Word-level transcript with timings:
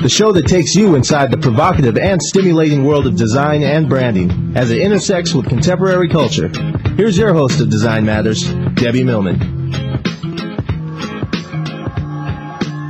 the 0.00 0.08
show 0.08 0.32
that 0.32 0.46
takes 0.46 0.74
you 0.74 0.96
inside 0.96 1.30
the 1.30 1.38
provocative 1.38 1.96
and 1.96 2.20
stimulating 2.20 2.84
world 2.84 3.06
of 3.06 3.16
design 3.16 3.62
and 3.62 3.88
branding 3.88 4.52
as 4.56 4.70
it 4.70 4.80
intersects 4.80 5.32
with 5.32 5.48
contemporary 5.48 6.08
culture. 6.08 6.48
Here's 6.96 7.16
your 7.16 7.32
host 7.32 7.60
of 7.60 7.70
Design 7.70 8.04
Matters, 8.04 8.42
Debbie 8.74 9.04
Millman. 9.04 9.38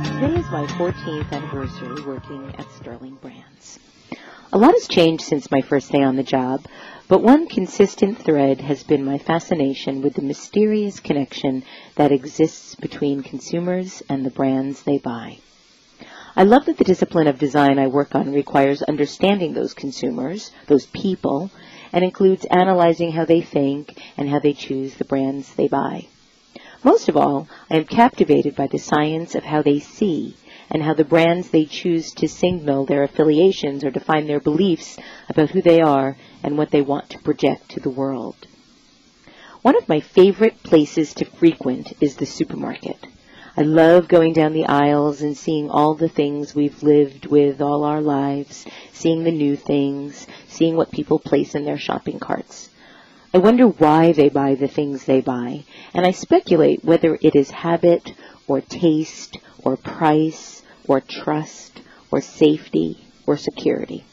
Today 0.03 0.35
is 0.35 0.49
my 0.51 0.65
14th 0.77 1.31
anniversary 1.31 2.03
working 2.03 2.53
at 2.57 2.69
Sterling 2.71 3.15
Brands. 3.21 3.79
A 4.51 4.57
lot 4.57 4.73
has 4.73 4.87
changed 4.87 5.23
since 5.23 5.51
my 5.51 5.61
first 5.61 5.91
day 5.91 6.01
on 6.01 6.15
the 6.15 6.23
job, 6.23 6.65
but 7.07 7.21
one 7.21 7.47
consistent 7.47 8.17
thread 8.17 8.61
has 8.61 8.83
been 8.83 9.05
my 9.05 9.17
fascination 9.17 10.01
with 10.01 10.15
the 10.15 10.21
mysterious 10.21 10.99
connection 10.99 11.63
that 11.95 12.11
exists 12.11 12.75
between 12.75 13.21
consumers 13.21 14.01
and 14.09 14.25
the 14.25 14.31
brands 14.31 14.83
they 14.83 14.97
buy. 14.97 15.37
I 16.37 16.43
love 16.43 16.65
that 16.65 16.77
the 16.77 16.83
discipline 16.83 17.27
of 17.27 17.39
design 17.39 17.79
I 17.79 17.87
work 17.87 18.13
on 18.13 18.33
requires 18.33 18.81
understanding 18.81 19.53
those 19.53 19.73
consumers, 19.73 20.51
those 20.67 20.85
people, 20.85 21.49
and 21.93 22.03
includes 22.03 22.43
analyzing 22.51 23.13
how 23.13 23.23
they 23.23 23.39
think 23.39 23.97
and 24.17 24.27
how 24.27 24.39
they 24.39 24.51
choose 24.51 24.95
the 24.95 25.05
brands 25.05 25.53
they 25.53 25.69
buy. 25.69 26.07
Most 26.83 27.07
of 27.07 27.15
all, 27.15 27.47
I 27.71 27.77
am 27.77 27.85
captivated 27.85 28.53
by 28.53 28.67
the 28.67 28.79
science 28.79 29.33
of 29.33 29.45
how 29.45 29.61
they 29.61 29.79
see 29.79 30.35
and 30.69 30.83
how 30.83 30.93
the 30.93 31.05
brands 31.05 31.51
they 31.51 31.63
choose 31.63 32.11
to 32.15 32.27
signal 32.27 32.85
their 32.85 33.03
affiliations 33.03 33.85
or 33.85 33.89
define 33.89 34.27
their 34.27 34.41
beliefs 34.41 34.97
about 35.29 35.51
who 35.51 35.61
they 35.61 35.79
are 35.79 36.17
and 36.43 36.57
what 36.57 36.69
they 36.69 36.81
want 36.81 37.09
to 37.11 37.19
project 37.19 37.69
to 37.69 37.79
the 37.79 37.89
world. 37.89 38.35
One 39.61 39.77
of 39.77 39.87
my 39.87 40.01
favorite 40.01 40.63
places 40.63 41.13
to 41.13 41.25
frequent 41.25 41.93
is 42.01 42.17
the 42.17 42.25
supermarket. 42.25 43.07
I 43.57 43.61
love 43.61 44.09
going 44.09 44.33
down 44.33 44.51
the 44.51 44.65
aisles 44.65 45.21
and 45.21 45.37
seeing 45.37 45.69
all 45.69 45.93
the 45.93 46.09
things 46.09 46.53
we've 46.53 46.83
lived 46.83 47.25
with 47.25 47.61
all 47.61 47.85
our 47.85 48.01
lives, 48.01 48.65
seeing 48.91 49.23
the 49.23 49.31
new 49.31 49.55
things, 49.55 50.27
seeing 50.49 50.75
what 50.75 50.91
people 50.91 51.19
place 51.19 51.55
in 51.55 51.63
their 51.63 51.77
shopping 51.77 52.19
carts. 52.19 52.69
I 53.33 53.37
wonder 53.37 53.67
why 53.67 54.11
they 54.11 54.27
buy 54.27 54.55
the 54.55 54.67
things 54.67 55.05
they 55.05 55.21
buy, 55.21 55.63
and 55.93 56.05
I 56.05 56.11
speculate 56.11 56.83
whether 56.83 57.17
it 57.21 57.33
is 57.33 57.49
habit 57.49 58.13
or 58.45 58.59
taste 58.59 59.37
or 59.63 59.77
price 59.77 60.61
or 60.85 60.99
trust 60.99 61.81
or 62.11 62.19
safety 62.19 63.05
or 63.25 63.37
security. 63.37 64.03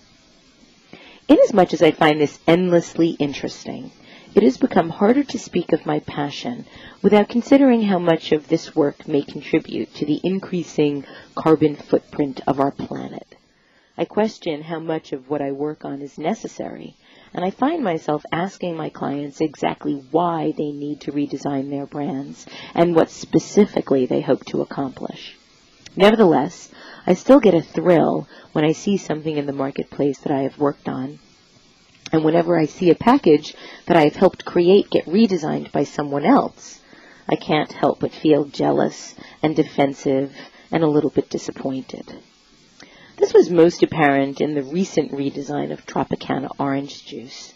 Inasmuch 1.29 1.73
as 1.73 1.83
I 1.83 1.91
find 1.91 2.21
this 2.21 2.39
endlessly 2.47 3.11
interesting, 3.11 3.91
it 4.35 4.43
has 4.43 4.57
become 4.57 4.89
harder 4.89 5.23
to 5.23 5.39
speak 5.39 5.73
of 5.73 5.85
my 5.85 6.01
passion 6.01 6.65
without 7.03 7.29
considering 7.29 7.83
how 7.83 7.99
much 7.99 8.33
of 8.33 8.49
this 8.49 8.75
work 8.75 9.07
may 9.07 9.23
contribute 9.23 9.95
to 9.95 10.07
the 10.07 10.21
increasing 10.25 11.05
carbon 11.35 11.77
footprint 11.77 12.41
of 12.47 12.59
our 12.59 12.71
planet. 12.71 13.37
I 13.97 14.07
question 14.07 14.63
how 14.63 14.79
much 14.79 15.13
of 15.13 15.29
what 15.29 15.43
I 15.43 15.53
work 15.53 15.85
on 15.85 16.01
is 16.01 16.17
necessary, 16.17 16.97
and 17.35 17.45
I 17.45 17.51
find 17.51 17.85
myself 17.85 18.25
asking 18.33 18.75
my 18.75 18.89
clients 18.89 19.43
exactly 19.43 20.03
why 20.11 20.55
they 20.57 20.73
need 20.73 21.03
to 21.03 21.13
redesign 21.13 21.69
their 21.69 21.85
brands 21.85 22.47
and 22.75 22.95
what 22.95 23.11
specifically 23.11 24.07
they 24.07 24.23
hope 24.23 24.47
to 24.47 24.63
accomplish. 24.63 25.37
Nevertheless, 25.95 26.71
I 27.07 27.15
still 27.15 27.39
get 27.39 27.55
a 27.55 27.61
thrill 27.61 28.27
when 28.53 28.65
I 28.65 28.73
see 28.73 28.97
something 28.97 29.37
in 29.37 29.45
the 29.45 29.53
marketplace 29.53 30.21
that 30.21 30.33
I 30.33 30.43
have 30.43 30.59
worked 30.59 30.89
on. 30.89 31.19
And 32.13 32.25
whenever 32.25 32.59
I 32.59 32.67
see 32.67 32.91
a 32.91 32.95
package 32.95 33.55
that 33.87 33.97
I 33.97 34.03
have 34.05 34.17
helped 34.17 34.45
create 34.45 34.91
get 34.91 35.07
redesigned 35.07 35.73
by 35.73 35.85
someone 35.85 36.27
else, 36.27 36.81
I 37.27 37.37
can't 37.37 37.73
help 37.73 38.01
but 38.01 38.13
feel 38.13 38.45
jealous 38.45 39.15
and 39.43 39.57
defensive 39.57 40.37
and 40.71 40.85
a 40.85 40.89
little 40.89 41.09
bit 41.11 41.31
disappointed. 41.31 42.19
This 43.17 43.33
was 43.33 43.51
most 43.51 43.83
apparent 43.83 44.41
in 44.41 44.55
the 44.55 44.63
recent 44.63 45.13
redesign 45.13 45.73
of 45.73 45.87
Tropicana 45.87 46.49
orange 46.59 47.07
juice. 47.07 47.55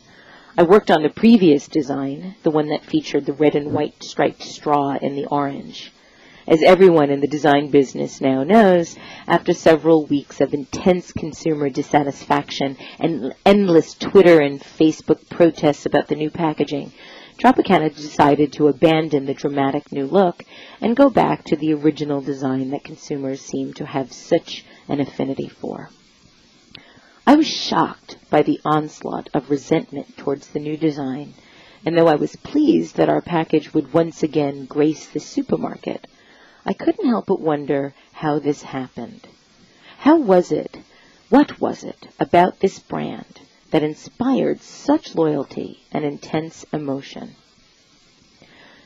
I 0.56 0.62
worked 0.62 0.91
on 0.91 1.03
the 1.03 1.11
previous 1.11 1.69
design, 1.69 2.37
the 2.43 2.50
one 2.50 2.69
that 2.69 2.84
featured 2.84 3.27
the 3.27 3.34
red 3.34 3.55
and 3.55 3.73
white 3.73 4.03
striped 4.03 4.43
straw 4.43 4.97
in 4.97 5.15
the 5.15 5.27
orange. 5.27 5.93
As 6.49 6.62
everyone 6.62 7.11
in 7.11 7.19
the 7.19 7.27
design 7.27 7.71
business 7.71 8.21
now 8.21 8.45
knows, 8.45 8.95
after 9.27 9.53
several 9.53 10.07
weeks 10.07 10.41
of 10.41 10.55
intense 10.55 11.11
consumer 11.11 11.69
dissatisfaction 11.69 12.77
and 13.01 13.34
endless 13.45 13.95
Twitter 13.95 14.41
and 14.41 14.61
Facebook 14.61 15.29
protests 15.29 15.87
about 15.87 16.06
the 16.06 16.15
new 16.15 16.31
packaging, 16.31 16.93
Tropicana 17.37 17.93
decided 17.93 18.53
to 18.53 18.69
abandon 18.69 19.27
the 19.27 19.35
dramatic 19.35 19.91
new 19.91 20.06
look 20.06 20.45
and 20.81 20.95
go 20.95 21.11
back 21.11 21.43
to 21.47 21.56
the 21.56 21.75
original 21.75 22.21
design 22.21 22.71
that 22.71 22.85
consumers 22.85 23.41
seem 23.41 23.75
to 23.75 23.85
have 23.85 24.12
such 24.12 24.65
an 24.89 25.01
affinity 25.01 25.49
for. 25.49 25.91
I 27.27 27.35
was 27.35 27.49
shocked 27.49 28.19
by 28.31 28.43
the 28.43 28.61
onslaught 28.65 29.31
of 29.35 29.51
resentment 29.51 30.17
towards 30.17 30.47
the 30.47 30.61
new 30.61 30.77
design, 30.77 31.35
and 31.85 31.99
though 31.99 32.06
I 32.06 32.15
was 32.15 32.37
pleased 32.37 32.99
that 32.99 33.09
our 33.09 33.21
package 33.21 33.75
would 33.75 33.93
once 33.93 34.23
again 34.23 34.67
grace 34.67 35.09
the 35.09 35.19
supermarket, 35.19 36.06
I 36.69 36.72
couldn't 36.72 37.09
help 37.09 37.27
but 37.27 37.41
wonder 37.41 37.94
how 38.10 38.41
this 38.41 38.62
happened. 38.62 39.28
How 39.99 40.16
was 40.19 40.50
it, 40.50 40.81
what 41.28 41.60
was 41.60 41.84
it 41.84 42.09
about 42.19 42.59
this 42.59 42.81
brand 42.81 43.41
that 43.71 43.84
inspired 43.84 44.60
such 44.60 45.15
loyalty 45.15 45.84
and 45.93 46.05
intense 46.05 46.66
emotion? 46.72 47.37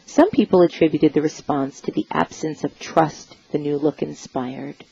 Some 0.05 0.29
people 0.29 0.61
attributed 0.61 1.15
the 1.15 1.23
response 1.23 1.81
to 1.81 1.91
the 1.91 2.07
absence 2.11 2.65
of 2.65 2.79
trust 2.79 3.35
the 3.51 3.59
new 3.59 3.79
look 3.79 4.03
inspired. 4.03 4.85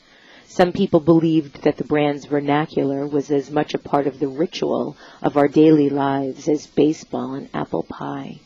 Some 0.47 0.71
people 0.71 0.99
believed 0.99 1.61
that 1.61 1.77
the 1.77 1.83
brand's 1.83 2.25
vernacular 2.25 3.05
was 3.05 3.29
as 3.29 3.51
much 3.51 3.75
a 3.75 3.77
part 3.77 4.07
of 4.07 4.17
the 4.17 4.27
ritual 4.27 4.97
of 5.21 5.37
our 5.37 5.47
daily 5.47 5.89
lives 5.89 6.47
as 6.47 6.65
baseball 6.65 7.35
and 7.35 7.49
apple 7.53 7.83
pie. 7.83 8.39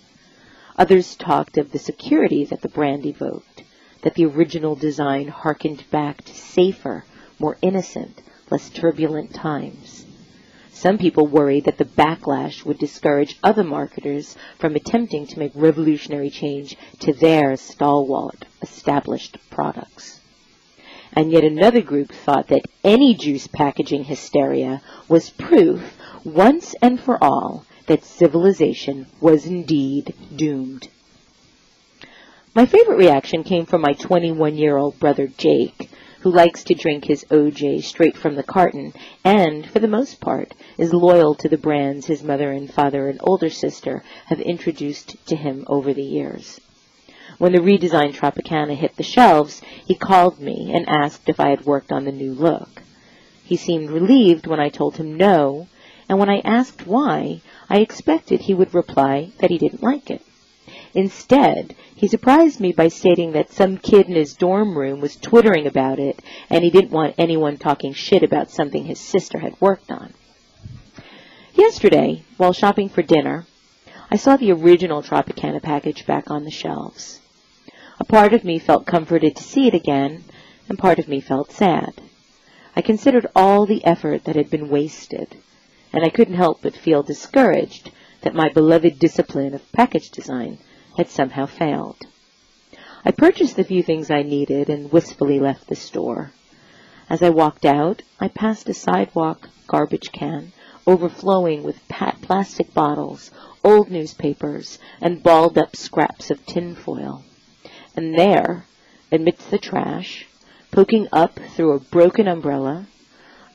Others 0.78 1.16
talked 1.16 1.58
of 1.58 1.72
the 1.72 1.80
security 1.80 2.44
that 2.44 2.62
the 2.62 2.68
brand 2.68 3.06
evoked 3.06 3.53
that 4.04 4.14
the 4.16 4.26
original 4.26 4.76
design 4.76 5.28
harkened 5.28 5.84
back 5.90 6.24
to 6.24 6.34
safer, 6.34 7.04
more 7.40 7.58
innocent, 7.62 8.22
less 8.52 8.70
turbulent 8.70 9.34
times. 9.34 10.06
Some 10.72 10.98
people 10.98 11.28
worried 11.28 11.66
that 11.66 11.78
the 11.78 11.86
backlash 11.86 12.66
would 12.66 12.78
discourage 12.78 13.40
other 13.42 13.64
marketers 13.64 14.36
from 14.60 14.76
attempting 14.76 15.26
to 15.28 15.40
make 15.40 15.52
revolutionary 15.56 16.30
change 16.30 16.76
to 17.00 17.14
their 17.14 17.56
stalwart, 17.56 18.46
established 18.62 19.38
products. 19.50 20.20
And 21.14 21.32
yet 21.32 21.44
another 21.44 21.82
group 21.82 22.12
thought 22.12 22.48
that 22.48 22.66
any 22.84 23.14
juice 23.14 23.48
packaging 23.48 24.06
hysteria 24.06 24.82
was 25.08 25.30
proof, 25.30 25.96
once 26.26 26.76
and 26.82 27.00
for 27.00 27.24
all, 27.24 27.66
that 27.86 28.04
civilization 28.04 29.06
was 29.22 29.46
indeed 29.46 30.14
doomed. 30.36 30.90
My 32.56 32.68
favorite 32.68 32.98
reaction 32.98 33.44
came 33.44 33.66
from 33.66 33.82
my 33.82 33.94
21 33.94 34.58
year 34.58 34.78
old 34.78 35.00
brother 35.00 35.26
Jake, 35.26 35.90
who 36.20 36.30
likes 36.30 36.64
to 36.66 36.76
drink 36.76 37.06
his 37.06 37.26
OJ 37.32 37.82
straight 37.82 38.16
from 38.16 38.36
the 38.36 38.44
carton 38.44 38.94
and, 39.24 39.66
for 39.66 39.80
the 39.80 39.88
most 39.88 40.22
part, 40.22 40.54
is 40.78 40.94
loyal 40.94 41.34
to 41.34 41.50
the 41.50 41.58
brands 41.58 42.06
his 42.06 42.22
mother 42.22 42.52
and 42.52 42.72
father 42.72 43.10
and 43.10 43.20
older 43.24 43.50
sister 43.50 44.04
have 44.28 44.40
introduced 44.40 45.16
to 45.26 45.36
him 45.36 45.66
over 45.66 45.96
the 45.96 46.04
years. 46.04 46.62
When 47.40 47.54
the 47.54 47.58
redesigned 47.58 48.14
Tropicana 48.14 48.76
hit 48.76 48.98
the 48.98 49.04
shelves, 49.04 49.64
he 49.88 49.96
called 49.96 50.40
me 50.40 50.72
and 50.76 50.88
asked 50.88 51.30
if 51.30 51.40
I 51.40 51.50
had 51.50 51.66
worked 51.66 51.92
on 51.92 52.06
the 52.06 52.12
new 52.12 52.34
look. 52.36 52.84
He 53.44 53.56
seemed 53.56 53.90
relieved 53.90 54.46
when 54.46 54.60
I 54.60 54.70
told 54.70 54.98
him 54.98 55.18
no, 55.18 55.70
and 56.08 56.20
when 56.20 56.30
I 56.30 56.44
asked 56.46 56.86
why, 56.86 57.42
I 57.68 57.80
expected 57.80 58.42
he 58.42 58.54
would 58.54 58.76
reply 58.76 59.32
that 59.40 59.50
he 59.50 59.58
didn't 59.58 59.82
like 59.82 60.12
it. 60.12 60.22
Instead, 60.96 61.76
he 61.96 62.08
surprised 62.08 62.60
me 62.60 62.72
by 62.72 62.88
stating 62.88 63.32
that 63.32 63.52
some 63.52 63.78
kid 63.78 64.08
in 64.08 64.14
his 64.14 64.36
dorm 64.36 64.78
room 64.78 65.02
was 65.02 65.16
twittering 65.16 65.66
about 65.66 65.98
it 65.98 66.22
and 66.52 66.64
he 66.64 66.70
didn't 66.70 66.92
want 66.92 67.16
anyone 67.18 67.58
talking 67.58 67.94
shit 67.94 68.22
about 68.22 68.52
something 68.52 68.86
his 68.86 69.00
sister 69.00 69.40
had 69.40 69.60
worked 69.60 69.92
on. 69.92 70.14
Yesterday, 71.56 72.24
while 72.38 72.54
shopping 72.54 72.90
for 72.90 73.02
dinner, 73.02 73.46
I 74.12 74.18
saw 74.18 74.38
the 74.38 74.52
original 74.52 75.02
Tropicana 75.02 75.62
package 75.64 76.06
back 76.06 76.30
on 76.30 76.44
the 76.44 76.52
shelves. 76.52 77.20
A 78.00 78.04
part 78.04 78.34
of 78.34 78.44
me 78.44 78.60
felt 78.60 78.86
comforted 78.86 79.36
to 79.36 79.44
see 79.44 79.68
it 79.68 79.74
again, 79.74 80.24
and 80.70 80.78
part 80.78 81.00
of 81.00 81.08
me 81.08 81.20
felt 81.22 81.52
sad. 81.52 82.02
I 82.76 82.82
considered 82.82 83.26
all 83.36 83.66
the 83.66 83.84
effort 83.86 84.26
that 84.26 84.36
had 84.36 84.52
been 84.52 84.70
wasted, 84.70 85.38
and 85.92 86.04
I 86.04 86.10
couldn't 86.10 86.36
help 86.36 86.62
but 86.62 86.76
feel 86.76 87.02
discouraged 87.02 87.90
that 88.22 88.36
my 88.36 88.50
beloved 88.50 89.00
discipline 89.00 89.56
of 89.56 89.72
package 89.72 90.12
design 90.12 90.60
had 90.98 91.10
somehow 91.10 91.46
failed. 91.46 92.06
I 93.06 93.12
purchased 93.12 93.56
the 93.56 93.64
few 93.64 93.84
things 93.84 94.10
I 94.10 94.24
needed 94.24 94.70
and 94.70 94.92
wistfully 94.92 95.40
left 95.40 95.68
the 95.68 95.76
store. 95.76 96.32
As 97.10 97.22
I 97.22 97.30
walked 97.30 97.66
out, 97.66 98.02
I 98.20 98.28
passed 98.28 98.70
a 98.70 98.74
sidewalk 98.74 99.50
garbage 99.68 100.12
can 100.12 100.54
overflowing 100.86 101.64
with 101.64 101.88
PET 101.88 102.22
plastic 102.22 102.74
bottles, 102.74 103.32
old 103.64 103.90
newspapers, 103.90 104.80
and 105.02 105.24
balled 105.24 105.58
up 105.58 105.76
scraps 105.76 106.30
of 106.30 106.46
tinfoil. 106.46 107.24
And 107.96 108.18
there, 108.18 108.66
amidst 109.12 109.50
the 109.50 109.58
trash, 109.58 110.28
poking 110.72 111.08
up 111.12 111.40
through 111.56 111.74
a 111.74 111.80
broken 111.80 112.28
umbrella, 112.28 112.88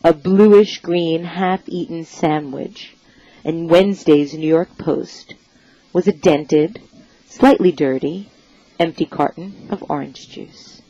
a 0.02 0.12
bluish 0.14 0.80
green 0.80 1.24
half-eaten 1.24 2.04
sandwich, 2.04 2.96
and 3.44 3.68
Wednesday's 3.68 4.34
New 4.34 4.48
York 4.48 4.78
Post 4.78 5.34
was 5.92 6.06
a 6.06 6.12
dented, 6.12 6.80
slightly 7.38 7.70
dirty, 7.70 8.28
empty 8.80 9.06
carton 9.06 9.68
of 9.70 9.88
orange 9.88 10.28
juice. 10.28 10.82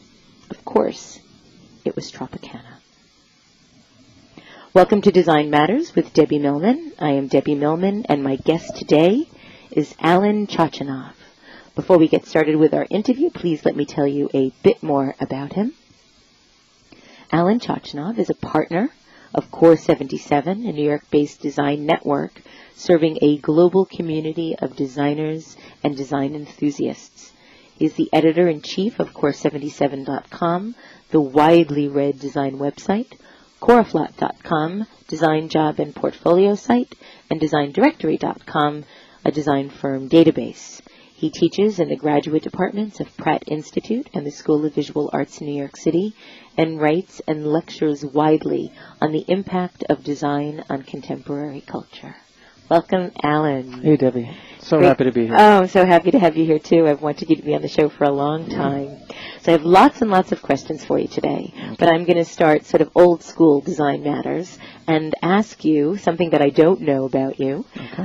Of 0.49 0.65
course, 0.65 1.21
it 1.85 1.95
was 1.95 2.11
Tropicana. 2.11 2.81
Welcome 4.73 5.03
to 5.03 5.13
Design 5.13 5.51
Matters 5.51 5.95
with 5.95 6.15
Debbie 6.15 6.39
Millman. 6.39 6.95
I 6.99 7.11
am 7.11 7.27
Debbie 7.27 7.55
Millman, 7.55 8.07
and 8.07 8.25
my 8.25 8.37
guest 8.37 8.77
today 8.77 9.29
is 9.73 9.95
Allan 10.01 10.47
Chochinov. 10.47 11.13
Before 11.75 11.99
we 11.99 12.09
get 12.09 12.25
started 12.25 12.57
with 12.57 12.73
our 12.73 12.87
interview, 12.89 13.29
please 13.29 13.67
let 13.67 13.77
me 13.77 13.85
tell 13.85 14.07
you 14.07 14.31
a 14.33 14.49
bit 14.63 14.83
more 14.83 15.15
about 15.21 15.53
him. 15.53 15.75
Allan 17.31 17.61
Chochinov 17.61 18.19
is 18.19 18.31
a 18.31 18.35
partner 18.35 18.89
of 19.35 19.51
Core 19.51 19.77
77, 19.77 20.67
a 20.67 20.73
New 20.73 20.85
York-based 20.85 21.41
design 21.41 21.87
network 21.87 22.43
serving 22.75 23.19
a 23.21 23.39
global 23.39 23.85
community 23.85 24.55
of 24.59 24.77
designers 24.77 25.57
and 25.83 25.97
design 25.97 26.35
enthusiasts. 26.35 27.33
He 27.77 27.85
is 27.85 27.95
the 27.95 28.09
editor-in-chief 28.13 28.99
of 28.99 29.13
Core77.com, 29.13 30.75
the 31.11 31.21
widely 31.21 31.89
read 31.89 32.19
design 32.19 32.59
website, 32.59 33.13
Coroflot.com, 33.61 34.87
design 35.09 35.49
job 35.49 35.81
and 35.81 35.95
portfolio 35.95 36.55
site, 36.55 36.95
and 37.31 37.41
DesignDirectory.com, 37.41 38.85
a 39.25 39.31
design 39.33 39.71
firm 39.71 40.09
database. 40.09 40.81
He 41.19 41.31
teaches 41.31 41.81
in 41.81 41.89
the 41.89 41.97
graduate 41.97 42.45
departments 42.45 43.01
of 43.01 43.17
Pratt 43.17 43.43
Institute 43.49 44.09
and 44.15 44.25
the 44.25 44.31
School 44.31 44.65
of 44.65 44.73
Visual 44.73 45.11
Arts 45.13 45.41
in 45.41 45.49
New 45.49 45.59
York 45.59 45.77
City 45.77 46.15
and 46.57 46.81
writes 46.81 47.21
and 47.27 47.45
lectures 47.45 48.05
widely 48.05 48.71
on 49.03 49.11
the 49.11 49.25
impact 49.27 49.83
of 49.89 50.05
design 50.05 50.63
on 50.71 50.85
contemporary 50.85 51.61
culture. 51.61 52.15
Welcome, 52.71 53.13
Allan. 53.23 53.81
Hey, 53.81 53.97
Debbie. 53.97 54.31
So 54.61 54.77
Great. 54.77 54.89
happy 54.89 55.05
to 55.05 55.13
be 55.13 55.27
here. 55.27 55.35
Oh, 55.35 55.61
I'm 55.61 55.69
so 55.69 55.87
happy 55.87 56.11
to 56.11 56.19
have 56.19 56.37
you 56.37 56.45
here 56.45 56.59
too. 56.59 56.87
I've 56.87 57.01
wanted 57.01 57.31
you 57.31 57.37
to 57.37 57.43
be 57.43 57.55
on 57.55 57.63
the 57.63 57.69
show 57.69 57.89
for 57.89 58.05
a 58.05 58.11
long 58.11 58.51
time. 58.51 58.99
So 59.41 59.53
I 59.53 59.53
have 59.53 59.65
lots 59.65 60.03
and 60.03 60.11
lots 60.11 60.33
of 60.33 60.43
questions 60.43 60.85
for 60.85 60.99
you 60.99 61.09
today. 61.09 61.55
But 61.79 61.89
I'm 61.89 62.05
going 62.05 62.19
to 62.19 62.27
start 62.27 62.67
sort 62.67 62.83
of 62.83 62.91
old 62.95 63.23
school 63.23 63.63
design 63.63 64.03
matters 64.03 64.59
and 64.87 65.15
ask 65.23 65.65
you 65.65 65.97
something 65.97 66.29
that 66.31 66.43
I 66.43 66.51
don't 66.51 66.83
know 66.83 67.07
about 67.07 67.41
you, 67.41 67.65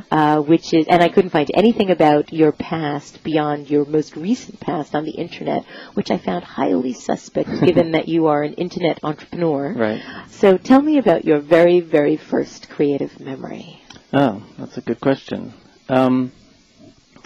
uh, 0.10 0.40
which 0.40 0.74
is, 0.74 0.86
and 0.88 1.04
I 1.04 1.10
couldn't 1.10 1.32
find 1.32 1.52
anything 1.54 1.92
about 1.92 2.32
your 2.32 2.54
past 2.54 3.22
beyond 3.22 3.70
your 3.70 3.84
most 3.84 4.16
recent 4.16 4.62
past 4.62 4.96
on 4.96 5.04
the 5.04 5.12
internet, 5.12 5.66
which 5.96 6.10
I 6.10 6.18
found 6.18 6.46
highly 6.46 6.94
suspect 6.94 7.50
given 7.66 7.92
that 7.92 8.08
you 8.08 8.28
are 8.28 8.44
an 8.44 8.54
internet 8.54 9.00
entrepreneur. 9.04 9.74
Right. 9.74 10.02
So 10.30 10.58
tell 10.58 10.82
me 10.82 11.00
about 11.00 11.26
your 11.26 11.40
very, 11.40 11.82
very 11.82 12.16
first 12.16 12.70
creative 12.70 13.20
memory. 13.20 13.83
Oh, 14.16 14.44
that's 14.60 14.78
a 14.78 14.82
good 14.82 15.02
question. 15.02 15.54
Um, 15.90 16.32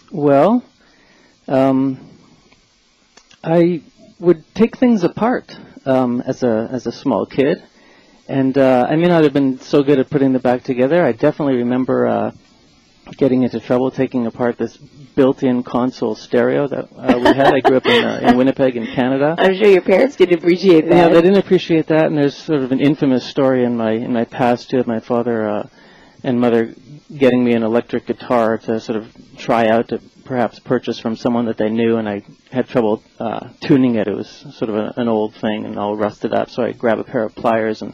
well, 0.10 0.64
um, 1.50 2.00
I 3.44 3.82
would 4.20 4.46
take 4.56 4.78
things 4.78 5.04
apart 5.04 5.54
um, 5.86 6.22
as 6.22 6.44
a 6.44 6.70
as 6.72 6.88
a 6.88 6.94
small 6.94 7.26
kid, 7.26 7.62
and 8.30 8.58
uh, 8.58 8.88
I 8.90 8.96
may 8.96 9.08
not 9.08 9.26
have 9.26 9.34
been 9.34 9.60
so 9.60 9.84
good 9.84 10.00
at 10.00 10.10
putting 10.10 10.32
them 10.32 10.42
back 10.42 10.64
together. 10.64 11.04
I 11.04 11.12
definitely 11.12 11.56
remember 11.58 12.08
uh, 12.08 12.32
getting 13.18 13.44
into 13.44 13.60
trouble 13.60 13.92
taking 13.92 14.26
apart 14.26 14.58
this 14.58 14.78
built-in 14.78 15.64
console 15.64 16.16
stereo 16.16 16.70
that 16.70 16.86
uh, 16.96 17.18
we 17.20 17.26
had. 17.26 17.54
I 17.54 17.60
grew 17.60 17.78
up 17.78 17.86
in, 17.86 18.06
uh, 18.06 18.20
in 18.30 18.38
Winnipeg, 18.38 18.78
in 18.78 18.86
Canada. 18.96 19.36
I'm 19.38 19.56
sure 19.56 19.68
your 19.68 19.82
parents 19.82 20.16
didn't 20.16 20.38
appreciate 20.38 20.88
that. 20.88 20.96
Yeah, 20.96 21.08
they 21.10 21.22
didn't 21.22 21.40
appreciate 21.40 21.88
that, 21.88 22.06
and 22.06 22.18
there's 22.18 22.38
sort 22.38 22.62
of 22.62 22.72
an 22.72 22.80
infamous 22.80 23.26
story 23.26 23.66
in 23.66 23.76
my 23.76 23.92
in 23.92 24.14
my 24.14 24.24
past 24.24 24.70
too 24.70 24.80
of 24.80 24.88
my 24.88 25.02
father 25.02 25.50
uh, 25.50 25.68
and 26.28 26.40
mother 26.40 26.74
getting 27.18 27.42
me 27.44 27.54
an 27.54 27.64
electric 27.64 28.06
guitar 28.06 28.58
to 28.58 28.80
sort 28.80 28.98
of 28.98 29.06
try 29.38 29.68
out 29.70 29.88
to 29.88 30.00
perhaps 30.26 30.60
purchase 30.60 31.00
from 31.00 31.16
someone 31.16 31.46
that 31.46 31.58
they 31.58 31.70
knew, 31.70 31.96
and 31.98 32.08
I 32.10 32.22
had 32.52 32.68
trouble 32.68 33.02
uh, 33.20 33.48
tuning 33.62 33.96
it. 33.96 34.08
It 34.08 34.16
was 34.16 34.28
sort 34.60 34.70
of 34.70 34.76
a, 34.76 34.94
an 34.98 35.08
old 35.08 35.34
thing 35.36 35.66
and 35.66 35.80
all 35.80 35.96
rusted 35.96 36.34
up, 36.34 36.50
so 36.50 36.64
I 36.64 36.74
grabbed 36.74 37.00
a 37.02 37.06
pair 37.06 37.24
of 37.24 37.34
pliers 37.36 37.82
and 37.82 37.94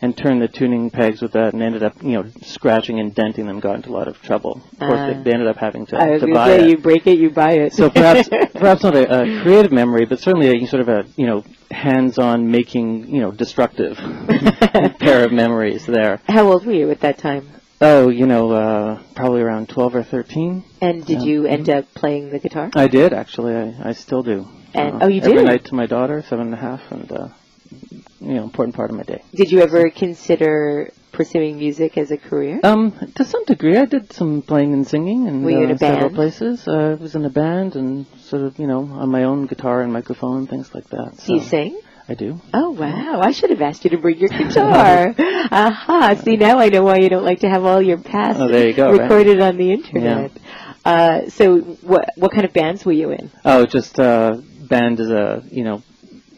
and 0.00 0.16
turned 0.16 0.40
the 0.40 0.46
tuning 0.46 0.90
pegs 0.90 1.20
with 1.20 1.32
that, 1.32 1.52
and 1.54 1.62
ended 1.62 1.82
up 1.82 1.94
you 2.02 2.12
know 2.12 2.24
scratching 2.42 2.98
and 3.00 3.14
denting 3.14 3.46
them. 3.46 3.58
Got 3.60 3.76
into 3.76 3.90
a 3.90 3.96
lot 4.00 4.08
of 4.08 4.20
trouble. 4.22 4.60
Of 4.72 4.78
course, 4.78 4.92
Ah. 5.00 5.06
they, 5.08 5.22
they 5.24 5.32
ended 5.32 5.48
up 5.48 5.56
having 5.56 5.86
to, 5.86 5.96
I 5.96 6.10
was 6.10 6.22
to 6.22 6.32
buy 6.34 6.48
say, 6.48 6.64
it. 6.64 6.70
you 6.70 6.78
break 6.78 7.06
it, 7.08 7.18
you 7.18 7.30
buy 7.30 7.52
it. 7.64 7.72
So 7.74 7.90
perhaps 7.90 8.28
perhaps 8.54 8.82
not 8.84 8.94
a, 8.96 9.04
a 9.22 9.42
creative 9.42 9.72
memory, 9.72 10.04
but 10.04 10.18
certainly 10.20 10.48
a 10.48 10.66
sort 10.66 10.82
of 10.82 10.88
a 10.88 11.04
you 11.16 11.26
know 11.26 11.44
hands-on 11.70 12.50
making 12.50 13.06
you 13.14 13.20
know 13.20 13.30
destructive 13.32 13.96
pair 14.98 15.24
of 15.24 15.32
memories 15.32 15.86
there. 15.86 16.20
How 16.28 16.50
old 16.50 16.66
were 16.66 16.72
you 16.72 16.90
at 16.90 17.00
that 17.00 17.18
time? 17.18 17.48
Oh, 17.80 18.08
you 18.08 18.26
know, 18.26 18.50
uh, 18.50 19.02
probably 19.14 19.40
around 19.40 19.68
twelve 19.68 19.94
or 19.94 20.02
thirteen. 20.02 20.64
And 20.80 21.04
did 21.06 21.20
Yeah. 21.20 21.24
you 21.26 21.46
end 21.46 21.70
up 21.70 21.92
playing 21.94 22.30
the 22.30 22.38
guitar? 22.40 22.70
I 22.74 22.88
did 22.88 23.12
actually. 23.12 23.54
I, 23.54 23.90
I 23.90 23.92
still 23.92 24.22
do. 24.22 24.46
And- 24.74 24.94
Uh, 24.96 24.98
oh, 25.02 25.08
you 25.08 25.20
every 25.22 25.34
do? 25.38 25.44
night 25.44 25.64
to 25.66 25.74
my 25.74 25.86
daughter, 25.86 26.22
seven 26.28 26.46
and 26.46 26.54
a 26.54 26.58
half, 26.58 26.80
and 26.90 27.10
uh, 27.12 27.28
you 28.20 28.34
know, 28.34 28.42
important 28.42 28.74
part 28.74 28.90
of 28.90 28.96
my 28.96 29.04
day. 29.04 29.22
Did 29.32 29.52
you 29.52 29.60
ever 29.60 29.90
consider 29.90 30.90
pursuing 31.12 31.56
music 31.58 31.96
as 31.96 32.10
a 32.10 32.16
career? 32.16 32.58
Um, 32.64 32.92
to 33.14 33.24
some 33.24 33.44
degree, 33.44 33.76
I 33.76 33.84
did 33.84 34.12
some 34.12 34.42
playing 34.42 34.72
and 34.72 34.86
singing, 34.86 35.28
and 35.28 35.44
Were 35.44 35.52
you 35.52 35.62
in 35.62 35.70
uh, 35.70 35.74
a 35.74 35.78
several 35.78 36.10
places. 36.10 36.66
Uh, 36.66 36.96
I 36.98 37.02
was 37.02 37.14
in 37.14 37.24
a 37.24 37.30
band, 37.30 37.76
and 37.76 38.06
sort 38.18 38.42
of, 38.42 38.58
you 38.58 38.66
know, 38.66 38.82
on 39.02 39.08
my 39.10 39.22
own 39.24 39.46
guitar 39.46 39.82
and 39.82 39.92
microphone, 39.92 40.46
things 40.48 40.74
like 40.74 40.88
that. 40.90 41.12
Do 41.24 41.34
you 41.34 41.42
sing? 41.42 41.78
I 42.08 42.14
do. 42.14 42.40
Oh 42.54 42.70
wow! 42.70 43.20
I 43.22 43.32
should 43.32 43.50
have 43.50 43.60
asked 43.60 43.84
you 43.84 43.90
to 43.90 43.98
bring 43.98 44.18
your 44.18 44.30
guitar. 44.30 45.14
Aha! 45.18 46.14
See 46.24 46.36
now 46.36 46.58
I 46.58 46.68
know 46.70 46.82
why 46.82 46.96
you 46.98 47.08
don't 47.10 47.24
like 47.24 47.40
to 47.40 47.48
have 47.50 47.64
all 47.64 47.82
your 47.82 47.98
past 47.98 48.40
Oh, 48.40 48.48
there 48.48 48.66
you 48.66 48.72
go, 48.74 48.90
right. 48.92 49.02
recorded 49.02 49.40
on 49.40 49.56
the 49.58 49.72
internet. 49.72 50.32
Uh, 50.84 51.28
so 51.28 51.58
what 51.60 52.10
what 52.16 52.32
kind 52.32 52.46
of 52.46 52.52
bands 52.54 52.84
were 52.84 52.92
you 52.92 53.10
in? 53.10 53.30
Oh, 53.44 53.66
just 53.66 54.00
uh, 54.00 54.40
band 54.60 55.00
as 55.00 55.10
a 55.10 55.42
you 55.50 55.64
know 55.64 55.82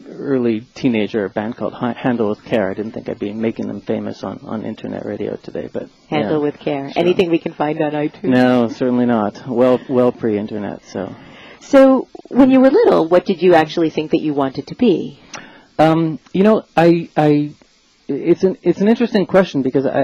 early 0.09 0.61
teenager, 0.75 1.29
band 1.29 1.55
called 1.55 1.73
Handle 1.73 2.29
with 2.29 2.43
Care. 2.43 2.69
I 2.69 2.73
didn't 2.73 2.91
think 2.91 3.07
I'd 3.07 3.17
be 3.17 3.31
making 3.31 3.67
them 3.67 3.79
famous 3.81 4.23
on, 4.23 4.39
on 4.43 4.65
internet 4.65 5.05
radio 5.05 5.37
today, 5.37 5.69
but 5.71 5.89
Handle 6.09 6.33
yeah. 6.39 6.43
with 6.43 6.59
care. 6.59 6.91
Sure. 6.91 7.01
Anything 7.01 7.29
we 7.31 7.39
can 7.39 7.53
find 7.53 7.81
on 7.81 7.93
iTunes. 7.93 8.23
No, 8.25 8.67
certainly 8.67 9.05
not. 9.05 9.47
Well, 9.47 9.79
well 9.89 10.11
pre-internet. 10.11 10.83
So, 10.85 11.15
So 11.61 12.07
when 12.27 12.51
you 12.51 12.59
were 12.59 12.69
little, 12.69 13.07
what 13.07 13.25
did 13.25 13.41
you 13.41 13.53
actually 13.55 13.89
think 13.89 14.11
that 14.11 14.19
you 14.21 14.33
wanted 14.33 14.67
to 14.67 14.75
be? 14.75 15.19
Um, 15.81 16.19
you 16.33 16.43
know, 16.43 16.63
I 16.75 17.09
I 17.17 17.53
it's 18.07 18.43
an 18.43 18.57
it's 18.61 18.81
an 18.81 18.87
interesting 18.87 19.25
question 19.25 19.61
because 19.61 19.85
I, 19.85 20.01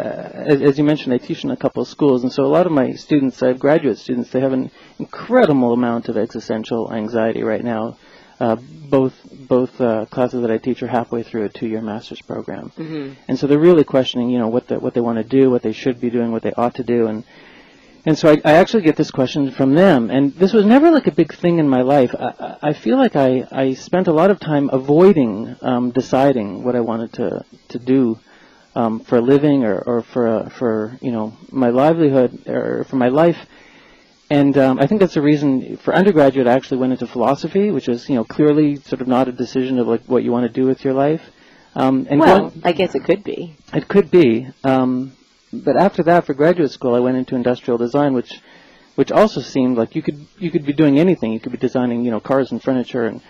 as, 0.53 0.61
as 0.61 0.77
you 0.77 0.83
mentioned, 0.83 1.13
I 1.13 1.17
teach 1.17 1.43
in 1.43 1.51
a 1.51 1.57
couple 1.57 1.81
of 1.81 1.87
schools, 1.87 2.23
and 2.23 2.31
so 2.31 2.45
a 2.45 2.53
lot 2.57 2.65
of 2.65 2.71
my 2.71 2.93
students, 2.93 3.41
I 3.43 3.47
have 3.47 3.59
graduate 3.59 3.97
students, 3.97 4.29
they 4.31 4.39
have 4.39 4.53
an 4.53 4.71
incredible 4.99 5.73
amount 5.73 6.09
of 6.09 6.17
existential 6.17 6.93
anxiety 6.93 7.43
right 7.43 7.63
now. 7.63 7.97
Uh, 8.39 8.55
both 8.95 9.15
both 9.47 9.81
uh, 9.81 10.05
classes 10.05 10.41
that 10.41 10.51
I 10.51 10.59
teach 10.59 10.83
are 10.83 10.87
halfway 10.87 11.23
through 11.23 11.45
a 11.45 11.49
two-year 11.49 11.81
master's 11.81 12.21
program, 12.21 12.71
Mm-hmm. 12.77 13.13
and 13.27 13.39
so 13.39 13.47
they're 13.47 13.57
really 13.69 13.83
questioning, 13.83 14.29
you 14.29 14.37
know, 14.37 14.47
what 14.47 14.67
the, 14.67 14.77
what 14.79 14.93
they 14.93 15.01
want 15.01 15.17
to 15.17 15.23
do, 15.23 15.49
what 15.49 15.63
they 15.63 15.73
should 15.73 15.99
be 15.99 16.11
doing, 16.11 16.31
what 16.31 16.43
they 16.43 16.53
ought 16.53 16.75
to 16.75 16.83
do, 16.83 17.07
and 17.07 17.23
and 18.07 18.17
so 18.17 18.31
I, 18.31 18.37
I 18.45 18.53
actually 18.53 18.83
get 18.83 18.95
this 18.95 19.11
question 19.11 19.51
from 19.51 19.75
them, 19.75 20.09
and 20.09 20.33
this 20.35 20.53
was 20.53 20.65
never 20.65 20.91
like 20.91 21.07
a 21.07 21.11
big 21.11 21.33
thing 21.33 21.59
in 21.59 21.67
my 21.67 21.81
life. 21.81 22.15
I, 22.17 22.55
I 22.69 22.71
feel 22.71 22.95
like 22.95 23.17
I, 23.17 23.45
I 23.51 23.73
spent 23.73 24.07
a 24.07 24.13
lot 24.13 24.31
of 24.31 24.39
time 24.39 24.69
avoiding 24.71 25.57
um, 25.61 25.91
deciding 25.91 26.63
what 26.63 26.73
I 26.77 26.79
wanted 26.79 27.11
to 27.19 27.43
to 27.67 27.79
do 27.79 28.17
um, 28.75 29.01
for 29.01 29.17
a 29.17 29.21
living 29.21 29.65
or, 29.65 29.79
or 29.79 30.03
for 30.03 30.25
a, 30.25 30.49
for 30.49 30.97
you 31.01 31.11
know 31.11 31.35
my 31.51 31.69
livelihood 31.69 32.47
or 32.47 32.85
for 32.85 32.95
my 32.95 33.09
life. 33.09 33.45
And 34.29 34.57
um, 34.57 34.79
I 34.79 34.87
think 34.87 35.01
that's 35.01 35.15
the 35.15 35.21
reason 35.21 35.75
for 35.75 35.93
undergraduate 35.93 36.47
I 36.47 36.53
actually 36.53 36.77
went 36.77 36.93
into 36.93 37.07
philosophy, 37.07 37.71
which 37.71 37.89
is 37.89 38.07
you 38.07 38.15
know 38.15 38.23
clearly 38.23 38.77
sort 38.77 39.01
of 39.01 39.09
not 39.09 39.27
a 39.27 39.33
decision 39.33 39.79
of 39.79 39.87
like 39.87 40.05
what 40.05 40.23
you 40.23 40.31
want 40.31 40.47
to 40.47 40.61
do 40.61 40.65
with 40.65 40.81
your 40.85 40.93
life. 40.93 41.23
Um, 41.75 42.07
and 42.09 42.21
well, 42.21 42.39
going- 42.51 42.61
I 42.63 42.71
guess 42.71 42.95
it 42.95 43.03
could 43.03 43.25
be. 43.25 43.57
it 43.73 43.89
could 43.89 44.09
be. 44.09 44.47
Um, 44.63 45.16
but 45.51 45.77
after 45.77 46.03
that, 46.03 46.25
for 46.25 46.33
graduate 46.33 46.71
school, 46.71 46.95
I 46.95 46.99
went 46.99 47.17
into 47.17 47.35
industrial 47.35 47.77
design, 47.77 48.13
which 48.13 48.41
which 48.95 49.11
also 49.11 49.41
seemed 49.41 49.77
like 49.77 49.95
you 49.95 50.01
could 50.01 50.25
you 50.39 50.51
could 50.51 50.65
be 50.65 50.73
doing 50.73 50.99
anything. 50.99 51.31
You 51.31 51.39
could 51.39 51.51
be 51.51 51.57
designing 51.57 52.03
you 52.03 52.11
know 52.11 52.19
cars 52.19 52.51
and 52.51 52.61
furniture 52.61 53.05
and 53.05 53.21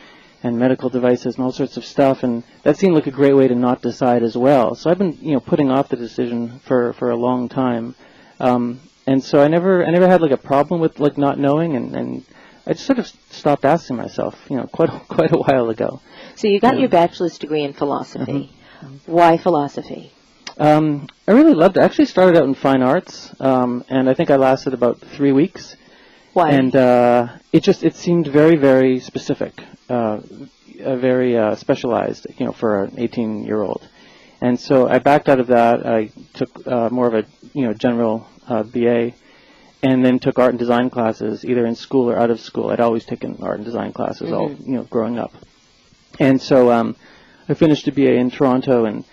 and 0.44 0.58
medical 0.58 0.90
devices 0.90 1.36
and 1.36 1.44
all 1.44 1.52
sorts 1.52 1.78
of 1.78 1.86
stuff, 1.86 2.24
and 2.24 2.44
that 2.64 2.78
seemed 2.78 2.94
like 2.94 3.08
a 3.08 3.12
great 3.12 3.34
way 3.34 3.48
to 3.48 3.56
not 3.56 3.82
decide 3.82 4.24
as 4.24 4.38
well. 4.38 4.76
So 4.76 4.90
I've 4.90 4.98
been, 4.98 5.18
you 5.22 5.34
know, 5.34 5.40
putting 5.40 5.72
off 5.72 5.90
the 5.90 5.96
decision 5.96 6.60
for 6.60 6.94
for 6.94 7.10
a 7.10 7.16
long 7.16 7.50
time, 7.50 7.96
um, 8.40 8.80
and 9.06 9.24
so 9.24 9.42
I 9.42 9.48
never 9.48 9.86
I 9.86 9.92
never 9.92 10.08
had 10.08 10.22
like 10.22 10.32
a 10.32 10.38
problem 10.38 10.80
with 10.80 11.00
like 11.00 11.18
not 11.18 11.40
knowing, 11.40 11.76
and, 11.76 11.96
and 11.96 12.26
I 12.66 12.74
just 12.74 12.86
sort 12.86 13.00
of 13.00 13.08
stopped 13.30 13.66
asking 13.66 13.98
myself, 13.98 14.36
you 14.50 14.58
know, 14.58 14.68
quite 14.72 14.90
quite 15.08 15.32
a 15.32 15.38
while 15.38 15.70
ago. 15.70 16.02
So 16.36 16.48
you 16.48 16.60
got 16.60 16.80
your 16.80 16.90
bachelor's 16.90 17.38
degree 17.38 17.64
in 17.64 17.74
philosophy. 17.74 18.52
Mm-hmm. 18.82 19.12
Why 19.12 19.38
philosophy? 19.38 20.12
Um, 20.60 21.08
I 21.28 21.34
really 21.34 21.54
loved 21.54 21.78
it. 21.78 21.82
I 21.82 21.86
actually 21.86 22.06
started 22.06 22.36
out 22.36 22.46
in 22.46 22.56
fine 22.56 22.82
arts, 22.82 23.34
um, 23.40 23.84
and 23.90 24.10
I 24.10 24.16
think 24.16 24.32
I 24.32 24.38
lasted 24.38 24.74
about 24.74 25.00
three 25.00 25.32
weeks. 25.32 25.76
Why? 26.34 26.50
And 26.50 26.76
uh, 26.76 27.38
it 27.54 27.62
just 27.62 27.84
it 27.84 27.96
seemed 27.96 28.28
very 28.28 28.58
very 28.58 29.00
specific, 29.00 29.54
uh, 29.90 30.20
very 30.80 31.38
uh, 31.38 31.56
specialized, 31.56 32.28
you 32.38 32.46
know, 32.46 32.52
for 32.52 32.86
an 32.86 32.96
18 32.98 33.44
year 33.44 33.62
old. 33.62 33.88
And 34.42 34.60
so 34.60 34.88
I 34.88 35.00
backed 35.00 35.30
out 35.30 35.40
of 35.40 35.48
that. 35.48 35.86
I 35.86 36.10
took 36.34 36.66
uh, 36.66 36.90
more 36.90 37.08
of 37.08 37.14
a 37.14 37.26
you 37.54 37.64
know 37.64 37.74
general 37.74 38.28
uh, 38.48 38.64
BA, 38.64 39.14
and 39.84 40.04
then 40.04 40.18
took 40.18 40.40
art 40.40 40.52
and 40.52 40.60
design 40.60 40.90
classes 40.90 41.46
either 41.46 41.68
in 41.68 41.76
school 41.76 42.10
or 42.10 42.18
out 42.18 42.32
of 42.32 42.40
school. 42.40 42.72
I'd 42.72 42.80
always 42.80 43.06
taken 43.06 43.38
art 43.44 43.58
and 43.58 43.66
design 43.66 43.94
classes 43.94 44.30
mm-hmm. 44.30 44.34
all 44.34 44.52
you 44.52 44.74
know 44.74 44.84
growing 44.86 45.20
up. 45.20 45.34
And 46.20 46.42
so 46.42 46.72
um, 46.72 46.96
I 47.48 47.54
finished 47.54 47.88
a 47.88 47.92
BA 47.92 48.14
in 48.14 48.32
Toronto 48.32 48.86
and. 48.86 49.06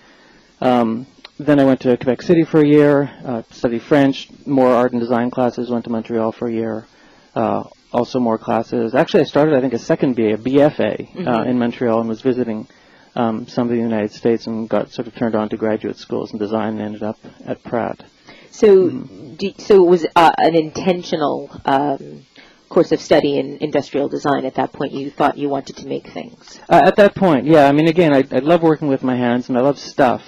Um, 0.61 1.07
then 1.39 1.59
I 1.59 1.65
went 1.65 1.81
to 1.81 1.97
Quebec 1.97 2.23
City 2.23 2.45
for 2.45 2.61
a 2.61 2.67
year, 2.67 3.11
uh, 3.25 3.43
studied 3.51 3.83
French, 3.83 4.29
more 4.47 4.73
art 4.73 4.93
and 4.93 5.01
design 5.01 5.31
classes, 5.31 5.71
went 5.71 5.85
to 5.85 5.91
Montreal 5.91 6.33
for 6.33 6.49
a 6.49 6.53
year, 6.53 6.87
uh, 7.35 7.65
also 7.93 8.21
more 8.21 8.39
classes. 8.39 8.95
Actually, 8.95 9.23
I 9.23 9.25
started, 9.25 9.55
I 9.55 9.61
think, 9.61 9.73
a 9.73 9.79
second 9.79 10.15
BA, 10.15 10.35
a 10.35 10.39
BFA 10.39 10.69
uh, 10.69 10.79
mm-hmm. 10.79 11.29
uh, 11.29 11.45
in 11.45 11.59
Montreal 11.59 12.01
and 12.01 12.09
was 12.09 12.23
visiting 12.23 12.69
um, 13.17 13.47
some 13.49 13.69
of 13.69 13.71
the 13.71 13.83
United 13.83 14.13
States 14.13 14.47
and 14.47 14.69
got 14.69 14.91
sort 14.91 15.09
of 15.09 15.15
turned 15.15 15.35
on 15.35 15.49
to 15.49 15.57
graduate 15.57 15.97
schools 15.97 16.33
in 16.33 16.39
design 16.39 16.75
and 16.75 16.83
ended 16.83 17.03
up 17.03 17.19
at 17.45 17.63
Pratt. 17.65 18.05
So, 18.51 18.91
mm-hmm. 18.91 19.35
do, 19.35 19.53
so 19.59 19.85
it 19.85 19.89
was 19.89 20.07
uh, 20.15 20.33
an 20.39 20.55
intentional 20.55 21.51
um, 21.65 22.27
course 22.69 22.93
of 22.93 23.01
study 23.01 23.39
in 23.39 23.59
industrial 23.59 24.09
design 24.09 24.45
at 24.45 24.55
that 24.55 24.73
point 24.73 24.91
you 24.91 25.09
thought 25.09 25.39
you 25.39 25.49
wanted 25.49 25.77
to 25.77 25.87
make 25.87 26.09
things 26.09 26.59
uh, 26.69 26.81
at 26.85 26.97
that 26.97 27.15
point 27.15 27.47
yeah 27.47 27.69
i 27.69 27.73
mean 27.73 27.87
again 27.87 28.13
I, 28.13 28.25
I 28.33 28.41
love 28.41 28.63
working 28.63 28.89
with 28.89 29.05
my 29.05 29.15
hands 29.15 29.49
and 29.49 29.57
i 29.57 29.61
love 29.61 29.79
stuff 29.79 30.23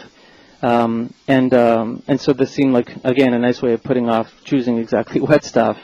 um, 0.63 1.13
and 1.29 1.53
um, 1.55 2.03
and 2.09 2.21
so 2.21 2.33
this 2.33 2.51
seemed 2.51 2.73
like 2.73 2.97
again 3.05 3.35
a 3.35 3.39
nice 3.39 3.61
way 3.63 3.73
of 3.73 3.83
putting 3.83 4.09
off 4.09 4.33
choosing 4.45 4.79
exactly 4.79 5.21
what 5.29 5.45
stuff. 5.45 5.79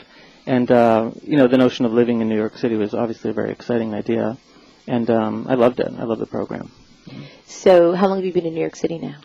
And 0.45 0.71
uh, 0.71 1.13
you 1.23 1.37
know 1.37 1.47
the 1.47 1.59
notion 1.59 1.85
of 1.85 1.93
living 1.93 2.21
in 2.21 2.29
New 2.29 2.37
York 2.37 2.57
City 2.57 2.77
was 2.77 2.95
obviously 2.95 3.31
a 3.31 3.33
very 3.33 3.53
exciting 3.53 3.95
idea, 3.95 4.37
and 4.87 5.09
um, 5.11 5.47
I 5.49 5.55
loved 5.55 5.81
it. 5.81 5.93
I 5.97 6.05
love 6.05 6.19
the 6.19 6.27
program. 6.27 6.71
So 7.47 7.95
how 7.95 8.09
long 8.09 8.19
have 8.19 8.25
you 8.25 8.33
been 8.33 8.47
in 8.47 8.55
New 8.55 8.61
York 8.61 8.77
City 8.77 8.99
now? 8.99 9.17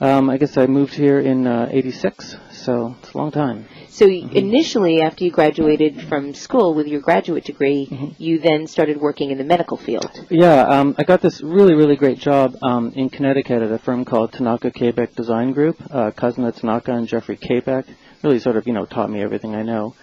Um, 0.00 0.30
I 0.30 0.38
guess 0.38 0.56
I 0.56 0.66
moved 0.66 0.94
here 0.94 1.20
in 1.20 1.46
'86, 1.46 2.34
uh, 2.34 2.52
so 2.52 2.96
it's 3.02 3.12
a 3.12 3.18
long 3.18 3.30
time. 3.30 3.66
So 3.88 4.06
mm-hmm. 4.06 4.34
initially, 4.34 5.02
after 5.02 5.24
you 5.24 5.30
graduated 5.30 6.00
from 6.08 6.32
school 6.32 6.72
with 6.72 6.86
your 6.86 7.00
graduate 7.00 7.44
degree, 7.44 7.86
mm-hmm. 7.90 8.08
you 8.16 8.38
then 8.38 8.66
started 8.66 8.98
working 8.98 9.30
in 9.30 9.36
the 9.36 9.44
medical 9.44 9.76
field. 9.76 10.10
Yeah, 10.30 10.62
um, 10.62 10.94
I 10.96 11.02
got 11.02 11.20
this 11.20 11.42
really, 11.42 11.74
really 11.74 11.96
great 11.96 12.18
job 12.18 12.56
um, 12.62 12.92
in 12.94 13.10
Connecticut 13.10 13.60
at 13.62 13.70
a 13.70 13.78
firm 13.78 14.06
called 14.06 14.32
Tanaka 14.32 14.70
Kapec 14.70 15.14
Design 15.14 15.52
Group. 15.52 15.76
Uh, 15.90 16.12
Kazuna 16.12 16.54
Tanaka 16.54 16.92
and 16.92 17.06
Jeffrey 17.06 17.36
Kapec 17.36 17.84
really 18.22 18.38
sort 18.38 18.56
of, 18.56 18.66
you 18.66 18.72
know, 18.72 18.86
taught 18.86 19.10
me 19.10 19.22
everything 19.22 19.54
I 19.54 19.62
know. 19.62 19.94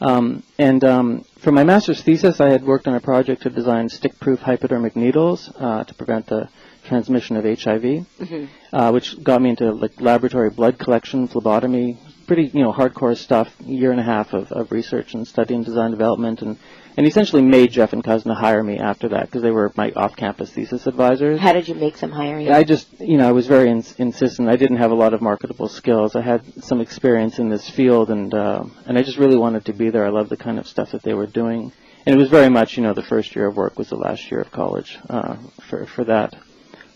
Um, 0.00 0.42
and 0.58 0.84
um, 0.84 1.24
for 1.38 1.52
my 1.52 1.64
master's 1.64 2.02
thesis, 2.02 2.40
I 2.40 2.50
had 2.50 2.64
worked 2.64 2.86
on 2.86 2.94
a 2.94 3.00
project 3.00 3.42
to 3.42 3.50
design 3.50 3.88
stick-proof 3.88 4.40
hypodermic 4.40 4.94
needles 4.94 5.50
uh, 5.58 5.84
to 5.84 5.94
prevent 5.94 6.26
the 6.26 6.48
transmission 6.86 7.36
of 7.36 7.44
HIV, 7.44 7.82
mm-hmm. 7.82 8.44
uh, 8.72 8.90
which 8.92 9.22
got 9.22 9.42
me 9.42 9.50
into 9.50 9.72
like 9.72 10.00
laboratory 10.00 10.50
blood 10.50 10.78
collection, 10.78 11.28
phlebotomy, 11.28 11.98
pretty 12.26 12.44
you 12.44 12.62
know 12.62 12.72
hardcore 12.72 13.16
stuff. 13.16 13.54
Year 13.64 13.90
and 13.90 14.00
a 14.00 14.04
half 14.04 14.32
of, 14.32 14.50
of 14.52 14.72
research 14.72 15.14
and 15.14 15.26
study 15.26 15.54
and 15.54 15.64
design 15.64 15.90
development, 15.90 16.42
and 16.42 16.58
and 16.96 17.06
essentially 17.06 17.42
made 17.42 17.70
Jeff 17.70 17.92
and 17.92 18.02
Kazuna 18.02 18.36
hire 18.36 18.62
me 18.62 18.78
after 18.78 19.08
that 19.10 19.26
because 19.26 19.42
they 19.42 19.50
were 19.50 19.70
my 19.76 19.92
off-campus 19.92 20.50
thesis 20.52 20.86
advisors. 20.86 21.38
How 21.38 21.52
did 21.52 21.68
you 21.68 21.74
make 21.74 21.98
them 21.98 22.10
hire 22.10 22.40
you? 22.40 22.50
I 22.50 22.64
just 22.64 23.00
you 23.00 23.18
know 23.18 23.28
I 23.28 23.32
was 23.32 23.46
very 23.46 23.70
ins- 23.70 23.94
insistent. 23.98 24.48
I 24.48 24.56
didn't 24.56 24.78
have 24.78 24.90
a 24.90 24.94
lot 24.94 25.14
of 25.14 25.20
marketable 25.20 25.68
skills. 25.68 26.16
I 26.16 26.22
had 26.22 26.42
some 26.64 26.80
experience 26.80 27.38
in 27.38 27.48
this 27.48 27.68
field, 27.68 28.10
and 28.10 28.32
uh, 28.34 28.64
and 28.86 28.98
I 28.98 29.02
just 29.02 29.18
really 29.18 29.36
wanted 29.36 29.66
to 29.66 29.72
be 29.72 29.90
there. 29.90 30.06
I 30.06 30.10
loved 30.10 30.30
the 30.30 30.36
kind 30.36 30.58
of 30.58 30.66
stuff 30.66 30.92
that 30.92 31.02
they 31.02 31.14
were 31.14 31.26
doing. 31.26 31.72
And 32.06 32.14
it 32.14 32.18
was 32.18 32.28
very 32.28 32.48
much, 32.48 32.76
you 32.76 32.84
know, 32.84 32.94
the 32.94 33.02
first 33.02 33.34
year 33.34 33.46
of 33.46 33.56
work 33.56 33.76
was 33.76 33.88
the 33.88 33.96
last 33.96 34.30
year 34.30 34.40
of 34.40 34.52
college 34.52 34.96
uh, 35.10 35.36
for 35.68 35.86
for 35.86 36.04
that. 36.04 36.36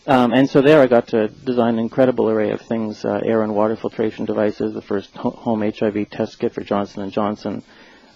Um, 0.06 0.32
and 0.32 0.48
so 0.48 0.62
there 0.62 0.80
I 0.80 0.86
got 0.86 1.08
to 1.08 1.28
design 1.28 1.74
an 1.74 1.80
incredible 1.80 2.30
array 2.30 2.50
of 2.52 2.62
things, 2.62 3.04
uh, 3.04 3.20
air 3.24 3.42
and 3.42 3.54
water 3.54 3.76
filtration 3.76 4.24
devices, 4.24 4.72
the 4.72 4.82
first 4.82 5.14
ho- 5.14 5.30
home 5.30 5.60
HIV 5.60 6.08
test 6.10 6.38
kit 6.38 6.54
for 6.54 6.62
Johnson 6.62 7.08
& 7.10 7.12
Johnson, 7.12 7.62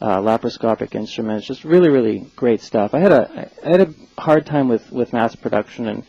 uh, 0.00 0.18
laparoscopic 0.18 0.94
instruments, 0.94 1.46
just 1.46 1.62
really, 1.64 1.90
really 1.90 2.30
great 2.36 2.62
stuff. 2.62 2.94
I 2.94 3.00
had 3.00 3.12
a, 3.12 3.50
I 3.64 3.70
had 3.70 3.80
a 3.82 3.94
hard 4.18 4.46
time 4.46 4.68
with, 4.68 4.90
with 4.90 5.12
mass 5.12 5.36
production 5.36 5.86
and, 5.86 6.04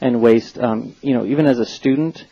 and 0.00 0.20
waste, 0.20 0.58
um, 0.58 0.96
you 1.00 1.14
know, 1.14 1.24
even 1.24 1.46
as 1.46 1.60
a 1.60 1.66
student. 1.66 2.26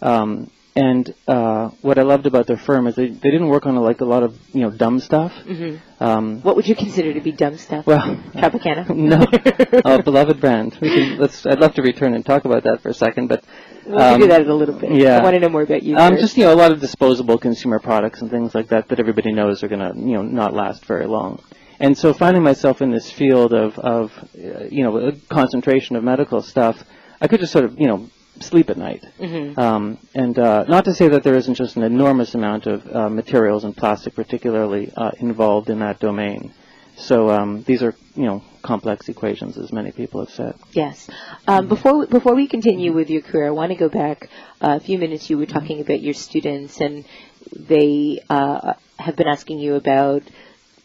Um, 0.00 0.50
and 0.76 1.12
uh, 1.26 1.70
what 1.82 1.98
I 1.98 2.02
loved 2.02 2.26
about 2.26 2.46
their 2.46 2.56
firm 2.56 2.86
is 2.86 2.94
they, 2.94 3.08
they 3.08 3.30
didn't 3.30 3.48
work 3.48 3.66
on 3.66 3.76
a, 3.76 3.80
like 3.80 4.00
a 4.00 4.04
lot 4.04 4.22
of 4.22 4.38
you 4.52 4.60
know 4.60 4.70
dumb 4.70 5.00
stuff. 5.00 5.32
Mm-hmm. 5.32 6.02
Um, 6.02 6.40
what 6.42 6.56
would 6.56 6.68
you 6.68 6.76
consider 6.76 7.12
to 7.14 7.20
be 7.20 7.32
dumb 7.32 7.56
stuff? 7.56 7.86
Well, 7.86 8.16
Tropicana. 8.34 8.88
no, 8.94 9.24
oh, 9.84 10.02
beloved 10.02 10.40
brand. 10.40 10.78
We 10.80 10.90
can, 10.90 11.18
let's. 11.18 11.44
I'd 11.46 11.58
love 11.58 11.74
to 11.74 11.82
return 11.82 12.14
and 12.14 12.24
talk 12.24 12.44
about 12.44 12.64
that 12.64 12.80
for 12.80 12.90
a 12.90 12.94
second, 12.94 13.28
but 13.28 13.44
we'll 13.86 14.00
um, 14.00 14.20
do 14.20 14.28
that 14.28 14.42
in 14.42 14.48
a 14.48 14.54
little 14.54 14.78
bit. 14.78 14.92
Yeah, 14.92 15.18
I 15.18 15.22
want 15.22 15.34
to 15.34 15.40
know 15.40 15.48
more 15.48 15.62
about 15.62 15.82
you. 15.82 15.96
Um, 15.96 16.16
just 16.16 16.36
you 16.36 16.44
know 16.44 16.54
a 16.54 16.56
lot 16.56 16.70
of 16.70 16.80
disposable 16.80 17.38
consumer 17.38 17.80
products 17.80 18.20
and 18.20 18.30
things 18.30 18.54
like 18.54 18.68
that 18.68 18.88
that 18.88 19.00
everybody 19.00 19.32
knows 19.32 19.62
are 19.62 19.68
going 19.68 19.80
to 19.80 19.98
you 19.98 20.14
know 20.14 20.22
not 20.22 20.54
last 20.54 20.84
very 20.84 21.06
long. 21.06 21.42
And 21.80 21.96
so 21.96 22.12
finding 22.12 22.42
myself 22.42 22.82
in 22.82 22.90
this 22.90 23.10
field 23.10 23.52
of 23.52 23.78
of 23.78 24.12
uh, 24.36 24.64
you 24.70 24.84
know 24.84 24.96
a 24.98 25.12
concentration 25.28 25.96
of 25.96 26.04
medical 26.04 26.42
stuff, 26.42 26.84
I 27.20 27.26
could 27.26 27.40
just 27.40 27.52
sort 27.52 27.64
of 27.64 27.78
you 27.78 27.86
know 27.86 28.10
sleep 28.40 28.70
at 28.70 28.76
night. 28.76 29.04
Mm-hmm. 29.18 29.58
Um, 29.58 29.98
and 30.14 30.38
uh, 30.38 30.64
not 30.68 30.84
to 30.86 30.94
say 30.94 31.08
that 31.08 31.22
there 31.22 31.36
isn't 31.36 31.54
just 31.54 31.76
an 31.76 31.82
enormous 31.82 32.34
amount 32.34 32.66
of 32.66 32.86
uh, 32.94 33.08
materials 33.08 33.64
and 33.64 33.76
plastic, 33.76 34.14
particularly 34.14 34.92
uh, 34.96 35.10
involved 35.18 35.70
in 35.70 35.80
that 35.80 36.00
domain. 36.00 36.52
So 36.96 37.30
um, 37.30 37.62
these 37.62 37.82
are, 37.82 37.94
you 38.16 38.26
know, 38.26 38.42
complex 38.62 39.08
equations, 39.08 39.56
as 39.56 39.72
many 39.72 39.92
people 39.92 40.20
have 40.24 40.34
said. 40.34 40.54
Yes. 40.72 41.08
Um, 41.46 41.60
mm-hmm. 41.60 41.68
Before 41.68 42.06
before 42.06 42.34
we 42.34 42.48
continue 42.48 42.92
with 42.92 43.08
your 43.08 43.22
career, 43.22 43.46
I 43.46 43.50
want 43.50 43.70
to 43.70 43.76
go 43.76 43.88
back 43.88 44.28
uh, 44.60 44.76
a 44.76 44.80
few 44.80 44.98
minutes. 44.98 45.30
You 45.30 45.38
were 45.38 45.46
talking 45.46 45.80
about 45.80 46.00
your 46.00 46.14
students, 46.14 46.80
and 46.80 47.04
they 47.54 48.20
uh, 48.28 48.74
have 48.98 49.14
been 49.14 49.28
asking 49.28 49.60
you 49.60 49.76
about 49.76 50.22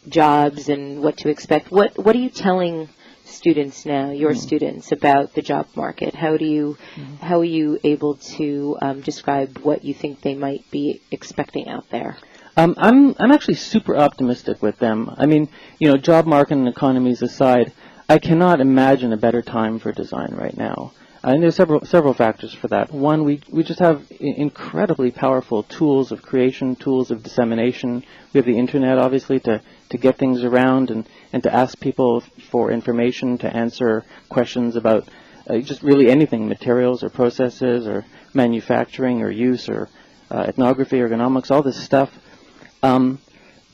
jobs 0.07 0.69
and 0.69 1.01
what 1.01 1.17
to 1.17 1.29
expect. 1.29 1.71
What 1.71 1.97
what 1.97 2.15
are 2.15 2.19
you 2.19 2.29
telling 2.29 2.89
students 3.33 3.85
now, 3.85 4.11
your 4.11 4.31
mm. 4.31 4.37
students, 4.37 4.91
about 4.91 5.33
the 5.33 5.41
job 5.41 5.67
market? 5.75 6.13
How 6.15 6.37
do 6.37 6.45
you, 6.45 6.77
mm. 6.95 7.19
how 7.19 7.39
are 7.39 7.51
you 7.59 7.79
able 7.83 8.15
to 8.37 8.77
um, 8.81 9.01
describe 9.01 9.57
what 9.59 9.83
you 9.83 9.93
think 9.93 10.21
they 10.21 10.35
might 10.35 10.69
be 10.71 11.01
expecting 11.11 11.67
out 11.67 11.89
there? 11.89 12.17
Um, 12.55 12.75
I'm 12.77 13.15
I'm 13.17 13.31
actually 13.31 13.55
super 13.55 13.97
optimistic 13.97 14.61
with 14.61 14.77
them. 14.77 15.09
I 15.17 15.25
mean, 15.25 15.49
you 15.79 15.87
know, 15.87 15.97
job 15.97 16.27
market 16.27 16.53
and 16.53 16.67
economies 16.67 17.23
aside, 17.23 17.73
I 18.07 18.19
cannot 18.19 18.61
imagine 18.61 19.11
a 19.11 19.17
better 19.17 19.41
time 19.41 19.79
for 19.79 19.91
design 19.91 20.35
right 20.35 20.55
now. 20.55 20.91
and 21.23 21.41
there's 21.41 21.55
several 21.55 21.83
several 21.85 22.13
factors 22.13 22.53
for 22.53 22.67
that. 22.67 22.91
One, 22.91 23.23
we 23.23 23.41
we 23.49 23.63
just 23.63 23.79
have 23.79 24.03
incredibly 24.19 25.09
powerful 25.09 25.63
tools 25.63 26.11
of 26.11 26.21
creation, 26.21 26.75
tools 26.75 27.11
of 27.11 27.23
dissemination. 27.23 28.03
We 28.33 28.37
have 28.37 28.45
the 28.45 28.57
internet, 28.57 28.97
obviously, 28.97 29.39
to 29.41 29.61
to 29.89 29.97
get 29.97 30.17
things 30.17 30.43
around 30.43 30.89
and 30.89 31.07
and 31.31 31.43
to 31.43 31.53
ask 31.53 31.79
people 31.79 32.21
for 32.51 32.71
information, 32.71 33.37
to 33.39 33.55
answer 33.55 34.03
questions 34.29 34.75
about 34.75 35.07
uh, 35.47 35.57
just 35.57 35.83
really 35.83 36.09
anything, 36.09 36.47
materials 36.47 37.03
or 37.03 37.09
processes 37.09 37.87
or 37.87 38.05
manufacturing 38.33 39.21
or 39.21 39.29
use 39.29 39.69
or 39.69 39.89
uh, 40.31 40.45
ethnography, 40.47 40.97
ergonomics, 40.97 41.51
all 41.51 41.63
this 41.63 41.83
stuff. 41.83 42.09
Um, 42.81 43.19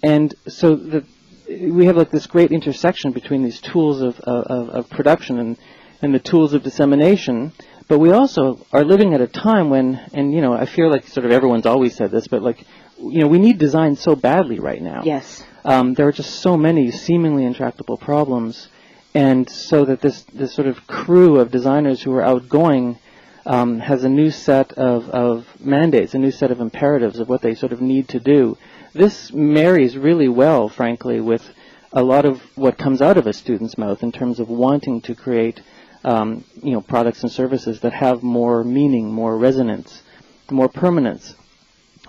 and 0.04 0.34
so 0.48 0.75
the, 0.75 1.06
we 1.48 1.86
have 1.86 1.98
like 1.98 2.12
this 2.12 2.28
great 2.28 2.51
intersection 2.51 3.12
between 3.12 3.44
these 3.44 3.60
tools 3.60 4.01
of, 4.01 4.20
of, 4.20 4.70
of 4.70 4.89
production 4.89 5.39
and, 5.39 5.58
and 6.01 6.13
the 6.13 6.20
tools 6.20 6.54
of 6.54 6.63
dissemination. 6.63 7.54
But 7.88 8.00
we 8.00 8.12
also 8.12 8.66
are 8.72 8.84
living 8.84 9.13
at 9.13 9.22
a 9.22 9.28
time 9.28 9.70
when, 9.70 10.00
and 10.13 10.32
you 10.32 10.42
know, 10.42 10.54
I 10.54 10.66
feel 10.66 10.92
like 10.92 11.08
sort 11.08 11.25
of 11.25 11.32
everyone's 11.32 11.66
always 11.66 11.96
said 11.96 12.12
this, 12.12 12.28
but 12.28 12.44
like, 12.44 12.63
you 13.00 13.20
know, 13.20 13.27
we 13.27 13.39
need 13.39 13.58
design 13.58 13.96
so 13.96 14.15
badly 14.15 14.60
right 14.60 14.82
now. 14.82 15.01
Yes 15.03 15.44
um, 15.65 15.94
there 15.94 16.08
are 16.08 16.12
just 16.12 16.39
so 16.39 16.58
many 16.58 16.91
seemingly 16.91 17.46
intractable 17.46 17.98
problems, 17.98 18.70
and 19.13 19.50
so 19.50 19.86
that 19.86 20.01
this 20.01 20.24
this 20.34 20.53
sort 20.53 20.68
of 20.68 20.88
crew 20.88 21.39
of 21.39 21.51
designers 21.51 22.01
who 22.01 22.13
are 22.13 22.24
outgoing 22.24 22.98
um, 23.46 23.79
has 23.79 24.03
a 24.03 24.10
new 24.10 24.32
set 24.32 24.74
of, 24.74 25.10
of 25.10 25.48
mandates, 25.60 26.13
a 26.13 26.20
new 26.20 26.32
set 26.32 26.51
of 26.51 26.60
imperatives 26.60 27.20
of 27.20 27.29
what 27.29 27.41
they 27.41 27.56
sort 27.56 27.72
of 27.72 27.82
need 27.82 28.08
to 28.10 28.20
do. 28.20 28.58
This 28.94 29.32
marries 29.34 29.98
really 29.98 30.27
well, 30.27 30.70
frankly, 30.70 31.20
with 31.20 31.48
a 31.91 32.03
lot 32.03 32.25
of 32.25 32.41
what 32.56 32.77
comes 32.77 33.01
out 33.01 33.18
of 33.18 33.25
a 33.25 33.34
student's 33.34 33.77
mouth 33.77 34.03
in 34.03 34.12
terms 34.12 34.39
of 34.39 34.50
wanting 34.50 35.01
to 35.01 35.15
create, 35.15 35.62
um, 36.03 36.44
you 36.62 36.72
know, 36.72 36.82
products 36.82 37.24
and 37.24 37.32
services 37.32 37.79
that 37.79 37.94
have 37.94 38.22
more 38.22 38.63
meaning, 38.63 39.12
more 39.12 39.38
resonance, 39.38 40.03
more 40.51 40.70
permanence. 40.70 41.34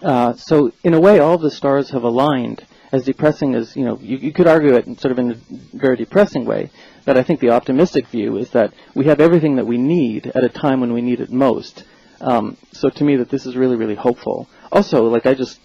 Uh, 0.03 0.35
so 0.35 0.73
in 0.83 0.95
a 0.95 1.01
way, 1.01 1.19
all 1.19 1.39
the 1.39 1.51
stars 1.51 1.91
have 1.91 2.03
aligned. 2.03 2.67
As 2.93 3.05
depressing 3.05 3.55
as 3.55 3.77
you 3.77 3.85
know, 3.85 3.99
you, 4.01 4.17
you 4.17 4.33
could 4.33 4.49
argue 4.49 4.75
it 4.75 4.85
sort 5.01 5.13
of 5.13 5.19
in 5.19 5.31
a 5.31 5.37
very 5.77 5.97
depressing 5.97 6.45
way. 6.45 6.71
But 7.05 7.17
I 7.17 7.23
think 7.23 7.41
the 7.41 7.51
optimistic 7.51 8.09
view 8.09 8.37
is 8.37 8.51
that 8.51 8.75
we 8.95 9.07
have 9.07 9.21
everything 9.21 9.57
that 9.57 9.67
we 9.67 9.79
need 9.79 10.27
at 10.27 10.43
a 10.43 10.49
time 10.49 10.81
when 10.81 10.93
we 10.93 11.01
need 11.01 11.21
it 11.21 11.31
most. 11.31 11.85
Um, 12.21 12.57
so 12.73 12.91
to 12.91 13.05
me, 13.05 13.17
that 13.17 13.29
this 13.29 13.47
is 13.47 13.57
really, 13.57 13.77
really 13.77 13.95
hopeful. 13.95 14.49
Also, 14.73 15.05
like 15.05 15.27
I 15.27 15.35
just, 15.35 15.61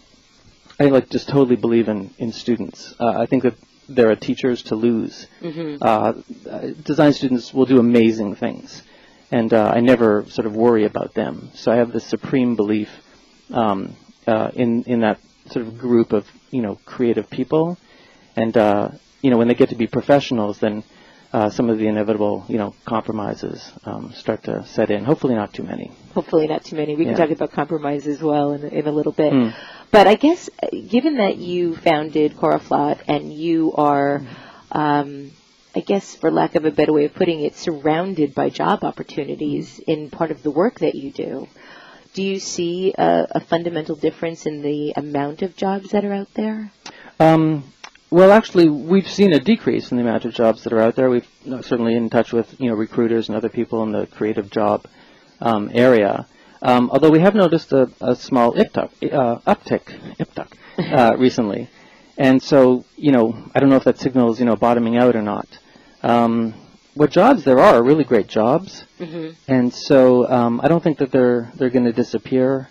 I 0.80 0.86
like 0.86 1.10
just 1.10 1.28
totally 1.28 1.56
believe 1.56 1.90
in 1.90 2.14
in 2.18 2.32
students. 2.32 2.94
Uh, 3.00 3.14
I 3.18 3.26
think 3.26 3.44
that 3.44 3.56
there 3.90 4.10
are 4.10 4.16
teachers 4.16 4.64
to 4.64 4.76
lose. 4.76 5.28
Mm-hmm. 5.42 5.78
Uh, 5.82 6.14
design 6.84 7.14
students 7.14 7.54
will 7.54 7.66
do 7.66 7.80
amazing 7.80 8.36
things, 8.36 8.84
and 9.32 9.54
uh, 9.54 9.72
I 9.74 9.80
never 9.80 10.26
sort 10.30 10.46
of 10.46 10.56
worry 10.56 10.86
about 10.86 11.14
them. 11.14 11.50
So 11.54 11.72
I 11.72 11.76
have 11.78 11.92
this 11.92 12.06
supreme 12.06 12.56
belief 12.56 12.90
um, 13.52 13.96
uh, 14.28 14.52
in 14.56 14.84
in 14.84 15.02
that 15.02 15.20
sort 15.52 15.66
of 15.66 15.78
group 15.78 16.14
of 16.14 16.26
you 16.52 16.62
know 16.62 16.80
creative 16.86 17.30
people, 17.30 17.78
and 18.36 18.56
uh, 18.58 18.90
you 19.22 19.30
know 19.32 19.38
when 19.38 19.48
they 19.48 19.54
get 19.56 19.70
to 19.70 19.76
be 19.76 19.88
professionals, 19.88 20.60
then 20.60 20.84
uh, 21.34 21.50
some 21.50 21.70
of 21.70 21.78
the 21.78 21.88
inevitable 21.88 22.46
you 22.48 22.58
know 22.58 22.74
compromises 22.86 23.72
um, 23.86 24.12
start 24.14 24.44
to 24.44 24.66
set 24.66 24.90
in. 24.90 25.04
Hopefully 25.06 25.36
not 25.36 25.54
too 25.54 25.64
many. 25.64 25.92
Hopefully 26.14 26.48
not 26.48 26.64
too 26.64 26.76
many. 26.76 26.96
We 26.96 27.06
Yeah. 27.06 27.14
can 27.14 27.28
talk 27.28 27.32
about 27.32 27.52
compromise 27.52 28.08
as 28.08 28.22
well 28.22 28.54
in, 28.54 28.64
in 28.64 28.88
a 28.88 28.92
little 28.92 29.12
bit. 29.12 29.34
Mm. 29.34 29.54
But 29.92 30.08
I 30.08 30.16
guess, 30.16 30.50
uh, 30.62 30.68
given 30.88 31.18
that 31.18 31.38
you 31.38 31.76
founded 31.76 32.36
Coroflot 32.36 33.00
and 33.08 33.34
you 33.34 33.74
are, 33.76 34.22
um, 34.72 35.32
I 35.76 35.82
guess, 35.82 36.16
for 36.16 36.32
lack 36.32 36.56
of 36.56 36.66
a 36.66 36.72
better 36.72 36.94
way 36.94 37.06
of 37.06 37.14
putting 37.14 37.42
it, 37.42 37.56
surrounded 37.56 38.34
by 38.34 38.50
job 38.50 38.84
opportunities 38.84 39.80
in 39.80 40.10
part 40.10 40.32
of 40.32 40.42
the 40.42 40.52
work 40.52 40.80
that 40.80 40.96
you 40.96 41.12
do, 41.12 41.48
do 42.16 42.24
you 42.24 42.40
see 42.40 42.94
a, 42.98 43.28
a 43.32 43.40
fundamental 43.42 43.96
difference 43.96 44.46
in 44.46 44.62
the 44.62 44.94
amount 44.96 45.42
of 45.42 45.56
jobs 45.56 45.92
that 45.92 46.06
are 46.06 46.14
out 46.14 46.34
there? 46.34 46.72
Um, 47.20 47.66
well, 48.10 48.32
actually, 48.32 48.70
we've 48.70 49.08
seen 49.08 49.34
a 49.34 49.40
decrease 49.40 49.92
in 49.92 49.98
the 49.98 50.04
amount 50.04 50.24
of 50.24 50.34
jobs 50.34 50.64
that 50.64 50.72
are 50.72 50.80
out 50.80 50.96
there. 50.96 51.10
We've 51.10 51.28
uh, 51.52 51.62
certainly 51.62 51.94
in 51.96 52.10
touch 52.10 52.32
with 52.32 52.60
you 52.60 52.70
know 52.70 52.76
recruiters 52.76 53.28
and 53.28 53.36
other 53.36 53.50
people 53.50 53.84
in 53.84 53.92
the 53.92 54.08
creative 54.08 54.50
job 54.50 54.86
um, 55.42 55.70
area. 55.74 56.26
Um, 56.62 56.90
although 56.90 57.10
we 57.10 57.20
have 57.20 57.36
noticed 57.36 57.74
a, 57.74 57.92
a 58.00 58.16
small 58.16 58.54
uptick, 58.54 59.14
uh, 59.14 59.40
uptick, 59.46 60.18
uptick 60.18 60.54
uh, 60.80 61.16
recently, 61.20 61.70
and 62.18 62.42
so 62.42 62.86
you 62.96 63.12
know 63.12 63.38
I 63.54 63.60
don't 63.60 63.70
know 63.70 63.76
if 63.76 63.84
that 63.84 64.00
signals 64.00 64.40
you 64.40 64.46
know 64.46 64.56
bottoming 64.56 64.96
out 64.96 65.18
or 65.18 65.22
not. 65.22 65.48
Um, 66.02 66.54
what 66.96 67.12
jobs 67.12 67.44
there 67.44 67.60
are 67.60 67.76
are 67.76 67.84
really 67.84 68.04
great 68.04 68.28
jobs, 68.28 68.84
Mm-hmm. 69.00 69.32
and 69.48 69.74
so 69.74 70.28
um, 70.30 70.62
I 70.64 70.68
don't 70.70 70.82
think 70.84 70.98
that 71.00 71.12
they're 71.12 71.52
they're 71.56 71.70
going 71.70 71.86
to 71.86 71.94
disappear. 71.94 72.70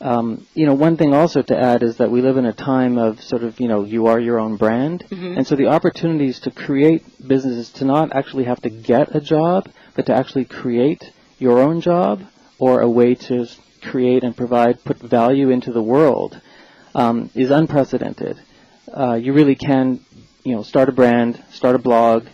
Um, 0.00 0.46
you 0.54 0.66
know, 0.66 0.74
one 0.74 0.96
thing 0.96 1.14
also 1.14 1.42
to 1.42 1.56
add 1.56 1.82
is 1.84 1.96
that 1.98 2.10
we 2.10 2.22
live 2.22 2.36
in 2.36 2.44
a 2.44 2.52
time 2.52 2.98
of 2.98 3.22
sort 3.22 3.44
of, 3.44 3.60
you 3.60 3.68
know, 3.68 3.84
you 3.84 4.08
are 4.08 4.18
your 4.18 4.40
own 4.40 4.56
brand. 4.56 5.04
Mhm. 5.08 5.36
And 5.36 5.46
so 5.46 5.54
the 5.54 5.68
opportunities 5.68 6.40
to 6.40 6.50
create 6.50 7.04
businesses, 7.26 7.70
to 7.78 7.84
not 7.84 8.12
actually 8.12 8.44
have 8.44 8.60
to 8.62 8.68
get 8.70 9.14
a 9.14 9.20
job, 9.20 9.68
but 9.94 10.06
to 10.06 10.12
actually 10.14 10.44
create 10.44 11.12
your 11.38 11.60
own 11.60 11.80
job 11.80 12.22
or 12.58 12.80
a 12.80 12.90
way 12.90 13.14
to 13.14 13.46
create 13.80 14.24
and 14.24 14.36
provide, 14.36 14.82
put 14.84 14.98
value 14.98 15.50
into 15.50 15.70
the 15.72 15.82
world 15.82 16.40
um, 16.96 17.30
is 17.36 17.50
unprecedented. 17.52 18.36
Uh, 18.92 19.14
you 19.14 19.32
really 19.32 19.54
can, 19.54 20.00
you 20.44 20.54
know, 20.56 20.62
start 20.64 20.88
a 20.88 20.92
brand, 20.92 21.40
start 21.52 21.76
a 21.76 21.78
blog, 21.78 22.26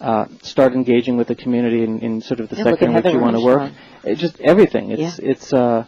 uh, 0.00 0.26
start 0.42 0.72
engaging 0.74 1.16
with 1.16 1.28
the 1.28 1.34
community 1.34 1.82
in, 1.82 2.00
in 2.00 2.20
sort 2.20 2.40
of 2.40 2.48
the 2.48 2.56
Yeah, 2.56 2.64
sector 2.64 2.86
in 2.86 2.94
which 2.94 3.06
you 3.06 3.18
want 3.18 3.36
to 3.36 3.44
work. 3.44 3.72
It's 4.04 4.20
just 4.20 4.40
everything. 4.40 4.90
It's 4.90 5.18
it's 5.18 5.52
uh, 5.52 5.86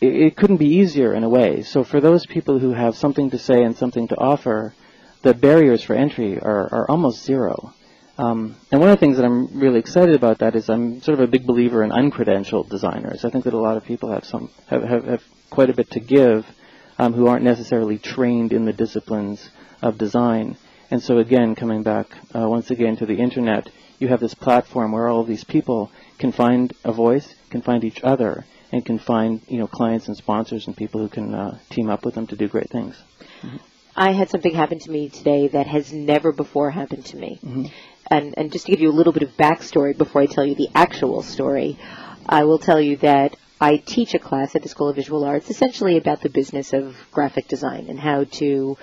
it, 0.00 0.14
it 0.14 0.36
couldn't 0.36 0.56
be 0.56 0.68
easier 0.76 1.14
in 1.14 1.24
a 1.24 1.28
way. 1.28 1.62
So 1.62 1.84
for 1.84 2.00
those 2.00 2.26
people 2.26 2.58
who 2.58 2.72
have 2.72 2.96
something 2.96 3.30
to 3.30 3.38
say 3.38 3.62
and 3.62 3.76
something 3.76 4.08
to 4.08 4.16
offer, 4.16 4.74
the 5.22 5.34
barriers 5.34 5.82
for 5.82 5.94
entry 5.94 6.38
are, 6.38 6.68
are 6.72 6.90
almost 6.90 7.24
zero. 7.24 7.72
Um, 8.18 8.56
and 8.72 8.80
one 8.80 8.88
of 8.88 8.96
the 8.96 9.00
things 9.00 9.18
that 9.18 9.26
I'm 9.26 9.58
really 9.58 9.78
excited 9.78 10.14
about 10.14 10.38
that 10.38 10.56
is 10.56 10.70
I'm 10.70 11.02
sort 11.02 11.18
of 11.18 11.28
a 11.28 11.30
big 11.30 11.46
believer 11.46 11.84
in 11.84 11.90
uncredentialed 11.90 12.70
designers. 12.70 13.24
I 13.24 13.30
think 13.30 13.44
that 13.44 13.52
a 13.52 13.58
lot 13.58 13.76
of 13.76 13.84
people 13.84 14.10
have 14.10 14.24
some 14.24 14.50
have, 14.68 14.82
have, 14.82 15.04
have 15.04 15.24
quite 15.50 15.68
a 15.68 15.74
bit 15.74 15.90
to 15.90 16.00
give 16.00 16.46
um, 16.98 17.12
who 17.12 17.26
aren't 17.26 17.44
necessarily 17.44 17.98
trained 17.98 18.52
in 18.52 18.64
the 18.64 18.72
disciplines 18.72 19.50
of 19.82 19.98
design. 19.98 20.56
And 20.90 21.02
so 21.02 21.18
again, 21.18 21.54
coming 21.54 21.82
back 21.82 22.06
uh, 22.34 22.48
once 22.48 22.70
again 22.70 22.96
to 22.96 23.06
the 23.06 23.18
internet, 23.18 23.68
you 23.98 24.08
have 24.08 24.20
this 24.20 24.34
platform 24.34 24.92
where 24.92 25.08
all 25.08 25.20
of 25.20 25.26
these 25.26 25.44
people 25.44 25.90
can 26.18 26.32
find 26.32 26.72
a 26.84 26.92
voice, 26.92 27.34
can 27.50 27.62
find 27.62 27.84
each 27.84 28.02
other, 28.02 28.44
and 28.72 28.84
can 28.84 28.98
find 28.98 29.40
you 29.48 29.58
know 29.58 29.66
clients 29.66 30.08
and 30.08 30.16
sponsors 30.16 30.66
and 30.66 30.76
people 30.76 31.00
who 31.00 31.08
can 31.08 31.34
uh, 31.34 31.58
team 31.70 31.90
up 31.90 32.04
with 32.04 32.14
them 32.14 32.26
to 32.28 32.36
do 32.36 32.48
great 32.48 32.70
things. 32.70 32.96
I 33.96 34.12
had 34.12 34.28
something 34.28 34.54
happen 34.54 34.78
to 34.80 34.90
me 34.90 35.08
today 35.08 35.48
that 35.48 35.66
has 35.66 35.92
never 35.92 36.30
before 36.30 36.70
happened 36.70 37.06
to 37.06 37.16
me. 37.16 37.40
Mhm. 37.42 37.70
And, 38.08 38.34
and 38.36 38.52
just 38.52 38.66
to 38.66 38.72
give 38.72 38.80
you 38.80 38.90
a 38.90 38.92
little 38.92 39.12
bit 39.12 39.22
of 39.22 39.36
backstory 39.36 39.96
before 39.96 40.22
I 40.22 40.26
tell 40.26 40.44
you 40.44 40.54
the 40.54 40.68
actual 40.74 41.22
story, 41.22 41.78
I 42.28 42.44
will 42.44 42.58
tell 42.58 42.80
you 42.80 42.98
that 42.98 43.36
I 43.60 43.78
teach 43.78 44.14
a 44.14 44.18
class 44.18 44.54
at 44.54 44.62
the 44.62 44.68
School 44.68 44.88
of 44.88 44.96
Visual 44.96 45.24
Arts 45.24 45.50
essentially 45.50 45.96
about 45.96 46.20
the 46.20 46.28
business 46.28 46.72
of 46.72 46.94
graphic 47.10 47.48
design 47.48 47.86
and 47.88 47.98
how 47.98 48.24
to 48.24 48.76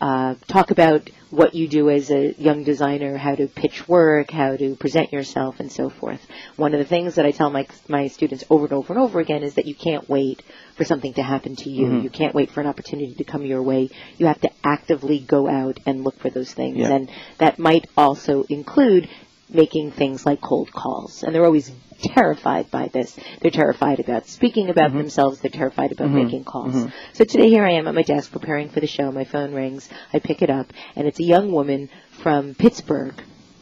uh, 0.00 0.34
talk 0.46 0.70
about 0.70 1.10
what 1.30 1.54
you 1.54 1.68
do 1.68 1.90
as 1.90 2.10
a 2.10 2.32
young 2.38 2.64
designer, 2.64 3.16
how 3.18 3.34
to 3.34 3.46
pitch 3.48 3.86
work, 3.86 4.30
how 4.30 4.56
to 4.56 4.76
present 4.76 5.12
yourself, 5.12 5.60
and 5.60 5.70
so 5.70 5.90
forth. 5.90 6.24
One 6.56 6.72
of 6.72 6.78
the 6.78 6.86
things 6.86 7.16
that 7.16 7.26
I 7.26 7.32
tell 7.32 7.50
my 7.50 7.66
my 7.88 8.08
students 8.08 8.44
over 8.48 8.64
and 8.64 8.72
over 8.72 8.94
and 8.94 9.02
over 9.02 9.20
again 9.20 9.42
is 9.42 9.54
that 9.54 9.66
you 9.66 9.74
can't 9.74 10.08
wait 10.08 10.42
for 10.76 10.84
something 10.84 11.12
to 11.14 11.22
happen 11.22 11.56
to 11.56 11.70
you. 11.70 11.86
Mhm. 11.86 12.02
You 12.04 12.10
can't 12.10 12.34
wait 12.34 12.50
for 12.50 12.60
an 12.60 12.66
opportunity 12.66 13.14
to 13.14 13.24
come 13.24 13.44
your 13.44 13.62
way. 13.62 13.90
You 14.16 14.26
have 14.26 14.40
to 14.42 14.50
actively 14.64 15.18
go 15.18 15.48
out 15.48 15.80
and 15.84 16.04
look 16.04 16.18
for 16.18 16.30
those 16.30 16.52
things, 16.52 16.78
Yeah. 16.78 16.92
and 16.92 17.10
that 17.38 17.58
might 17.58 17.86
also 17.96 18.44
include 18.48 19.08
making 19.50 19.92
things 19.92 20.24
like 20.26 20.40
cold 20.40 20.72
calls. 20.72 21.22
And 21.22 21.34
they're 21.34 21.44
always 21.44 21.70
terrified 22.00 22.70
by 22.70 22.88
this. 22.88 23.18
They're 23.40 23.50
terrified 23.50 23.98
about 24.00 24.26
speaking 24.26 24.70
about 24.70 24.92
Mhm. 24.92 24.98
themselves. 24.98 25.40
They're 25.40 25.50
terrified 25.50 25.92
about 25.92 26.08
Mhm. 26.08 26.24
making 26.24 26.44
calls. 26.44 26.74
Mhm. 26.74 26.92
So 27.12 27.24
today 27.24 27.48
here 27.48 27.64
I 27.64 27.72
am 27.72 27.88
at 27.88 27.94
my 27.94 28.02
desk 28.02 28.30
preparing 28.30 28.68
for 28.68 28.80
the 28.80 28.86
show. 28.86 29.10
My 29.10 29.24
phone 29.24 29.52
rings. 29.52 29.88
I 30.12 30.18
pick 30.18 30.42
it 30.42 30.50
up, 30.50 30.72
and 30.94 31.06
it's 31.08 31.18
a 31.18 31.24
young 31.24 31.50
woman 31.50 31.88
from 32.10 32.54
Pittsburgh 32.54 33.14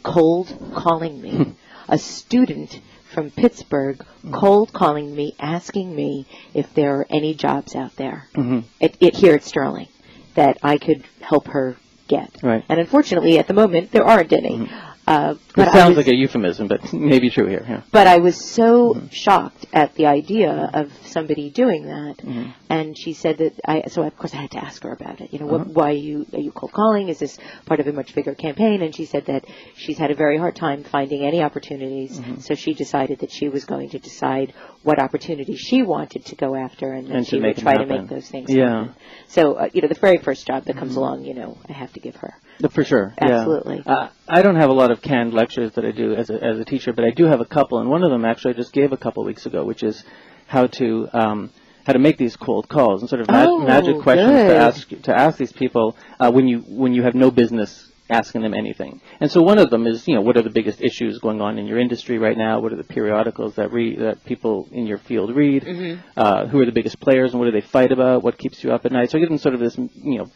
cold 0.03 0.53
calling 0.75 1.21
me. 1.21 1.55
a 1.89 1.99
student 1.99 2.81
from 3.05 3.31
Pittsburgh 3.31 4.05
cold 4.33 4.73
calling 4.73 5.15
me, 5.15 5.37
asking 5.39 5.95
me 5.95 6.27
if 6.53 6.75
there 6.75 6.97
are 6.97 7.07
any 7.09 7.33
jobs 7.33 7.77
out 7.77 7.95
there 7.95 8.27
hmm 8.35 8.59
at, 8.81 9.01
at, 9.01 9.15
here 9.15 9.35
at 9.35 9.45
Sterling 9.45 9.87
that 10.35 10.59
I 10.65 10.79
could 10.79 11.05
help 11.21 11.47
her 11.47 11.77
get. 12.09 12.29
Right. 12.43 12.65
And 12.69 12.81
unfortunately, 12.81 13.39
at 13.39 13.47
the 13.47 13.55
moment, 13.55 13.93
there 13.93 14.05
aren't 14.05 14.33
any. 14.33 14.69
Uh, 15.07 15.35
It 15.57 15.73
sounds 15.73 15.97
was- 15.97 15.99
like 15.99 16.09
a 16.09 16.15
euphemism, 16.17 16.67
but 16.67 16.93
maybe 16.93 17.31
true 17.31 17.47
here. 17.47 17.65
Yeah. 17.69 17.83
but 17.93 18.07
I 18.07 18.19
was 18.19 18.37
so 18.45 18.95
Mm-hmm. 18.95 19.07
shocked 19.11 19.67
at 19.73 19.95
the 19.95 20.07
idea 20.07 20.71
of 20.75 20.93
somebody 21.07 21.51
doing 21.51 21.85
that. 21.87 22.17
Mhm. 22.19 22.53
And 22.69 22.97
she 22.99 23.13
said 23.13 23.39
that 23.39 23.53
I, 23.67 23.83
so 23.89 24.03
of 24.03 24.17
course 24.19 24.35
I 24.35 24.39
had 24.39 24.51
to 24.53 24.59
ask 24.65 24.83
her 24.83 24.93
about 24.93 25.21
it. 25.21 25.33
You 25.33 25.39
know, 25.41 25.49
Uh-huh. 25.55 25.65
why 25.73 25.91
are 25.91 25.93
you, 26.09 26.27
are 26.33 26.41
you 26.41 26.51
cold 26.51 26.73
calling? 26.73 27.09
Is 27.09 27.19
this 27.21 27.39
part 27.67 27.79
of 27.81 27.87
a 27.87 27.93
much 27.93 28.15
bigger 28.15 28.35
campaign? 28.35 28.83
And 28.83 28.95
she 28.95 29.05
said 29.05 29.27
that 29.27 29.45
she's 29.77 29.99
had 29.99 30.11
a 30.11 30.15
very 30.15 30.39
hard 30.39 30.57
time 30.57 30.83
finding 30.83 31.25
any 31.25 31.41
opportunities. 31.43 32.19
Mm-hmm. 32.19 32.41
So 32.41 32.55
she 32.55 32.75
decided 32.75 33.21
that 33.21 33.31
she 33.31 33.49
was 33.49 33.65
going 33.65 33.91
to 33.91 33.99
decide 33.99 34.53
what 34.83 34.99
opportunities 34.99 35.61
she 35.61 35.83
wanted 35.83 36.25
to 36.27 36.35
go 36.37 36.55
after 36.57 36.93
and 36.93 37.07
then 37.09 37.17
And 37.19 37.27
she 37.27 37.39
would 37.41 37.57
try 37.59 37.77
to 37.77 37.87
make 37.87 38.09
those 38.09 38.29
things 38.29 38.51
Yeah. 38.51 38.65
Mm-hmm. 38.65 38.87
happen. 38.89 38.95
So, 39.29 39.55
uh, 39.55 39.69
you 39.73 39.83
know, 39.83 39.89
the 39.89 39.95
very 39.95 40.19
first 40.19 40.47
job 40.47 40.65
that 40.65 40.77
comes 40.77 40.97
along, 40.97 41.25
you 41.25 41.35
know, 41.35 41.59
I 41.69 41.73
have 41.73 41.93
to 41.95 42.01
give 42.01 42.17
her. 42.17 42.35
For 42.71 42.85
sure. 42.85 43.13
yeah. 43.21 43.29
Absolutely. 43.39 43.83
Uh, 43.87 44.09
I 44.29 44.43
don't 44.43 44.57
have 44.57 44.71
a 44.71 44.73
lot 44.73 44.91
of 44.91 44.96
canned 45.03 45.35
lectures 45.35 45.73
that 45.73 45.85
I 45.85 45.91
do 45.91 46.15
as 46.15 46.31
a, 46.31 46.43
as 46.43 46.59
a 46.59 46.65
teacher, 46.65 46.93
but 46.93 47.05
I 47.05 47.11
do 47.11 47.25
have 47.25 47.41
a 47.41 47.45
couple, 47.45 47.79
and 47.79 47.89
one 47.89 48.03
of 48.03 48.11
them 48.11 48.25
actually 48.25 48.55
I 48.55 48.57
just 48.57 48.73
gave 48.73 48.93
a 48.93 48.97
couple 48.97 49.25
weeks 49.25 49.47
ago, 49.47 49.65
which 49.65 49.83
is 49.83 50.05
how 50.47 50.67
to 50.67 51.09
um, 51.13 51.51
how 51.87 51.93
to 51.93 51.99
make 51.99 52.19
these 52.19 52.37
cold 52.37 52.69
calls 52.69 53.01
and 53.03 53.09
sort 53.09 53.21
of 53.23 53.29
mag- 53.29 53.47
Oh, 53.49 53.59
magic 53.59 54.01
questions 54.01 54.31
good. 54.31 54.49
to 54.49 54.57
ask 54.57 54.89
to 55.03 55.15
ask 55.19 55.39
these 55.39 55.53
people 55.53 55.97
uh, 56.21 56.31
when 56.31 56.47
you 56.49 56.61
when 56.61 56.95
you 56.95 57.03
have 57.03 57.15
no 57.15 57.31
business 57.31 57.93
asking 58.09 58.41
them 58.43 58.55
anything. 58.55 59.01
And 59.19 59.29
so 59.33 59.43
one 59.43 59.59
of 59.59 59.69
them 59.71 59.85
is, 59.85 60.07
you 60.07 60.15
know, 60.15 60.21
what 60.21 60.37
are 60.37 60.43
the 60.43 60.51
biggest 60.51 60.81
issues 60.81 61.19
going 61.19 61.41
on 61.41 61.59
in 61.59 61.67
your 61.67 61.81
industry 61.81 62.19
right 62.19 62.39
now? 62.39 62.61
What 62.61 62.73
are 62.73 62.77
the 62.77 62.85
periodicals 62.85 63.57
that 63.57 63.73
read 63.73 63.99
that 63.99 64.25
people 64.25 64.69
in 64.71 64.87
your 64.87 64.99
field 64.99 65.35
read? 65.35 65.65
Mm-hmm. 65.65 66.01
Uh, 66.17 66.47
who 66.47 66.61
are 66.61 66.67
the 66.67 66.71
biggest 66.73 67.01
players 67.01 67.33
and 67.33 67.41
what 67.41 67.47
do 67.47 67.51
they 67.53 67.67
fight 67.67 67.91
about? 67.91 68.23
What 68.23 68.39
keeps 68.39 68.63
you 68.63 68.71
up 68.73 68.87
at 68.87 68.93
night? 68.93 69.11
So 69.11 69.19
I 69.19 69.21
give 69.21 69.29
them 69.29 69.39
sort 69.39 69.55
of 69.55 69.61
this, 69.61 69.77
you 69.77 70.19
know, 70.19 70.27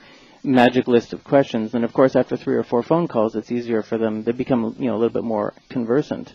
magic 0.42 0.88
list 0.88 1.12
of 1.12 1.22
questions. 1.24 1.74
And 1.74 1.85
of 1.85 1.92
course, 1.92 2.16
after 2.16 2.37
three 2.37 2.57
or 2.57 2.62
four 2.62 2.83
phone 2.83 3.09
calls, 3.09 3.37
it's 3.37 3.50
easier 3.53 3.83
for 3.83 3.98
them. 3.98 4.22
They 4.24 4.33
become, 4.33 4.76
you 4.79 4.87
know, 4.88 4.94
a 4.94 4.98
little 4.98 5.12
bit 5.12 5.24
more 5.24 5.55
conversant. 5.68 6.35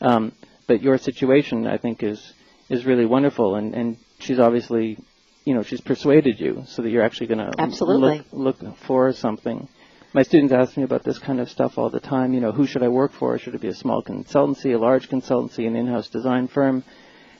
Um, 0.00 0.32
but 0.66 0.82
your 0.82 0.98
situation, 0.98 1.66
I 1.66 1.76
think, 1.78 2.02
is 2.02 2.32
is 2.68 2.86
really 2.86 3.06
wonderful, 3.06 3.56
and 3.56 3.74
and 3.74 3.96
she's 4.20 4.38
obviously, 4.38 4.96
you 5.44 5.54
know, 5.54 5.62
she's 5.62 5.80
persuaded 5.80 6.38
you 6.38 6.62
so 6.66 6.82
that 6.82 6.90
you're 6.90 7.02
actually 7.02 7.26
going 7.26 7.38
to 7.38 7.52
Absolutely. 7.58 8.24
look, 8.32 8.62
look 8.62 8.76
for 8.78 9.12
something. 9.12 9.68
my 10.12 10.22
students 10.22 10.52
ask 10.52 10.76
me 10.76 10.82
about 10.82 11.04
this 11.04 11.18
kind 11.18 11.40
of 11.40 11.50
stuff 11.50 11.78
all 11.78 11.90
the 11.90 12.00
time. 12.00 12.32
You 12.34 12.40
know, 12.40 12.52
who 12.52 12.66
should 12.66 12.82
I 12.82 12.88
work 12.88 13.12
for? 13.12 13.38
Should 13.38 13.54
it 13.54 13.60
be 13.60 13.68
a 13.68 13.74
small 13.74 14.02
consultancy, 14.02 14.74
a 14.74 14.78
large 14.78 15.08
consultancy, 15.08 15.66
an 15.66 15.76
in-house 15.76 16.08
design 16.08 16.48
firm? 16.48 16.84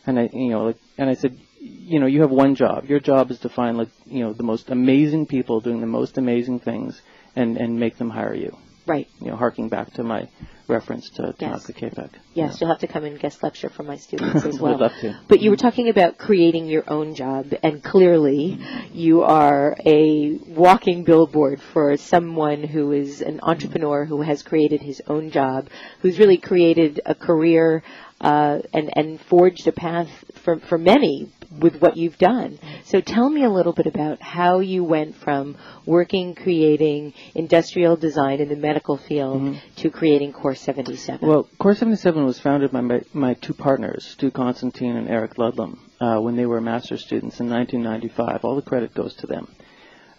And 0.07 0.19
I, 0.19 0.29
you 0.33 0.51
know, 0.51 0.65
like, 0.65 0.77
and 0.97 1.11
I 1.11 1.15
said, 1.15 1.39
you 1.61 2.01
know, 2.01 2.07
you 2.07 2.23
have 2.23 2.31
one 2.31 2.55
job. 2.55 2.87
Your 2.87 3.01
job 3.01 3.31
is 3.31 3.39
to 3.41 3.49
find 3.49 3.77
like, 3.77 3.91
you 4.07 4.21
know, 4.21 4.33
the 4.33 4.43
most 4.43 4.71
amazing 4.71 5.27
people 5.27 5.61
doing 5.61 5.81
the 5.81 5.87
most 5.87 6.17
amazing 6.19 6.61
things, 6.61 7.01
and 7.37 7.57
and 7.59 7.79
make 7.79 7.99
them 7.99 8.11
hire 8.11 8.35
you. 8.35 8.57
Right. 8.87 9.09
You 9.21 9.29
know, 9.31 9.37
harking 9.37 9.69
back 9.69 9.93
to 9.95 10.03
my 10.03 10.29
reference 10.67 11.11
to 11.11 11.35
Yes. 11.39 11.65
Tanaka 11.67 11.73
Kapec. 11.73 12.11
Yes, 12.33 12.55
Yeah. 12.55 12.57
you'll 12.61 12.71
have 12.71 12.79
to 12.81 12.87
come 12.87 13.05
and 13.05 13.19
guest 13.21 13.43
lecture 13.43 13.69
for 13.69 13.83
my 13.83 13.97
students 13.97 14.45
as 14.45 14.55
Would 14.61 14.63
well. 14.63 14.79
love 14.79 14.93
to. 15.01 15.19
But 15.29 15.41
you 15.41 15.51
were 15.51 15.57
talking 15.57 15.89
about 15.91 16.17
creating 16.17 16.67
your 16.67 16.85
own 16.89 17.15
job, 17.15 17.53
and 17.63 17.83
clearly 17.83 18.59
you 18.93 19.23
are 19.23 19.77
a 19.85 20.39
walking 20.49 21.05
billboard 21.05 21.61
for 21.61 21.97
someone 21.97 22.63
who 22.65 22.93
is 22.93 23.21
an 23.21 23.41
entrepreneur 23.43 24.05
who 24.07 24.23
has 24.23 24.43
created 24.43 24.81
his 24.81 25.03
own 25.09 25.31
job, 25.31 25.69
who's 26.01 26.19
really 26.19 26.39
created 26.39 27.01
a 27.05 27.15
career 27.15 27.83
uh, 28.21 28.61
and 28.73 28.91
and 28.97 29.21
forged 29.23 29.67
a 29.67 29.73
path 29.73 30.09
for 30.43 30.59
for 30.61 30.79
many 30.79 31.31
with 31.59 31.81
what 31.81 31.97
you've 31.97 32.19
done. 32.19 32.59
So 32.85 33.01
tell 33.01 33.29
me 33.29 33.45
a 33.45 33.51
little 33.51 33.73
bit 33.73 33.87
about 33.87 34.23
how 34.23 34.61
you 34.61 34.85
went 34.85 35.17
from 35.17 35.57
working 35.85 36.35
creating 36.35 37.13
industrial 37.35 37.97
design 37.97 38.41
in 38.41 38.49
the 38.49 38.57
medical 38.57 38.97
field 38.97 39.57
to 39.77 39.91
creating 39.91 40.33
Core 40.33 40.55
77. 40.55 41.29
Well, 41.29 41.49
Core 41.59 41.75
77 41.75 42.25
was 42.25 42.39
founded 42.39 42.71
by 42.71 42.83
my, 42.83 43.01
my 43.13 43.35
two 43.35 43.55
partners, 43.55 44.07
Stu 44.07 44.31
Constantine 44.31 44.97
and 44.97 45.09
Eric 45.09 45.35
Ludlum, 45.37 45.79
uh, 46.01 46.21
when 46.21 46.37
they 46.37 46.47
were 46.47 46.61
master's 46.61 47.05
students 47.05 47.41
in 47.41 47.51
1995. 47.51 48.45
All 48.45 48.55
the 48.55 48.63
credit 48.63 48.95
goes 48.95 49.15
to 49.17 49.27
them. 49.27 49.49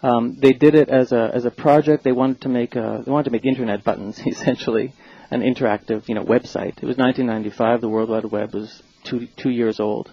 Um, 0.02 0.36
they 0.38 0.52
did 0.52 0.74
it 0.74 0.88
as 0.88 1.12
a 1.12 1.30
as 1.32 1.44
a 1.44 1.50
project. 1.50 2.02
They 2.02 2.12
wanted 2.12 2.40
to 2.42 2.48
make 2.48 2.74
a, 2.74 3.02
they 3.04 3.10
wanted 3.10 3.26
to 3.26 3.30
make 3.30 3.44
internet 3.44 3.84
buttons, 3.84 4.20
essentially, 4.26 4.92
an 5.32 5.40
interactive 5.40 6.08
you 6.08 6.14
know 6.14 6.24
website. 6.24 6.76
It 6.82 6.86
was 6.86 6.96
1995. 6.96 7.80
The 7.80 7.88
World 7.88 8.10
Wide 8.10 8.26
Web 8.26 8.54
was 8.54 8.82
two 9.04 9.26
two 9.36 9.50
years 9.50 9.80
old. 9.80 10.10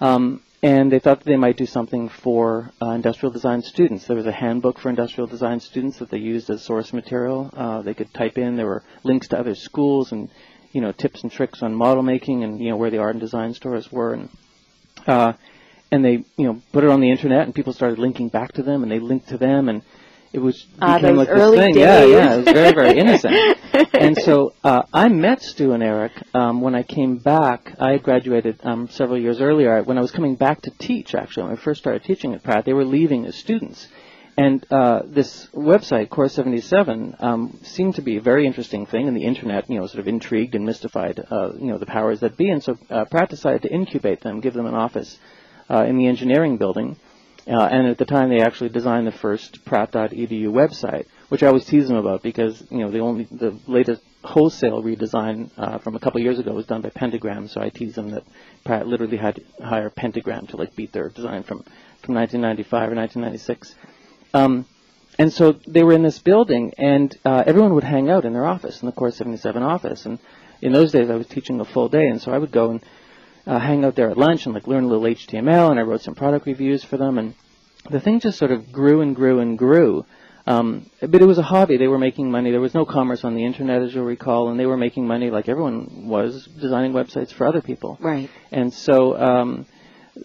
Um, 0.00 0.42
and 0.62 0.90
they 0.90 0.98
thought 0.98 1.20
that 1.20 1.26
they 1.26 1.36
might 1.36 1.56
do 1.56 1.66
something 1.66 2.08
for 2.08 2.72
uh, 2.82 2.90
industrial 2.90 3.32
design 3.32 3.62
students. 3.62 4.06
There 4.06 4.16
was 4.16 4.26
a 4.26 4.32
handbook 4.32 4.80
for 4.80 4.88
industrial 4.88 5.28
design 5.28 5.60
students 5.60 5.98
that 5.98 6.10
they 6.10 6.18
used 6.18 6.50
as 6.50 6.62
source 6.62 6.92
material. 6.92 7.50
Uh, 7.56 7.82
they 7.82 7.94
could 7.94 8.12
type 8.12 8.38
in. 8.38 8.56
There 8.56 8.66
were 8.66 8.82
links 9.04 9.28
to 9.28 9.38
other 9.38 9.54
schools 9.54 10.10
and 10.10 10.28
you 10.72 10.80
know 10.80 10.92
tips 10.92 11.22
and 11.22 11.30
tricks 11.30 11.62
on 11.62 11.74
model 11.74 12.02
making 12.02 12.42
and 12.42 12.60
you 12.60 12.70
know 12.70 12.76
where 12.76 12.90
the 12.90 12.98
art 12.98 13.14
and 13.14 13.20
design 13.20 13.54
stores 13.54 13.90
were 13.92 14.14
and 14.14 14.28
uh, 15.06 15.32
and 15.90 16.04
they 16.04 16.24
you 16.36 16.46
know 16.46 16.60
put 16.72 16.84
it 16.84 16.90
on 16.90 17.00
the 17.00 17.10
internet 17.10 17.42
and 17.42 17.54
people 17.54 17.72
started 17.72 17.98
linking 17.98 18.28
back 18.28 18.52
to 18.52 18.62
them 18.62 18.82
and 18.82 18.90
they 18.90 18.98
linked 18.98 19.28
to 19.28 19.38
them 19.38 19.68
and 19.68 19.82
it 20.32 20.38
was 20.38 20.66
Ah, 20.80 20.98
became 20.98 21.16
like 21.16 21.28
this 21.28 21.54
thing. 21.54 21.74
Yeah, 21.76 22.00
days. 22.00 22.10
yeah, 22.12 22.34
it 22.34 22.36
was 22.38 22.54
very 22.54 22.72
very 22.74 22.98
innocent. 22.98 23.34
and 23.94 24.16
so 24.18 24.54
uh, 24.62 24.82
I 24.92 25.08
met 25.08 25.42
Stu 25.42 25.72
and 25.72 25.82
Eric 25.82 26.12
um, 26.34 26.60
when 26.60 26.74
I 26.74 26.82
came 26.82 27.18
back. 27.18 27.74
I 27.80 27.92
had 27.92 28.02
graduated 28.02 28.60
um, 28.62 28.88
several 28.88 29.18
years 29.18 29.40
earlier. 29.40 29.82
When 29.82 29.98
I 29.98 30.00
was 30.00 30.10
coming 30.10 30.34
back 30.36 30.62
to 30.62 30.70
teach, 30.78 31.14
actually, 31.14 31.44
when 31.44 31.52
I 31.52 31.60
first 31.60 31.80
started 31.80 32.04
teaching 32.04 32.34
at 32.34 32.42
Pratt, 32.42 32.64
they 32.64 32.72
were 32.74 32.84
leaving 32.84 33.26
as 33.26 33.34
students. 33.36 33.86
And 34.36 34.64
uh, 34.70 35.02
this 35.04 35.48
website, 35.52 36.10
Core 36.10 36.28
77, 36.28 37.16
um, 37.18 37.58
seemed 37.64 37.96
to 37.96 38.02
be 38.02 38.18
a 38.18 38.20
very 38.20 38.46
interesting 38.46 38.86
thing, 38.86 39.08
and 39.08 39.16
the 39.16 39.24
internet, 39.24 39.68
you 39.68 39.80
know, 39.80 39.86
sort 39.88 39.98
of 39.98 40.06
intrigued 40.06 40.54
and 40.54 40.64
mystified, 40.64 41.18
uh, 41.28 41.54
you 41.54 41.66
know, 41.66 41.78
the 41.78 41.86
powers 41.86 42.20
that 42.20 42.36
be. 42.36 42.48
And 42.48 42.62
so 42.62 42.78
uh, 42.88 43.04
Pratt 43.06 43.30
decided 43.30 43.62
to 43.62 43.68
incubate 43.72 44.20
them, 44.20 44.38
give 44.38 44.54
them 44.54 44.66
an 44.66 44.76
office 44.76 45.18
uh, 45.68 45.84
in 45.88 45.96
the 45.96 46.06
engineering 46.06 46.56
building. 46.56 46.96
Uh, 47.48 47.62
and 47.62 47.86
at 47.86 47.96
the 47.96 48.04
time, 48.04 48.28
they 48.28 48.40
actually 48.40 48.68
designed 48.68 49.06
the 49.06 49.12
first 49.12 49.64
Pratt.edu 49.64 50.48
website, 50.48 51.06
which 51.30 51.42
I 51.42 51.46
always 51.46 51.64
tease 51.64 51.88
them 51.88 51.96
about 51.96 52.22
because 52.22 52.62
you 52.70 52.78
know 52.78 52.90
the 52.90 52.98
only 52.98 53.24
the 53.30 53.58
latest 53.66 54.02
wholesale 54.22 54.82
redesign 54.82 55.50
uh, 55.56 55.78
from 55.78 55.96
a 55.96 56.00
couple 56.00 56.20
years 56.20 56.38
ago 56.38 56.52
was 56.52 56.66
done 56.66 56.82
by 56.82 56.90
Pentagram. 56.90 57.48
So 57.48 57.62
I 57.62 57.70
tease 57.70 57.94
them 57.94 58.10
that 58.10 58.24
Pratt 58.64 58.86
literally 58.86 59.16
had 59.16 59.36
to 59.36 59.64
hire 59.64 59.88
Pentagram 59.88 60.46
to 60.48 60.56
like 60.56 60.76
beat 60.76 60.92
their 60.92 61.08
design 61.08 61.42
from 61.42 61.64
from 62.02 62.14
1995 62.14 62.92
or 62.92 62.94
1996. 62.94 63.74
Um, 64.34 64.66
and 65.18 65.32
so 65.32 65.52
they 65.66 65.82
were 65.82 65.94
in 65.94 66.02
this 66.02 66.18
building, 66.18 66.74
and 66.78 67.16
uh, 67.24 67.42
everyone 67.46 67.74
would 67.74 67.84
hang 67.84 68.08
out 68.08 68.24
in 68.24 68.34
their 68.34 68.44
office, 68.44 68.82
in 68.82 68.86
the 68.86 68.92
Core 68.92 69.10
77 69.10 69.62
office. 69.62 70.06
And 70.06 70.18
in 70.60 70.72
those 70.72 70.92
days, 70.92 71.10
I 71.10 71.16
was 71.16 71.26
teaching 71.26 71.60
a 71.60 71.64
full 71.64 71.88
day, 71.88 72.06
and 72.06 72.20
so 72.20 72.30
I 72.30 72.38
would 72.38 72.52
go 72.52 72.70
and 72.70 72.84
uh, 73.48 73.58
hang 73.58 73.84
out 73.84 73.94
there 73.96 74.10
at 74.10 74.18
lunch 74.18 74.44
and 74.44 74.54
like 74.54 74.66
learn 74.66 74.84
a 74.84 74.86
little 74.86 75.04
HTML, 75.04 75.70
and 75.70 75.80
I 75.80 75.82
wrote 75.82 76.02
some 76.02 76.14
product 76.14 76.46
reviews 76.46 76.84
for 76.84 76.98
them, 76.98 77.18
and 77.18 77.34
the 77.90 77.98
thing 77.98 78.20
just 78.20 78.38
sort 78.38 78.50
of 78.50 78.70
grew 78.70 79.00
and 79.00 79.16
grew 79.16 79.40
and 79.40 79.56
grew. 79.56 80.04
Um, 80.46 80.90
but 81.00 81.20
it 81.20 81.26
was 81.26 81.38
a 81.38 81.42
hobby. 81.42 81.76
They 81.76 81.88
were 81.88 81.98
making 81.98 82.30
money. 82.30 82.50
There 82.50 82.60
was 82.60 82.74
no 82.74 82.84
commerce 82.84 83.24
on 83.24 83.34
the 83.34 83.44
internet, 83.44 83.82
as 83.82 83.94
you'll 83.94 84.04
recall, 84.04 84.50
and 84.50 84.60
they 84.60 84.66
were 84.66 84.76
making 84.76 85.06
money 85.06 85.30
like 85.30 85.48
everyone 85.48 86.08
was, 86.08 86.46
designing 86.46 86.92
websites 86.92 87.32
for 87.32 87.46
other 87.46 87.60
people. 87.60 87.98
right. 88.00 88.30
And 88.50 88.72
so 88.72 89.18
um, 89.18 89.66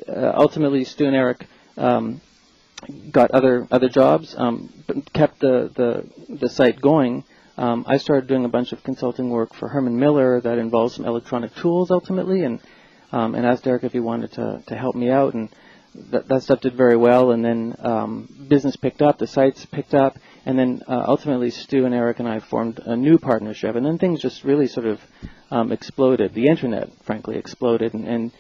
uh, 0.07 0.33
ultimately, 0.35 0.83
Stu 0.83 1.05
and 1.05 1.15
Eric 1.15 1.47
um, 1.77 2.21
got 3.09 3.31
other 3.31 3.67
other 3.71 3.87
jobs, 3.89 4.35
um, 4.37 4.71
but 4.85 5.11
kept 5.13 5.39
the, 5.39 5.71
the 5.73 6.35
the 6.35 6.49
site 6.49 6.81
going. 6.81 7.23
Um, 7.57 7.85
I 7.87 7.97
started 7.97 8.27
doing 8.27 8.45
a 8.45 8.49
bunch 8.49 8.71
of 8.71 8.83
consulting 8.83 9.29
work 9.29 9.53
for 9.53 9.67
Herman 9.67 9.97
Miller 9.97 10.41
that 10.41 10.57
involved 10.57 10.95
some 10.95 11.05
electronic 11.05 11.53
tools 11.55 11.91
ultimately, 11.91 12.43
and 12.43 12.59
um, 13.13 13.35
and 13.35 13.45
asked 13.45 13.67
Eric 13.67 13.83
if 13.83 13.93
he 13.93 13.99
wanted 13.99 14.31
to 14.33 14.61
to 14.67 14.75
help 14.75 14.95
me 14.95 15.09
out, 15.09 15.33
and 15.35 15.49
that, 16.11 16.27
that 16.27 16.43
stuff 16.43 16.61
did 16.61 16.75
very 16.75 16.97
well. 16.97 17.31
And 17.31 17.45
then 17.45 17.75
um, 17.79 18.27
business 18.47 18.75
picked 18.75 19.01
up, 19.01 19.19
the 19.19 19.27
sites 19.27 19.65
picked 19.65 19.93
up, 19.93 20.17
and 20.45 20.57
then 20.57 20.81
uh, 20.87 21.05
ultimately 21.07 21.51
Stu 21.51 21.85
and 21.85 21.93
Eric 21.93 22.19
and 22.19 22.27
I 22.27 22.39
formed 22.39 22.79
a 22.79 22.95
new 22.95 23.17
partnership, 23.19 23.75
and 23.75 23.85
then 23.85 23.97
things 23.99 24.21
just 24.21 24.43
really 24.43 24.67
sort 24.67 24.87
of 24.87 24.99
um, 25.51 25.71
exploded. 25.71 26.33
The 26.33 26.47
internet, 26.47 26.89
frankly, 27.03 27.37
exploded, 27.37 27.93
and, 27.93 28.07
and 28.07 28.31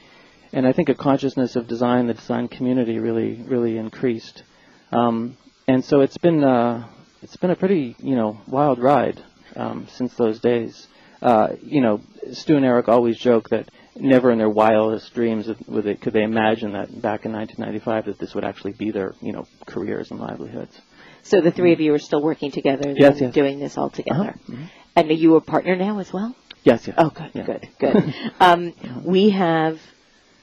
and 0.51 0.67
I 0.67 0.73
think 0.73 0.89
a 0.89 0.95
consciousness 0.95 1.55
of 1.55 1.67
design, 1.67 2.07
the 2.07 2.15
design 2.15 2.47
community, 2.47 2.99
really 2.99 3.35
really 3.43 3.77
increased. 3.77 4.43
Um, 4.91 5.37
and 5.67 5.85
so 5.85 6.01
it's 6.01 6.17
been 6.17 6.43
uh, 6.43 6.87
it's 7.21 7.37
been 7.37 7.51
a 7.51 7.55
pretty 7.55 7.95
you 7.99 8.15
know 8.15 8.41
wild 8.47 8.79
ride 8.79 9.23
um, 9.55 9.87
since 9.87 10.15
those 10.15 10.39
days. 10.39 10.87
Uh, 11.21 11.55
you 11.61 11.79
know, 11.79 12.01
Stu 12.33 12.57
and 12.57 12.65
Eric 12.65 12.89
always 12.89 13.17
joke 13.17 13.49
that 13.49 13.69
never 13.95 14.31
in 14.31 14.37
their 14.37 14.49
wildest 14.49 15.13
dreams 15.13 15.47
would 15.67 15.83
they, 15.85 15.95
could 15.95 16.13
they 16.13 16.23
imagine 16.23 16.73
that 16.73 16.89
back 17.01 17.25
in 17.25 17.31
1995 17.33 18.05
that 18.05 18.19
this 18.19 18.33
would 18.35 18.43
actually 18.43 18.73
be 18.73 18.91
their 18.91 19.13
you 19.21 19.31
know 19.31 19.45
careers 19.65 20.11
and 20.11 20.19
livelihoods. 20.19 20.79
So 21.23 21.39
the 21.41 21.51
three 21.51 21.71
of 21.73 21.79
you 21.79 21.93
are 21.93 21.99
still 21.99 22.21
working 22.21 22.51
together 22.51 22.89
and 22.89 22.97
Yes, 22.97 23.21
yes. 23.21 23.33
doing 23.33 23.59
this 23.59 23.77
all 23.77 23.89
together. 23.89 24.35
Uh-huh. 24.39 24.53
Mhm. 24.53 24.67
And 24.95 25.09
are 25.09 25.13
you 25.13 25.35
a 25.35 25.41
partner 25.41 25.75
now 25.75 25.99
as 25.99 26.11
well? 26.11 26.35
Yes, 26.63 26.85
yes. 26.87 26.95
Oh, 26.97 27.09
good, 27.09 27.31
Yeah. 27.33 27.43
good, 27.43 27.67
good. 27.79 28.13
um, 28.39 28.73
we 29.03 29.29
have 29.31 29.79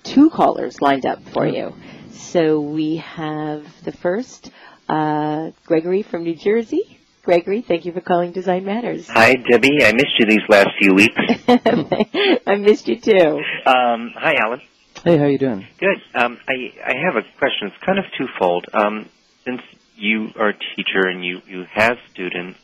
two 0.02 0.30
callers 0.30 0.80
lined 0.80 1.06
up 1.06 1.22
for 1.30 1.46
you. 1.46 1.74
So 2.10 2.60
we 2.60 2.96
have 2.96 3.64
the 3.84 3.92
first, 3.92 4.50
uh, 4.88 5.50
Gregory 5.66 6.02
from 6.02 6.24
New 6.24 6.34
Jersey. 6.34 6.98
Gregory, 7.22 7.61
thank 7.61 7.85
you 7.85 7.92
for 7.92 8.00
calling 8.00 8.33
Design 8.33 8.64
Matters. 8.64 9.06
Hi, 9.09 9.35
Debbie. 9.35 9.85
I 9.85 9.92
missed 9.92 10.18
you 10.18 10.26
these 10.26 10.48
last 10.48 10.70
few 10.78 10.94
weeks. 10.94 11.14
I 12.46 12.56
missed 12.56 12.88
you 12.88 12.98
too. 12.98 13.40
Um, 13.66 14.12
hi, 14.16 14.35
Allan. 14.42 14.61
Hey, 15.04 15.18
how 15.18 15.26
you 15.26 15.38
doing? 15.38 15.66
Good. 15.78 15.98
Um, 16.14 16.38
I, 16.48 16.72
I 16.85 16.94
have 17.04 17.16
a 17.16 17.22
question. 17.38 17.68
It's 17.68 17.85
kind 17.85 17.98
of 17.98 18.06
twofold. 18.16 18.66
Um, 18.72 19.09
since 19.44 19.61
you 19.96 20.30
are 20.38 20.48
a 20.48 20.54
teacher 20.54 21.06
and 21.06 21.24
you, 21.24 21.40
you 21.46 21.64
have 21.70 21.98
students, 22.12 22.59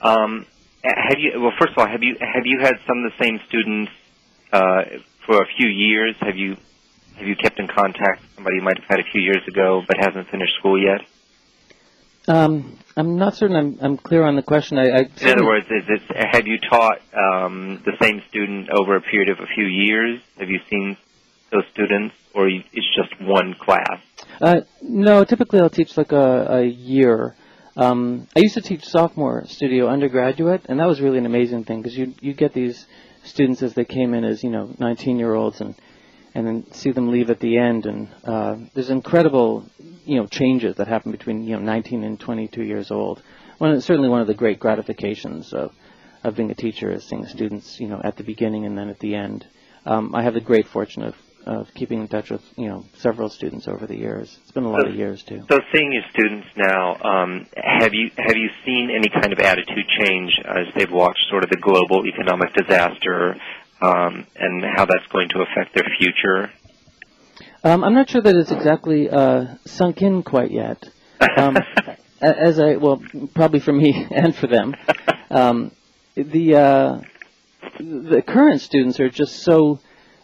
um, 0.00 0.46
have 0.84 1.18
you? 1.18 1.40
Well, 1.40 1.52
first 1.58 1.72
of 1.72 1.78
all, 1.78 1.88
have 1.88 2.02
you 2.02 2.16
have 2.20 2.46
you 2.46 2.60
had 2.60 2.74
some 2.86 2.98
of 3.04 3.10
the 3.10 3.24
same 3.24 3.40
students 3.48 3.90
uh, 4.52 4.82
for 5.26 5.42
a 5.42 5.46
few 5.58 5.68
years? 5.68 6.14
Have 6.20 6.36
you 6.36 6.56
have 7.16 7.26
you 7.26 7.34
kept 7.34 7.58
in 7.58 7.66
contact 7.66 8.22
with 8.22 8.34
somebody 8.36 8.56
you 8.56 8.62
might 8.62 8.78
have 8.78 8.86
had 8.88 9.00
a 9.00 9.10
few 9.10 9.20
years 9.20 9.42
ago 9.48 9.82
but 9.86 9.96
hasn't 9.98 10.28
finished 10.28 10.54
school 10.58 10.80
yet? 10.80 11.00
Um, 12.28 12.78
I'm 12.96 13.16
not 13.16 13.36
certain 13.36 13.56
I'm, 13.56 13.78
I'm 13.80 13.96
clear 13.96 14.24
on 14.24 14.36
the 14.36 14.42
question. 14.42 14.78
I, 14.78 14.88
I 14.88 14.98
In 15.20 15.28
other 15.30 15.44
words, 15.44 15.66
is 15.66 15.84
it 15.88 16.02
have 16.34 16.46
you 16.46 16.58
taught 16.58 16.98
um, 17.14 17.82
the 17.84 17.92
same 18.00 18.22
student 18.28 18.70
over 18.70 18.96
a 18.96 19.00
period 19.00 19.28
of 19.28 19.38
a 19.38 19.46
few 19.54 19.66
years? 19.66 20.20
Have 20.38 20.48
you 20.48 20.58
seen 20.70 20.96
those 21.52 21.64
students, 21.72 22.14
or 22.34 22.48
you- 22.48 22.64
it's 22.72 22.86
just 22.96 23.20
one 23.20 23.54
class? 23.54 24.00
Uh, 24.40 24.62
no, 24.82 25.24
typically 25.24 25.60
I'll 25.60 25.70
teach 25.70 25.96
like 25.96 26.12
a, 26.12 26.46
a 26.50 26.64
year. 26.64 27.36
Um, 27.76 28.26
I 28.34 28.40
used 28.40 28.54
to 28.54 28.62
teach 28.62 28.84
sophomore 28.84 29.44
studio 29.46 29.88
undergraduate, 29.88 30.62
and 30.68 30.80
that 30.80 30.86
was 30.88 31.00
really 31.00 31.18
an 31.18 31.26
amazing 31.26 31.64
thing 31.64 31.82
because 31.82 31.96
you 31.96 32.14
you 32.20 32.32
get 32.32 32.54
these 32.54 32.86
students 33.24 33.62
as 33.62 33.74
they 33.74 33.84
came 33.84 34.14
in 34.14 34.24
as 34.24 34.42
you 34.42 34.50
know 34.50 34.74
19 34.78 35.18
year 35.18 35.34
olds 35.34 35.60
and 35.60 35.74
and 36.36 36.46
then 36.46 36.70
see 36.70 36.90
them 36.92 37.08
leave 37.10 37.30
at 37.30 37.40
the 37.40 37.56
end, 37.56 37.86
and 37.86 38.08
uh, 38.22 38.56
there's 38.74 38.90
incredible 38.90 39.64
you 40.04 40.16
know 40.16 40.26
changes 40.26 40.76
that 40.76 40.86
happen 40.86 41.10
between 41.10 41.42
you 41.44 41.56
know 41.56 41.62
19 41.62 42.04
and 42.04 42.20
22 42.20 42.62
years 42.62 42.90
old. 42.90 43.22
One 43.56 43.80
certainly 43.80 44.10
one 44.10 44.20
of 44.20 44.26
the 44.26 44.34
great 44.34 44.60
gratifications 44.60 45.54
of 45.54 45.72
of 46.22 46.36
being 46.36 46.50
a 46.50 46.54
teacher 46.54 46.90
is 46.90 47.04
seeing 47.04 47.24
students 47.26 47.80
you 47.80 47.88
know 47.88 48.02
at 48.04 48.16
the 48.16 48.22
beginning 48.22 48.66
and 48.66 48.76
then 48.76 48.90
at 48.90 48.98
the 48.98 49.14
end. 49.14 49.46
Um, 49.86 50.14
I 50.14 50.22
have 50.24 50.34
the 50.34 50.42
great 50.42 50.68
fortune 50.68 51.04
of 51.04 51.14
of 51.46 51.72
keeping 51.74 52.00
in 52.00 52.08
touch 52.08 52.28
with 52.28 52.42
you 52.58 52.68
know 52.68 52.84
several 52.98 53.30
students 53.30 53.66
over 53.66 53.86
the 53.86 53.96
years. 53.96 54.36
It's 54.42 54.52
been 54.52 54.64
a 54.64 54.70
lot 54.70 54.82
So- 54.82 54.88
of 54.88 54.94
years 54.94 55.22
too. 55.22 55.42
So, 55.48 55.60
seeing 55.72 55.90
your 55.90 56.02
students 56.10 56.48
now, 56.54 56.96
um, 57.00 57.46
have 57.56 57.94
you 57.94 58.10
have 58.18 58.36
you 58.36 58.50
seen 58.66 58.90
any 58.90 59.08
kind 59.08 59.32
of 59.32 59.38
attitude 59.38 59.86
change 60.00 60.38
as 60.44 60.66
they've 60.74 60.92
watched 60.92 61.24
sort 61.30 61.44
of 61.44 61.48
the 61.50 61.56
global 61.56 62.04
economic 62.06 62.52
disaster 62.52 63.36
um, 63.80 64.26
and 64.36 64.64
how 64.64 64.84
that's 64.86 65.06
going 65.10 65.28
to 65.30 65.42
affect 65.42 65.74
their 65.74 65.88
future? 65.98 66.50
Um, 67.64 67.84
I'm 67.84 67.94
not 67.94 68.08
sure 68.08 68.20
that 68.20 68.36
it's 68.36 68.50
exactly 68.50 69.10
uh, 69.10 69.56
sunk 69.64 70.02
in 70.02 70.22
quite 70.22 70.50
yet. 70.50 70.88
Um, 71.36 71.56
as 72.20 72.58
I 72.58 72.76
well, 72.76 73.02
probably 73.34 73.60
for 73.60 73.72
me 73.72 74.06
and 74.10 74.34
for 74.34 74.46
them, 74.46 74.76
um, 75.30 75.72
the 76.14 76.54
uh, 76.54 77.00
the 77.78 78.22
current 78.26 78.60
students 78.60 79.00
are 79.00 79.10
just 79.10 79.42
so, 79.42 79.80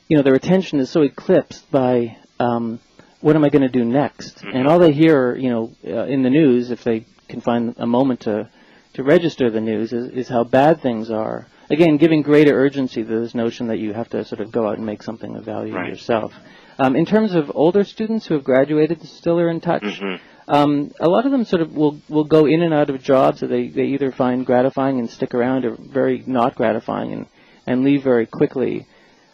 you 0.08 0.16
know, 0.16 0.22
their 0.22 0.34
attention 0.34 0.80
is 0.80 0.90
so 0.90 1.02
eclipsed 1.02 1.70
by 1.70 2.16
um, 2.38 2.80
what 3.20 3.36
am 3.36 3.44
I 3.44 3.50
going 3.50 3.62
to 3.62 3.68
do 3.68 3.84
next, 3.84 4.42
and 4.42 4.66
all 4.66 4.78
they 4.78 4.92
hear, 4.92 5.36
you 5.36 5.50
know, 5.50 5.72
uh, 5.86 6.04
in 6.04 6.22
the 6.22 6.30
news, 6.30 6.70
if 6.70 6.82
they 6.82 7.06
can 7.28 7.40
find 7.40 7.74
a 7.78 7.86
moment 7.86 8.20
to 8.20 8.48
to 8.94 9.02
register 9.02 9.50
the 9.50 9.60
news, 9.60 9.92
is, 9.92 10.10
is 10.10 10.28
how 10.28 10.44
bad 10.44 10.82
things 10.82 11.10
are. 11.10 11.46
Again, 11.70 11.96
giving 11.96 12.22
greater 12.22 12.54
urgency 12.54 13.02
to 13.02 13.20
this 13.20 13.34
notion 13.34 13.68
that 13.68 13.78
you 13.78 13.92
have 13.92 14.08
to 14.10 14.24
sort 14.24 14.40
of 14.40 14.50
go 14.52 14.68
out 14.68 14.76
and 14.78 14.86
make 14.86 15.02
something 15.02 15.36
of 15.36 15.44
value 15.44 15.74
Right. 15.74 15.88
yourself. 15.88 16.32
Um, 16.78 16.96
in 16.96 17.04
terms 17.06 17.34
of 17.34 17.50
older 17.54 17.84
students 17.84 18.26
who 18.26 18.34
have 18.34 18.44
graduated, 18.44 19.02
still 19.02 19.38
are 19.38 19.48
in 19.48 19.60
touch. 19.60 19.82
Mhm. 19.82 20.20
Um, 20.48 20.90
a 21.00 21.08
lot 21.08 21.24
of 21.24 21.30
them 21.32 21.44
sort 21.44 21.62
of 21.62 21.74
will 21.76 21.96
will 22.08 22.24
go 22.24 22.46
in 22.46 22.62
and 22.62 22.74
out 22.74 22.90
of 22.90 23.00
jobs 23.02 23.40
that 23.40 23.46
they, 23.46 23.68
they 23.68 23.84
either 23.84 24.10
find 24.10 24.44
gratifying 24.44 24.98
and 24.98 25.08
stick 25.08 25.34
around, 25.34 25.64
or 25.64 25.76
very 25.78 26.22
not 26.26 26.54
gratifying 26.56 27.12
and 27.12 27.26
and 27.66 27.84
leave 27.84 28.02
very 28.02 28.26
quickly. 28.26 28.86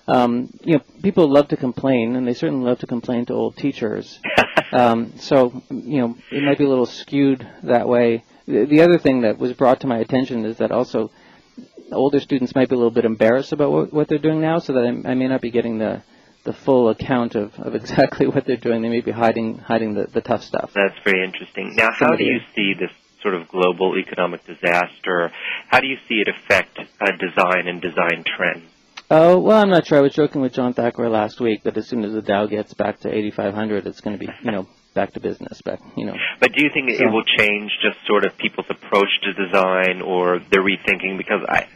Um, 0.06 0.50
you 0.62 0.74
know, 0.74 0.82
people 1.02 1.28
love 1.28 1.48
to 1.48 1.56
complain, 1.56 2.14
and 2.16 2.26
they 2.26 2.34
certainly 2.34 2.64
love 2.64 2.78
to 2.80 2.86
complain 2.86 3.24
to 3.26 3.34
old 3.34 3.56
teachers. 3.56 4.18
um, 4.72 5.12
so 5.18 5.62
you 5.70 6.00
know, 6.00 6.16
it 6.30 6.42
might 6.42 6.58
be 6.58 6.64
a 6.64 6.68
little 6.68 6.86
skewed 6.86 7.46
that 7.62 7.88
way. 7.88 8.24
The, 8.46 8.66
the 8.66 8.82
other 8.82 8.98
thing 8.98 9.22
that 9.22 9.38
was 9.38 9.52
brought 9.54 9.80
to 9.80 9.86
my 9.86 9.98
attention 9.98 10.44
is 10.44 10.58
that 10.58 10.72
also 10.72 11.10
older 11.92 12.20
students 12.20 12.54
might 12.54 12.68
be 12.68 12.74
a 12.74 12.78
little 12.78 12.90
bit 12.90 13.04
embarrassed 13.04 13.52
about 13.52 13.70
what, 13.70 13.92
what 13.92 14.08
they're 14.08 14.18
doing 14.18 14.40
now, 14.40 14.58
so 14.58 14.72
that 14.74 14.84
I, 14.84 15.10
I 15.10 15.14
may 15.14 15.28
not 15.28 15.40
be 15.40 15.50
getting 15.50 15.78
the 15.78 16.02
the 16.44 16.52
full 16.52 16.88
account 16.88 17.34
of, 17.34 17.52
of 17.58 17.74
exactly 17.74 18.26
what 18.26 18.46
they're 18.46 18.56
doing. 18.56 18.82
They 18.82 18.88
may 18.88 19.00
be 19.00 19.10
hiding 19.10 19.58
hiding 19.58 19.94
the, 19.94 20.06
the 20.06 20.20
tough 20.20 20.42
stuff. 20.42 20.72
That's 20.74 20.98
very 21.04 21.24
interesting. 21.24 21.74
Now, 21.76 21.90
how 21.92 22.16
do 22.16 22.24
you 22.24 22.40
see 22.54 22.74
this 22.78 22.90
sort 23.22 23.34
of 23.34 23.48
global 23.48 23.96
economic 23.98 24.44
disaster? 24.46 25.30
How 25.68 25.80
do 25.80 25.86
you 25.86 25.96
see 26.08 26.16
it 26.16 26.28
affect 26.28 26.78
uh, 26.78 27.10
design 27.18 27.68
and 27.68 27.80
design 27.80 28.24
trends? 28.24 28.70
Oh 29.10 29.38
well, 29.38 29.60
I'm 29.62 29.70
not 29.70 29.86
sure. 29.86 29.98
I 29.98 30.02
was 30.02 30.14
joking 30.14 30.42
with 30.42 30.52
John 30.52 30.74
Thackara 30.74 31.10
last 31.10 31.40
week 31.40 31.62
that 31.64 31.76
as 31.76 31.88
soon 31.88 32.04
as 32.04 32.12
the 32.12 32.22
Dow 32.22 32.46
gets 32.46 32.74
back 32.74 33.00
to 33.00 33.08
8,500, 33.08 33.86
it's 33.86 34.00
going 34.00 34.18
to 34.18 34.26
be 34.26 34.30
you 34.42 34.50
know 34.50 34.68
back 34.94 35.12
to 35.14 35.20
business. 35.20 35.60
Back 35.62 35.80
you 35.96 36.04
know. 36.04 36.14
But 36.40 36.52
do 36.52 36.62
you 36.62 36.70
think 36.72 36.90
it 36.90 37.10
will 37.10 37.24
change 37.24 37.70
just 37.82 37.98
sort 38.06 38.24
of 38.24 38.36
people's 38.36 38.66
approach 38.68 39.08
to 39.22 39.32
design 39.32 40.02
or 40.02 40.40
their 40.50 40.62
rethinking? 40.62 41.16
Because 41.16 41.40
I, 41.48 41.66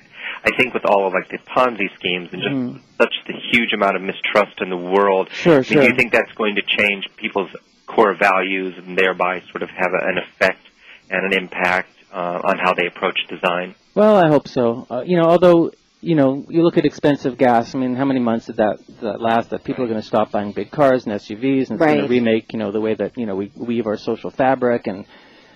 I 0.44 0.50
think 0.56 0.74
with 0.74 0.84
all 0.84 1.06
of 1.06 1.12
like 1.12 1.28
the 1.30 1.38
Ponzi 1.38 1.88
schemes 1.94 2.30
and 2.32 2.42
just 2.42 2.54
Mm. 2.54 2.80
such 2.98 3.14
the 3.26 3.34
huge 3.52 3.72
amount 3.72 3.96
of 3.96 4.02
mistrust 4.02 4.60
in 4.60 4.70
the 4.70 4.76
world, 4.76 5.28
Sure, 5.32 5.60
I 5.60 5.62
sure. 5.62 5.82
do 5.82 5.88
you 5.88 5.94
think 5.94 6.12
that's 6.12 6.32
going 6.32 6.56
to 6.56 6.62
change 6.62 7.08
people's 7.16 7.50
core 7.86 8.14
values 8.14 8.74
and 8.78 8.96
thereby 8.98 9.42
sort 9.50 9.62
of 9.62 9.70
have 9.70 9.92
a, 9.92 10.06
an 10.06 10.18
effect 10.18 10.60
and 11.10 11.32
an 11.32 11.38
impact 11.38 11.90
uh, 12.12 12.40
on 12.44 12.58
how 12.58 12.74
they 12.74 12.86
approach 12.86 13.18
design? 13.28 13.74
Well, 13.94 14.16
I 14.16 14.28
hope 14.28 14.48
so. 14.48 14.86
Uh, 14.90 15.02
you 15.04 15.16
know, 15.16 15.24
although 15.28 15.70
you 16.04 16.16
know, 16.16 16.44
you 16.48 16.64
look 16.64 16.76
at 16.76 16.84
expensive 16.84 17.38
gas. 17.38 17.76
I 17.76 17.78
mean, 17.78 17.94
how 17.94 18.04
many 18.04 18.18
months 18.18 18.46
did 18.46 18.56
that, 18.56 18.78
that 19.02 19.20
last? 19.20 19.50
That 19.50 19.62
people 19.62 19.84
are 19.84 19.86
going 19.86 20.00
to 20.00 20.06
stop 20.06 20.32
buying 20.32 20.50
big 20.50 20.72
cars 20.72 21.06
and 21.06 21.14
SUVs, 21.14 21.70
and 21.70 21.80
it's 21.80 21.86
going 21.86 22.00
to 22.00 22.08
remake, 22.08 22.52
you 22.52 22.58
know, 22.58 22.72
the 22.72 22.80
way 22.80 22.94
that 22.94 23.16
you 23.16 23.24
know 23.24 23.36
we 23.36 23.52
weave 23.54 23.86
our 23.86 23.96
social 23.96 24.30
fabric, 24.30 24.88
and 24.88 25.04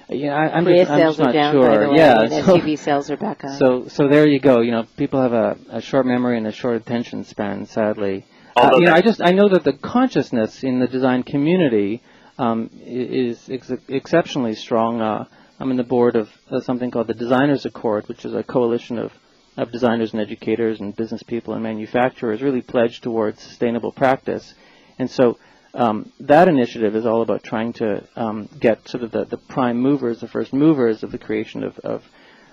you 0.09 0.27
know, 0.27 0.35
I, 0.35 0.57
I'm 0.57 0.65
Prius 0.65 0.81
just, 0.81 0.91
I'm 0.91 0.99
sales 0.99 1.17
just 1.17 1.27
not 1.27 1.29
are 1.31 1.33
down, 1.33 1.55
sure. 1.55 1.69
by 1.69 1.79
the 1.79 1.91
way, 1.91 1.97
yeah, 1.97 2.21
and 2.21 2.31
so, 2.31 2.59
SUV 2.59 2.79
sales 2.79 3.11
are 3.11 3.17
back 3.17 3.45
up. 3.45 3.59
so 3.59 3.89
so 3.89 4.09
there 4.09 4.27
you 4.27 4.39
go. 4.39 4.61
You 4.61 4.71
know, 4.71 4.87
people 4.97 5.21
have 5.21 5.33
a, 5.33 5.57
a 5.71 5.81
short 5.81 6.07
memory 6.07 6.39
and 6.39 6.47
a 6.47 6.53
short 6.53 6.77
attention 6.77 7.25
span. 7.25 7.67
Sadly, 7.67 8.25
uh, 8.57 8.71
you 8.75 8.87
know, 8.87 8.93
I 8.93 9.01
just 9.01 9.21
I 9.21 9.33
know 9.33 9.49
that 9.49 9.65
the 9.65 9.73
consciousness 9.73 10.63
in 10.63 10.79
the 10.79 10.87
design 10.87 11.23
community 11.23 12.03
um, 12.39 12.71
is 12.85 13.49
ex- 13.51 13.73
exceptionally 13.89 14.55
strong. 14.55 15.01
Uh, 15.01 15.25
I'm 15.59 15.71
in 15.71 15.77
the 15.77 15.85
board 15.85 16.17
of 16.17 16.31
uh, 16.51 16.61
something 16.61 16.91
called 16.91 17.07
the 17.09 17.15
Designers 17.15 17.65
Accord, 17.65 18.09
which 18.09 18.25
is 18.25 18.35
a 18.35 18.43
coalition 18.43 18.99
of 18.99 19.13
of 19.57 19.73
designers 19.73 20.13
and 20.13 20.21
educators 20.21 20.81
and 20.81 20.95
business 20.95 21.23
people 21.23 21.55
and 21.55 21.63
manufacturers 21.63 22.43
really 22.43 22.61
pledged 22.61 23.03
towards 23.03 23.43
sustainable 23.43 23.91
practice. 23.91 24.55
And 24.99 25.11
so 25.11 25.39
um, 25.77 26.11
that 26.21 26.49
initiative 26.49 26.97
is 26.97 27.05
all 27.07 27.23
about 27.23 27.43
trying 27.43 27.75
to 27.75 28.03
um, 28.17 28.49
get 28.59 28.89
sort 28.89 29.05
of 29.05 29.11
the, 29.11 29.27
the 29.27 29.37
prime 29.37 29.77
movers, 29.77 30.21
the 30.21 30.29
first 30.29 30.53
movers 30.53 31.03
of 31.03 31.13
the 31.13 31.19
creation 31.19 31.63
of, 31.63 31.79
of 31.81 32.03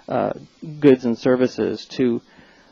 uh, 0.10 0.34
goods 0.80 1.06
and 1.06 1.18
services 1.18 1.86
to 1.86 2.22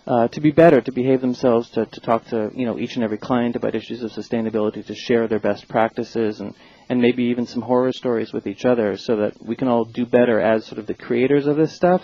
uh, 0.07 0.27
to 0.29 0.41
be 0.41 0.49
better, 0.51 0.81
to 0.81 0.91
behave 0.91 1.21
themselves, 1.21 1.69
to, 1.69 1.85
to 1.85 2.01
talk 2.01 2.25
to 2.25 2.51
you 2.53 2.65
know 2.65 2.77
each 2.77 2.95
and 2.95 3.03
every 3.03 3.17
client 3.17 3.55
about 3.55 3.75
issues 3.75 4.03
of 4.03 4.11
sustainability, 4.11 4.85
to 4.85 4.95
share 4.95 5.27
their 5.27 5.39
best 5.39 5.67
practices 5.67 6.39
and 6.39 6.53
and 6.89 7.01
maybe 7.01 7.23
even 7.25 7.45
some 7.45 7.61
horror 7.61 7.93
stories 7.93 8.33
with 8.33 8.45
each 8.47 8.65
other, 8.65 8.97
so 8.97 9.15
that 9.17 9.41
we 9.41 9.55
can 9.55 9.67
all 9.67 9.85
do 9.85 10.05
better 10.05 10.41
as 10.41 10.65
sort 10.65 10.79
of 10.79 10.87
the 10.87 10.93
creators 10.93 11.47
of 11.47 11.55
this 11.55 11.73
stuff. 11.73 12.01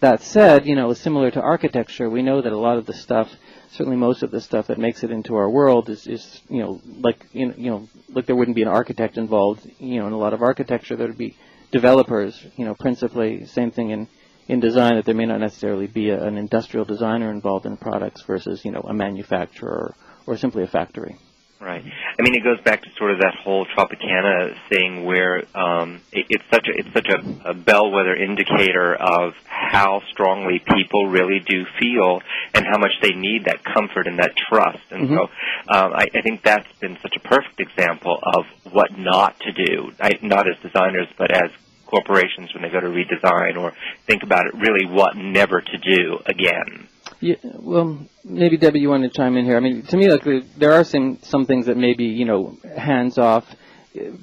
That 0.00 0.22
said, 0.22 0.66
you 0.66 0.74
know, 0.74 0.92
similar 0.92 1.30
to 1.30 1.40
architecture, 1.40 2.10
we 2.10 2.22
know 2.22 2.42
that 2.42 2.52
a 2.52 2.58
lot 2.58 2.76
of 2.76 2.84
the 2.84 2.92
stuff, 2.92 3.34
certainly 3.70 3.96
most 3.96 4.22
of 4.22 4.30
the 4.30 4.42
stuff 4.42 4.66
that 4.66 4.78
makes 4.78 5.02
it 5.02 5.10
into 5.10 5.36
our 5.36 5.48
world 5.48 5.88
is, 5.88 6.06
is 6.06 6.42
you 6.50 6.60
know, 6.60 6.80
like 7.00 7.24
you 7.32 7.54
know, 7.56 7.88
like 8.10 8.26
there 8.26 8.36
wouldn't 8.36 8.56
be 8.56 8.62
an 8.62 8.68
architect 8.68 9.16
involved, 9.16 9.68
you 9.78 9.98
know, 9.98 10.06
in 10.06 10.12
a 10.12 10.18
lot 10.18 10.34
of 10.34 10.42
architecture. 10.42 10.96
There 10.96 11.06
would 11.06 11.16
be 11.16 11.36
developers, 11.70 12.44
you 12.56 12.66
know, 12.66 12.74
principally. 12.74 13.46
Same 13.46 13.70
thing 13.70 13.90
in 13.90 14.08
in 14.48 14.60
design 14.60 14.96
that 14.96 15.04
there 15.06 15.14
may 15.14 15.26
not 15.26 15.40
necessarily 15.40 15.86
be 15.86 16.10
a, 16.10 16.22
an 16.22 16.36
industrial 16.36 16.84
designer 16.84 17.30
involved 17.30 17.66
in 17.66 17.76
products 17.76 18.22
versus 18.22 18.64
you 18.64 18.72
know 18.72 18.80
a 18.80 18.92
manufacturer 18.92 19.94
or, 20.26 20.34
or 20.34 20.36
simply 20.36 20.62
a 20.62 20.66
factory. 20.66 21.16
Right. 21.58 21.82
I 21.82 22.22
mean, 22.22 22.34
it 22.34 22.44
goes 22.44 22.60
back 22.60 22.82
to 22.82 22.88
sort 22.98 23.12
of 23.12 23.18
that 23.20 23.34
whole 23.42 23.64
Tropicana 23.64 24.54
thing, 24.68 25.04
where 25.04 25.42
um, 25.56 26.02
it, 26.12 26.26
it's 26.28 26.44
such 26.52 26.68
a 26.68 26.78
it's 26.78 26.92
such 26.92 27.08
a, 27.08 27.50
a 27.50 27.54
bellwether 27.54 28.14
indicator 28.14 28.94
of 28.94 29.32
how 29.46 30.02
strongly 30.10 30.62
people 30.76 31.06
really 31.06 31.40
do 31.40 31.64
feel 31.80 32.20
and 32.52 32.66
how 32.66 32.78
much 32.78 32.92
they 33.00 33.12
need 33.14 33.46
that 33.46 33.64
comfort 33.64 34.06
and 34.06 34.18
that 34.18 34.32
trust. 34.36 34.84
And 34.90 35.08
so, 35.08 35.22
um, 35.22 35.92
I, 35.94 36.06
I 36.14 36.20
think 36.20 36.42
that's 36.42 36.70
been 36.78 36.98
such 37.00 37.16
a 37.16 37.20
perfect 37.20 37.58
example 37.58 38.18
of 38.22 38.44
what 38.70 38.98
not 38.98 39.40
to 39.40 39.52
do, 39.52 39.92
I, 39.98 40.18
not 40.22 40.46
as 40.46 40.56
designers, 40.62 41.08
but 41.16 41.30
as 41.30 41.50
corporations 41.86 42.52
when 42.52 42.62
they 42.62 42.68
go 42.68 42.80
to 42.80 42.88
redesign 42.88 43.56
or 43.56 43.72
think 44.06 44.22
about 44.22 44.46
it, 44.46 44.54
really 44.54 44.84
what 44.84 45.16
never 45.16 45.62
to 45.62 45.78
do 45.78 46.18
again. 46.26 46.88
Yeah, 47.20 47.36
well, 47.58 47.98
maybe 48.24 48.56
Debbie, 48.56 48.80
you 48.80 48.88
want 48.90 49.02
to 49.04 49.08
chime 49.08 49.36
in 49.36 49.44
here. 49.44 49.56
I 49.56 49.60
mean, 49.60 49.82
to 49.82 49.96
me, 49.96 50.08
like 50.10 50.22
there- 50.24 50.42
there 50.58 50.72
are 50.72 50.84
some 50.84 51.18
some 51.22 51.46
things 51.46 51.66
that 51.66 51.76
maybe 51.76 52.04
you 52.04 52.24
know 52.24 52.58
hands 52.76 53.16
off. 53.18 53.44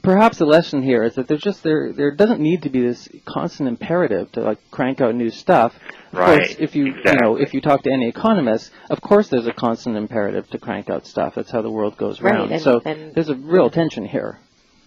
Perhaps 0.04 0.38
the 0.38 0.46
lesson 0.46 0.84
here 0.84 1.02
is 1.04 1.16
that 1.16 1.28
there's 1.28 1.42
just 1.42 1.64
there 1.64 1.92
there 1.94 2.12
doesn't 2.12 2.40
need 2.40 2.62
to 2.62 2.70
be 2.70 2.82
this 2.82 3.10
constant 3.26 3.68
imperative 3.68 4.32
to 4.34 4.42
like 4.42 4.60
crank 4.70 5.02
out 5.02 5.16
new 5.16 5.32
stuff. 5.32 5.74
Of 6.12 6.20
Right, 6.20 6.38
course, 6.38 6.56
if 6.60 6.76
you 6.76 6.86
you 6.86 7.14
know 7.20 7.38
if 7.38 7.56
you 7.56 7.62
talk 7.62 7.82
to 7.84 7.92
any 7.92 8.08
economist, 8.08 8.70
of 8.92 9.02
course 9.02 9.30
there's 9.30 9.48
a 9.48 9.54
constant 9.54 9.98
imperative 9.98 10.48
to 10.52 10.60
crank 10.60 10.92
out 10.92 11.08
stuff. 11.08 11.34
That's 11.34 11.50
how 11.50 11.64
the 11.64 11.72
world 11.72 11.98
goes 11.98 12.22
Right, 12.22 12.36
round. 12.36 12.52
and- 12.52 12.62
so 12.62 12.82
and- 12.86 13.16
there's 13.16 13.30
a 13.30 13.36
real 13.36 13.72
tension 13.72 14.06
here. 14.06 14.38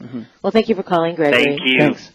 Mm-hmm. 0.00 0.20
well, 0.42 0.50
thank 0.50 0.68
you 0.68 0.74
for 0.74 0.82
calling, 0.82 1.14
Gregory. 1.16 1.42
Thank 1.42 1.60
you. 1.64 1.78
Thanks. 1.80 2.10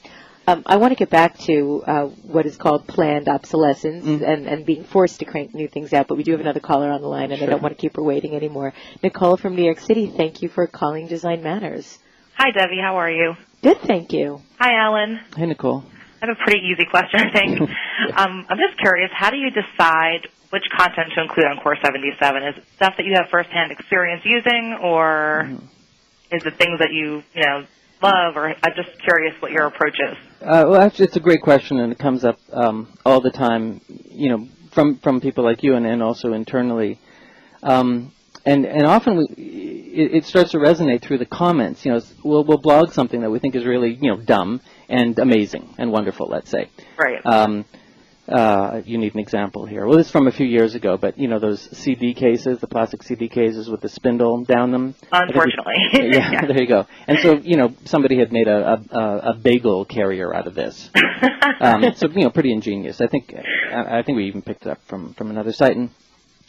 Um, 0.52 0.64
I 0.66 0.76
want 0.78 0.92
to 0.92 0.96
get 0.96 1.10
back 1.10 1.38
to 1.40 1.84
uh, 1.88 2.06
what 2.24 2.46
is 2.46 2.58
called 2.58 2.86
planned 2.86 3.30
obsolescence 3.30 4.04
Mm. 4.06 4.22
and, 4.28 4.48
and 4.48 4.66
being 4.66 4.84
forced 4.84 5.20
to 5.20 5.26
crank 5.26 5.54
new 5.54 5.68
things 5.68 5.94
out, 5.94 6.08
but 6.08 6.16
we 6.16 6.24
do 6.24 6.32
have 6.32 6.42
another 6.42 6.60
caller 6.60 6.90
on 6.92 7.02
the 7.02 7.08
line, 7.08 7.32
and 7.32 7.42
I 7.42 7.46
don't 7.46 7.62
want 7.62 7.76
to 7.76 7.82
keep 7.82 7.96
her 7.96 8.04
waiting 8.04 8.36
anymore. 8.36 8.74
Nicole 9.02 9.38
from 9.38 9.56
New 9.56 9.64
York 9.64 9.80
City, 9.80 10.08
thank 10.08 10.42
you 10.42 10.50
for 10.50 10.68
calling 10.68 11.08
Design 11.08 11.42
Matters. 11.42 12.00
Hi, 12.36 12.52
Debbie. 12.52 12.80
How 12.82 12.98
are 12.98 13.10
you? 13.10 13.36
Good, 13.64 13.80
thank 13.82 14.12
you. 14.12 14.42
Hi, 14.60 14.74
Allan. 14.76 15.20
Hey, 15.38 15.46
Nicole. 15.46 15.84
I 16.22 16.28
have 16.28 16.38
a 16.38 16.44
pretty 16.44 16.66
easy 16.68 16.86
question, 16.86 17.20
I 17.22 17.32
think. 17.32 17.62
um, 18.18 18.46
I'm 18.50 18.58
just 18.58 18.78
curious, 18.80 19.10
how 19.14 19.30
do 19.30 19.38
you 19.38 19.52
decide 19.52 20.28
which 20.50 20.64
content 20.76 21.14
to 21.16 21.22
include 21.22 21.46
on 21.46 21.58
Core 21.64 21.78
77? 21.82 22.44
Is 22.44 22.58
it 22.58 22.64
stuff 22.76 22.96
that 22.98 23.06
you 23.06 23.14
have 23.16 23.30
firsthand 23.30 23.72
experience 23.72 24.24
using, 24.26 24.78
or 24.82 25.50
is 26.32 26.46
it 26.46 26.56
things 26.58 26.80
that 26.80 26.92
you, 26.92 27.24
you 27.34 27.44
know, 27.44 27.66
love? 28.02 28.36
Or 28.36 28.48
I'm 28.48 28.74
just 28.76 29.02
curious 29.02 29.34
what 29.42 29.52
your 29.52 29.68
approach 29.68 29.96
is. 30.00 30.18
Uh, 30.42 30.66
well, 30.68 30.82
actually, 30.82 31.06
it's 31.06 31.16
a 31.16 31.22
great 31.22 31.42
question, 31.42 31.80
and 31.80 31.92
it 31.92 32.00
comes 32.00 32.24
up 32.24 32.40
um, 32.52 32.88
all 33.06 33.22
the 33.22 33.32
time. 33.32 33.82
You 33.88 34.30
know, 34.30 34.48
from 34.72 34.98
from 35.00 35.22
people 35.22 35.44
like 35.44 35.64
you, 35.64 35.76
and, 35.76 35.86
and 35.86 36.02
also 36.02 36.34
internally. 36.34 37.00
Um, 37.64 38.12
and 38.46 38.66
and 38.66 38.86
often 38.86 39.18
we, 39.18 39.26
it, 39.36 40.16
it 40.16 40.26
starts 40.26 40.52
to 40.52 40.58
resonate 40.58 41.02
through 41.02 41.20
the 41.20 41.26
comments. 41.26 41.86
You 41.86 41.94
know, 41.94 42.02
we'll 42.24 42.44
we'll 42.44 42.58
blog 42.58 42.92
something 42.92 43.22
that 43.22 43.30
we 43.30 43.40
think 43.40 43.56
is 43.56 43.66
really 43.66 43.98
you 44.02 44.10
know 44.10 44.18
dumb 44.18 44.62
and 44.90 45.18
amazing 45.20 45.76
and 45.78 45.92
wonderful. 45.92 46.28
Let's 46.28 46.50
say. 46.50 46.70
Right. 46.98 47.24
Um, 47.26 47.66
uh, 48.32 48.82
you 48.86 48.98
need 48.98 49.14
an 49.14 49.20
example 49.20 49.66
here. 49.66 49.86
Well, 49.86 49.98
this 49.98 50.08
is 50.08 50.12
from 50.12 50.28
a 50.28 50.32
few 50.32 50.46
years 50.46 50.74
ago, 50.74 50.98
but 50.98 51.18
you 51.18 51.28
know 51.28 51.40
those 51.40 51.62
CD 51.78 52.14
cases, 52.14 52.60
the 52.60 52.68
plastic 52.68 53.04
CD 53.04 53.28
cases 53.28 53.70
with 53.70 53.82
the 53.82 53.90
spindle 53.90 54.46
down 54.46 54.72
them. 54.72 54.96
Unfortunately, 55.12 55.74
we, 55.94 56.00
yeah, 56.14 56.32
yeah, 56.32 56.46
there 56.48 56.62
you 56.62 56.68
go. 56.68 56.88
And 57.08 57.20
so 57.20 57.34
you 57.34 57.58
know 57.58 57.74
somebody 57.86 58.18
had 58.20 58.32
made 58.32 58.48
a 58.48 58.82
a, 58.92 59.32
a 59.32 59.34
bagel 59.34 59.84
carrier 59.84 60.34
out 60.34 60.48
of 60.48 60.56
this. 60.56 60.90
um, 61.60 61.84
so 61.96 62.08
you 62.08 62.24
know 62.24 62.30
pretty 62.30 62.54
ingenious. 62.54 63.02
I 63.02 63.08
think 63.08 63.34
I, 63.36 64.00
I 64.00 64.04
think 64.04 64.16
we 64.16 64.28
even 64.28 64.42
picked 64.42 64.66
it 64.66 64.70
up 64.70 64.80
from 64.88 65.14
from 65.16 65.30
another 65.30 65.52
site, 65.52 65.76
and 65.76 65.90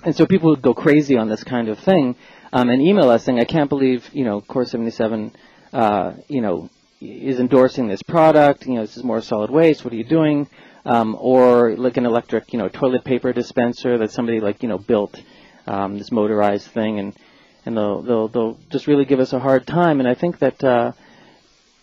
and 0.05 0.15
so 0.15 0.25
people 0.25 0.51
would 0.51 0.63
go 0.63 0.75
crazy 0.75 1.17
on 1.17 1.29
this 1.29 1.43
kind 1.43 1.69
of 1.69 1.81
thing, 1.81 2.15
um, 2.53 2.69
and 2.71 2.81
email 2.81 3.11
us 3.11 3.25
saying, 3.25 3.41
"I 3.41 3.45
can't 3.45 3.69
believe 3.69 4.09
you 4.13 4.25
know 4.25 4.41
Core 4.41 4.67
77, 4.67 5.33
uh, 5.73 6.13
you 6.29 6.41
know." 6.41 6.71
is 7.05 7.41
endorsing 7.41 7.89
this 7.89 8.01
product. 8.01 8.65
You 8.65 8.75
know, 8.75 8.83
this 8.83 8.97
is 8.97 9.03
more 9.03 9.21
solid 9.21 9.51
waste. 9.51 9.85
What 9.85 9.93
are 9.93 9.97
you 9.97 10.05
doing? 10.05 10.49
Um, 10.85 11.17
or 11.19 11.75
like 11.77 11.97
an 11.97 12.07
electric, 12.07 12.53
you 12.53 12.59
know, 12.59 12.69
toilet 12.69 13.05
paper 13.05 13.33
dispenser 13.33 13.99
that 13.99 14.11
somebody 14.11 14.41
like 14.41 14.63
you 14.63 14.69
know 14.69 14.79
built 14.79 15.21
um, 15.67 15.99
this 15.99 16.11
motorized 16.11 16.67
thing, 16.69 16.99
and 16.99 17.17
and 17.65 17.77
they'll 17.77 18.03
they'll 18.03 18.29
they'll 18.29 18.59
just 18.71 18.87
really 18.87 19.05
give 19.05 19.21
us 19.21 19.33
a 19.33 19.39
hard 19.39 19.67
time. 19.67 20.01
And 20.01 20.09
I 20.09 20.15
think 20.15 20.39
that 20.41 20.63
uh, 20.65 20.93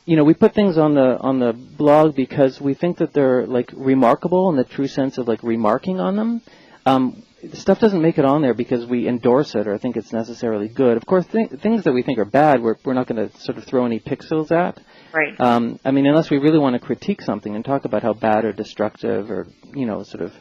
you 0.06 0.16
know 0.16 0.24
we 0.24 0.34
put 0.34 0.54
things 0.54 0.78
on 0.78 0.96
the 0.96 1.18
on 1.20 1.40
the 1.40 1.54
blog 1.54 2.16
because 2.16 2.60
we 2.60 2.74
think 2.74 2.98
that 2.98 3.14
they're 3.14 3.48
like 3.48 3.72
remarkable 3.76 4.50
in 4.50 4.58
the 4.58 4.64
true 4.64 4.88
sense 4.88 5.18
of 5.18 5.28
like 5.28 5.44
remarking 5.44 6.00
on 6.00 6.16
them. 6.16 6.42
Um, 6.86 7.24
stuff 7.54 7.80
doesn't 7.80 8.02
make 8.02 8.18
it 8.18 8.26
on 8.26 8.42
there 8.42 8.54
because 8.54 8.86
we 8.86 9.08
endorse 9.08 9.56
it 9.56 9.68
or 9.68 9.78
think 9.78 9.98
it's 9.98 10.12
necessarily 10.12 10.68
good. 10.68 10.98
Of 10.98 11.06
course, 11.06 11.26
th- 11.28 11.52
things 11.62 11.84
that 11.84 11.94
we 11.94 12.04
think 12.04 12.20
are 12.20 12.26
bad, 12.26 12.62
we're, 12.62 12.76
we're 12.84 12.94
not 12.94 13.08
going 13.08 13.30
to 13.30 13.38
sort 13.40 13.58
of 13.58 13.66
throw 13.66 13.86
any 13.86 14.00
pixels 14.00 14.52
at. 14.52 14.80
Right. 15.14 15.40
Um, 15.40 15.80
I 15.84 15.92
mean, 15.92 16.06
unless 16.06 16.30
we 16.30 16.38
really 16.38 16.60
want 16.60 16.74
to 16.74 16.80
critique 16.80 17.22
something 17.22 17.56
and 17.56 17.64
talk 17.66 17.86
about 17.86 18.04
how 18.04 18.14
bad 18.14 18.46
or 18.46 18.54
destructive 18.54 19.32
or 19.32 19.48
you 19.74 19.86
know 19.86 20.04
sort 20.04 20.24
of 20.24 20.34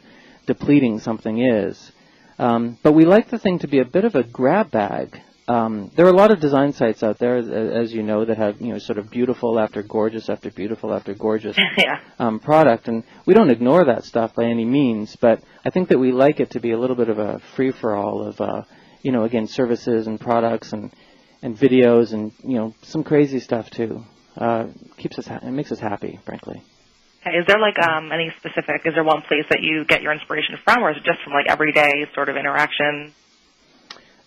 depleting 0.45 0.99
something 0.99 1.39
is. 1.39 1.91
Um, 2.37 2.77
but 2.83 2.93
we 2.93 3.05
like 3.05 3.29
the 3.29 3.39
thing 3.39 3.59
to 3.59 3.67
be 3.67 3.79
a 3.79 3.85
bit 3.85 4.05
of 4.05 4.15
a 4.15 4.23
grab 4.23 4.71
bag. 4.71 5.21
Um, 5.47 5.91
there 5.95 6.05
are 6.05 6.09
a 6.09 6.15
lot 6.15 6.31
of 6.31 6.39
design 6.39 6.73
sites 6.73 7.01
out 7.01 7.17
there, 7.17 7.37
as 7.37 7.91
you 7.91 8.03
know, 8.03 8.23
that 8.25 8.37
have 8.37 8.61
you 8.61 8.71
know 8.73 8.79
sort 8.79 8.99
of 8.99 9.09
beautiful 9.09 9.59
after 9.59 9.81
gorgeous 9.81 10.29
after 10.29 10.51
beautiful 10.51 10.93
after 10.93 11.15
gorgeous 11.15 11.57
yeah. 11.77 12.01
um, 12.19 12.39
product, 12.39 12.87
and 12.87 13.03
we 13.25 13.33
don't 13.33 13.49
ignore 13.49 13.85
that 13.85 14.05
stuff 14.05 14.35
by 14.35 14.45
any 14.45 14.65
means. 14.65 15.15
But 15.15 15.41
I 15.65 15.71
think 15.71 15.89
that 15.89 15.97
we 15.97 16.11
like 16.11 16.39
it 16.39 16.51
to 16.51 16.59
be 16.59 16.71
a 16.71 16.77
little 16.77 16.95
bit 16.95 17.09
of 17.09 17.17
a 17.17 17.39
free 17.55 17.71
for 17.71 17.95
all 17.95 18.27
of, 18.27 18.39
uh, 18.39 18.61
you 19.01 19.11
know, 19.11 19.23
again, 19.23 19.47
services 19.47 20.05
and 20.05 20.19
products 20.19 20.71
and 20.71 20.93
and 21.41 21.57
videos 21.57 22.13
and 22.13 22.31
you 22.43 22.57
know 22.57 22.75
some 22.83 23.03
crazy 23.03 23.39
stuff 23.39 23.69
too 23.69 24.03
uh, 24.39 24.67
keeps 24.97 25.19
us 25.19 25.27
ha- 25.27 25.39
it 25.43 25.51
makes 25.51 25.71
us 25.71 25.79
happy, 25.79 26.19
frankly. 26.25 26.63
Okay. 27.21 27.37
Is 27.37 27.45
there 27.47 27.59
like 27.59 27.77
um, 27.77 28.11
any 28.11 28.33
specific? 28.37 28.81
Is 28.85 28.93
there 28.95 29.03
one 29.03 29.21
place 29.27 29.43
that 29.49 29.59
you 29.61 29.83
get 29.85 30.01
your 30.01 30.13
inspiration 30.13 30.55
from, 30.63 30.81
or 30.83 30.91
is 30.91 30.97
it 30.97 31.03
just 31.03 31.19
from 31.23 31.33
like 31.33 31.47
everyday 31.47 32.07
sort 32.15 32.29
of 32.29 32.37
interaction? 32.37 33.13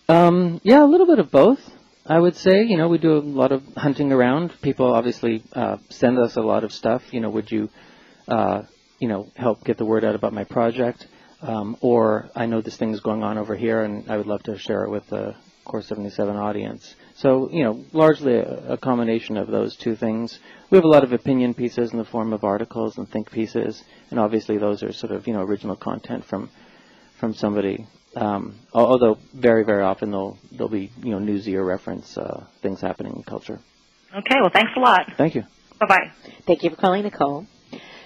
Um, 0.07 0.61
yeah, 0.63 0.83
a 0.83 0.85
little 0.85 1.07
bit 1.07 1.19
of 1.19 1.31
both. 1.31 1.59
I 2.05 2.19
would 2.19 2.35
say, 2.35 2.63
you 2.63 2.77
know, 2.77 2.89
we 2.89 2.97
do 2.97 3.17
a 3.17 3.19
lot 3.19 3.51
of 3.51 3.63
hunting 3.75 4.11
around. 4.11 4.53
People 4.61 4.93
obviously 4.93 5.43
uh, 5.53 5.77
send 5.89 6.19
us 6.19 6.35
a 6.35 6.41
lot 6.41 6.63
of 6.63 6.71
stuff. 6.71 7.01
You 7.11 7.21
know, 7.21 7.29
would 7.29 7.49
you, 7.51 7.69
uh, 8.27 8.63
you 8.99 9.07
know, 9.07 9.31
help 9.35 9.63
get 9.63 9.77
the 9.77 9.85
word 9.85 10.03
out 10.03 10.13
about 10.13 10.33
my 10.33 10.43
project? 10.43 11.07
Um, 11.41 11.77
or 11.81 12.29
I 12.35 12.45
know 12.45 12.61
this 12.61 12.77
thing 12.77 12.93
is 12.93 12.99
going 12.99 13.23
on 13.23 13.37
over 13.37 13.55
here, 13.55 13.83
and 13.83 14.09
I 14.11 14.17
would 14.17 14.27
love 14.27 14.43
to 14.43 14.57
share 14.57 14.83
it 14.83 14.89
with 14.89 15.07
the 15.07 15.35
Core 15.65 15.81
77 15.81 16.35
audience. 16.35 16.93
So, 17.15 17.49
you 17.51 17.63
know, 17.63 17.85
largely 17.93 18.35
a, 18.35 18.73
a, 18.73 18.77
combination 18.77 19.37
of 19.37 19.47
those 19.47 19.75
two 19.75 19.95
things. 19.95 20.39
We 20.71 20.77
have 20.77 20.85
a 20.85 20.87
lot 20.87 21.03
of 21.03 21.13
opinion 21.13 21.53
pieces 21.53 21.91
in 21.91 21.99
the 21.99 22.05
form 22.05 22.33
of 22.33 22.43
articles 22.43 22.97
and 22.97 23.07
think 23.07 23.29
pieces, 23.31 23.83
and 24.09 24.19
obviously 24.19 24.57
those 24.57 24.81
are 24.81 24.91
sort 24.91 25.11
of, 25.11 25.27
you 25.27 25.33
know, 25.33 25.41
original 25.41 25.75
content 25.75 26.25
from 26.25 26.49
from 27.19 27.33
somebody. 27.33 27.85
Um, 28.15 28.55
although 28.73 29.17
very, 29.33 29.63
very 29.63 29.83
often 29.83 30.11
they'll 30.11 30.37
they'll 30.51 30.69
be, 30.69 30.91
you 31.03 31.11
know, 31.11 31.19
newsy 31.19 31.55
or 31.55 31.63
reference 31.63 32.17
uh, 32.17 32.45
things 32.61 32.81
happening 32.81 33.15
in 33.15 33.23
culture. 33.23 33.59
Okay, 34.15 34.35
well, 34.41 34.51
thanks 34.51 34.71
a 34.75 34.79
lot. 34.79 35.13
Thank 35.17 35.35
you. 35.35 35.43
Bye 35.79 35.85
bye. 35.87 36.11
Thank 36.45 36.63
you 36.63 36.71
for 36.71 36.75
calling, 36.77 37.03
Nicole. 37.03 37.45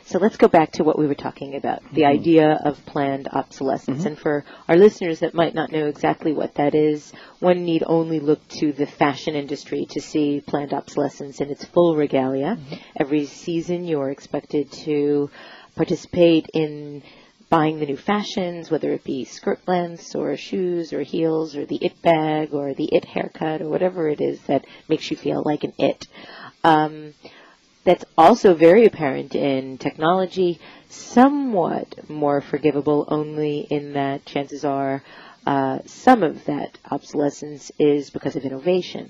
So 0.07 0.19
let's 0.19 0.37
go 0.37 0.47
back 0.47 0.71
to 0.73 0.85
what 0.85 0.97
we 0.97 1.05
were 1.05 1.15
talking 1.15 1.57
about, 1.57 1.83
the 1.91 2.03
mm-hmm. 2.03 2.19
idea 2.19 2.61
of 2.63 2.85
planned 2.85 3.27
obsolescence. 3.27 3.99
Mm-hmm. 3.99 4.07
And 4.07 4.17
for 4.17 4.45
our 4.69 4.77
listeners 4.77 5.19
that 5.19 5.33
might 5.33 5.53
not 5.53 5.69
know 5.69 5.87
exactly 5.87 6.31
what 6.31 6.55
that 6.55 6.75
is, 6.75 7.11
one 7.39 7.65
need 7.65 7.83
only 7.85 8.21
look 8.21 8.47
to 8.59 8.71
the 8.71 8.85
fashion 8.85 9.35
industry 9.35 9.85
to 9.89 9.99
see 9.99 10.39
planned 10.39 10.71
obsolescence 10.71 11.41
in 11.41 11.49
its 11.49 11.65
full 11.65 11.97
regalia. 11.97 12.55
Mm-hmm. 12.55 12.75
Every 12.95 13.25
season 13.25 13.83
you're 13.83 14.09
expected 14.09 14.71
to 14.83 15.29
participate 15.75 16.47
in 16.53 17.03
buying 17.49 17.79
the 17.79 17.85
new 17.85 17.97
fashions, 17.97 18.71
whether 18.71 18.93
it 18.93 19.03
be 19.03 19.25
skirt 19.25 19.59
lengths 19.67 20.15
or 20.15 20.37
shoes 20.37 20.93
or 20.93 21.01
heels 21.01 21.53
or 21.53 21.65
the 21.65 21.83
it 21.83 22.01
bag 22.01 22.53
or 22.53 22.73
the 22.73 22.85
it 22.95 23.03
haircut 23.03 23.61
or 23.61 23.67
whatever 23.67 24.07
it 24.07 24.21
is 24.21 24.39
that 24.43 24.65
makes 24.87 25.11
you 25.11 25.17
feel 25.17 25.43
like 25.45 25.65
an 25.65 25.73
it. 25.77 26.07
Um, 26.63 27.13
that's 27.87 28.03
also 28.17 28.53
very 28.53 28.85
apparent 28.85 29.33
in 29.33 29.77
technology, 29.77 30.59
somewhat 30.89 32.09
more 32.09 32.41
forgivable 32.41 33.05
only 33.07 33.59
in 33.59 33.93
that 33.93 34.25
chances 34.25 34.65
are 34.65 35.01
uh, 35.45 35.79
some 35.85 36.21
of 36.21 36.43
that 36.43 36.77
obsolescence 36.91 37.71
is 37.79 38.09
because 38.09 38.35
of 38.35 38.43
innovation. 38.43 39.09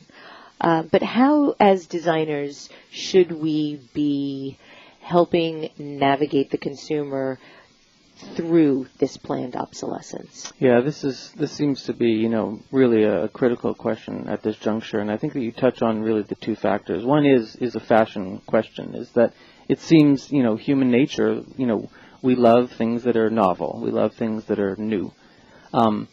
Uh, 0.61 0.83
but 0.83 1.01
how, 1.01 1.55
as 1.59 1.87
designers, 1.87 2.69
should 2.91 3.31
we 3.31 3.81
be 3.95 4.59
helping 5.01 5.71
navigate 5.79 6.51
the 6.51 6.57
consumer 6.59 7.39
through 8.35 8.87
this 8.99 9.17
planned 9.17 9.55
obsolescence? 9.55 10.51
Yeah, 10.59 10.81
this 10.81 11.03
is 11.03 11.31
this 11.37 11.51
seems 11.51 11.83
to 11.83 11.93
be 11.93 12.11
you 12.11 12.29
know 12.29 12.59
really 12.71 13.03
a, 13.03 13.27
critical 13.27 13.73
question 13.73 14.27
at 14.27 14.41
this 14.41 14.57
juncture, 14.57 14.99
and 14.99 15.11
I 15.11 15.17
think 15.17 15.33
that 15.33 15.41
you 15.41 15.51
touch 15.51 15.81
on 15.81 16.01
really 16.01 16.23
the 16.23 16.35
two 16.35 16.55
factors. 16.55 17.05
One 17.05 17.25
is 17.25 17.55
is 17.57 17.75
a 17.75 17.79
fashion 17.79 18.41
question, 18.45 18.95
is 18.95 19.09
that 19.11 19.33
it 19.67 19.79
seems 19.79 20.31
you 20.31 20.43
know 20.43 20.55
human 20.55 20.91
nature 20.91 21.43
you 21.57 21.67
know 21.67 21.89
we 22.21 22.35
love 22.35 22.71
things 22.71 23.03
that 23.03 23.15
are 23.15 23.29
novel, 23.29 23.79
we 23.83 23.91
love 23.91 24.15
things 24.15 24.45
that 24.45 24.59
are 24.59 24.75
new, 24.75 25.11
um, 25.73 26.07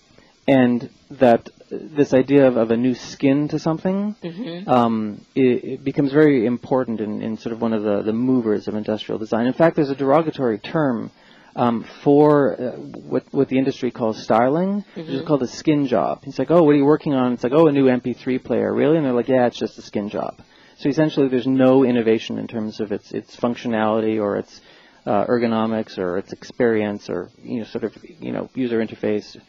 and 0.47 0.91
that 1.11 1.49
this 1.71 2.13
idea 2.13 2.47
of, 2.47 2.57
of, 2.57 2.71
a 2.71 2.77
new 2.77 2.95
skin 2.95 3.49
to 3.49 3.59
something 3.59 4.15
mm-hmm. 4.23 4.69
um, 4.69 5.25
it, 5.35 5.65
it, 5.65 5.85
becomes 5.85 6.13
very 6.13 6.47
important 6.47 7.01
in, 7.01 7.23
in, 7.23 7.37
sort 7.37 7.53
of 7.53 7.61
one 7.61 7.73
of 7.73 7.83
the, 7.83 8.03
the 8.03 8.13
movers 8.13 8.69
of 8.69 8.75
industrial 8.75 9.19
design. 9.19 9.47
In 9.47 9.55
fact, 9.55 9.77
there's 9.77 9.91
a 9.91 9.97
derogatory 9.97 10.59
term 10.59 11.11
um, 11.57 11.85
for 12.03 12.61
uh, 12.61 12.71
what 12.73 13.25
what 13.31 13.49
the 13.49 13.59
industry 13.59 13.91
calls 13.91 14.23
styling, 14.23 14.83
mm-hmm. 14.83 15.01
which 15.01 15.11
is 15.11 15.27
called 15.27 15.43
a 15.43 15.49
skin 15.49 15.87
job. 15.87 16.25
He's 16.25 16.39
like, 16.39 16.51
oh, 16.51 16.63
what 16.63 16.71
are 16.71 16.79
you 16.79 16.85
working 16.85 17.15
on? 17.15 17.33
It's 17.33 17.45
like, 17.45 17.53
oh, 17.53 17.67
a 17.67 17.73
new 17.73 17.87
MP3 17.87 18.43
player, 18.43 18.73
really? 18.73 18.97
And 18.97 19.07
they're 19.07 19.13
like, 19.13 19.29
yeah, 19.29 19.47
it's 19.47 19.59
just 19.59 19.79
a 19.79 19.83
skin 19.83 20.09
job. 20.09 20.43
So 20.77 20.89
essentially, 20.89 21.29
there's 21.29 21.47
no 21.47 21.85
innovation 21.85 22.39
in 22.39 22.49
terms 22.49 22.81
of 22.81 22.93
its 22.93 23.13
its 23.13 23.37
functionality 23.37 24.21
or 24.21 24.37
its 24.37 24.61
uh, 25.07 25.25
ergonomics 25.27 25.99
or 25.99 26.19
its 26.19 26.33
experience 26.33 27.09
or 27.09 27.31
you 27.43 27.61
know 27.61 27.65
sort 27.65 27.85
of 27.85 27.97
you 28.05 28.33
know 28.33 28.51
user 28.55 28.85
interface. 28.85 29.41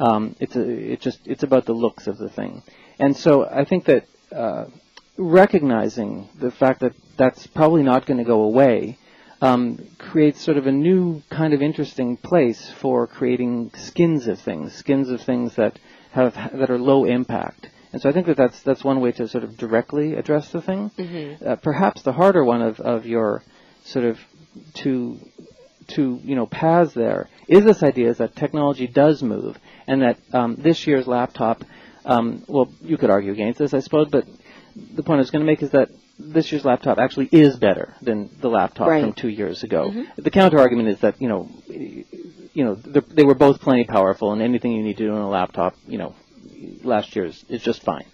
Um, 0.00 0.34
it's 0.40 0.56
a, 0.56 0.62
it 0.62 1.00
just 1.00 1.20
it's 1.26 1.42
about 1.42 1.66
the 1.66 1.74
looks 1.74 2.06
of 2.06 2.16
the 2.16 2.30
thing, 2.30 2.62
and 2.98 3.14
so 3.16 3.46
I 3.46 3.64
think 3.64 3.84
that 3.84 4.06
uh, 4.34 4.66
recognizing 5.18 6.28
the 6.38 6.50
fact 6.50 6.80
that 6.80 6.94
that's 7.18 7.46
probably 7.46 7.82
not 7.82 8.06
going 8.06 8.18
to 8.18 8.24
go 8.24 8.42
away 8.42 8.98
um, 9.42 9.84
creates 9.98 10.40
sort 10.40 10.56
of 10.56 10.66
a 10.68 10.72
new 10.72 11.20
kind 11.28 11.52
of 11.52 11.60
interesting 11.60 12.16
place 12.16 12.70
for 12.70 13.08
creating 13.08 13.72
skins 13.74 14.28
of 14.28 14.40
things, 14.40 14.72
skins 14.72 15.10
of 15.10 15.20
things 15.20 15.56
that 15.56 15.78
have 16.12 16.34
that 16.34 16.70
are 16.70 16.78
low 16.78 17.04
impact. 17.04 17.68
And 17.92 18.00
so 18.00 18.08
I 18.08 18.12
think 18.12 18.26
that 18.28 18.36
that's 18.36 18.62
that's 18.62 18.84
one 18.84 19.00
way 19.00 19.10
to 19.12 19.26
sort 19.26 19.42
of 19.42 19.56
directly 19.56 20.14
address 20.14 20.50
the 20.50 20.62
thing. 20.62 20.90
Mm-hmm. 20.96 21.46
Uh, 21.46 21.56
perhaps 21.56 22.02
the 22.02 22.12
harder 22.12 22.44
one 22.44 22.62
of, 22.62 22.78
of 22.80 23.04
your 23.04 23.42
sort 23.84 24.04
of 24.04 24.18
to 24.74 25.18
to 25.88 26.20
you 26.22 26.36
know 26.36 26.46
paths 26.46 26.94
there 26.94 27.28
is 27.48 27.64
this 27.64 27.82
idea 27.82 28.10
is 28.10 28.18
that 28.18 28.36
technology 28.36 28.86
does 28.86 29.24
move, 29.24 29.58
and 29.88 30.02
that 30.02 30.18
um, 30.32 30.54
this 30.56 30.86
year's 30.86 31.08
laptop. 31.08 31.64
Um, 32.04 32.44
well, 32.48 32.68
you 32.80 32.96
could 32.96 33.10
argue 33.10 33.30
against 33.30 33.60
this, 33.60 33.74
I 33.74 33.78
suppose, 33.78 34.08
but 34.10 34.26
the 34.74 35.04
point 35.04 35.18
I 35.18 35.20
was 35.20 35.30
going 35.30 35.44
to 35.44 35.46
make 35.46 35.62
is 35.62 35.70
that 35.70 35.88
this 36.22 36.52
year's 36.52 36.64
laptop 36.64 36.98
actually 36.98 37.28
is 37.32 37.56
better 37.56 37.94
than 38.02 38.30
the 38.40 38.48
laptop 38.48 38.88
right. 38.88 39.02
from 39.02 39.12
two 39.12 39.28
years 39.28 39.62
ago. 39.62 39.90
Mm-hmm. 39.90 40.22
The 40.22 40.30
counter 40.30 40.58
argument 40.58 40.88
is 40.88 41.00
that 41.00 41.20
you 41.20 41.28
know, 41.28 41.48
you 41.68 42.64
know, 42.64 42.74
they 42.74 43.24
were 43.24 43.34
both 43.34 43.60
plenty 43.60 43.84
powerful, 43.84 44.32
and 44.32 44.42
anything 44.42 44.72
you 44.72 44.82
need 44.82 44.96
to 44.98 45.06
do 45.06 45.14
on 45.14 45.22
a 45.22 45.28
laptop, 45.28 45.74
you 45.86 45.98
know, 45.98 46.14
last 46.82 47.14
year's 47.16 47.44
is 47.48 47.62
just 47.62 47.82
fine. 47.82 48.06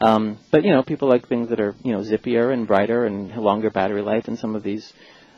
Um, 0.00 0.38
but 0.50 0.64
you 0.64 0.72
know, 0.72 0.82
people 0.82 1.08
like 1.08 1.28
things 1.28 1.50
that 1.50 1.60
are 1.60 1.74
you 1.82 1.92
know 1.92 2.00
zippier 2.00 2.52
and 2.52 2.66
brighter 2.66 3.04
and 3.04 3.34
longer 3.36 3.70
battery 3.70 4.02
life, 4.02 4.28
and 4.28 4.38
some 4.38 4.54
of 4.54 4.62
these 4.62 4.92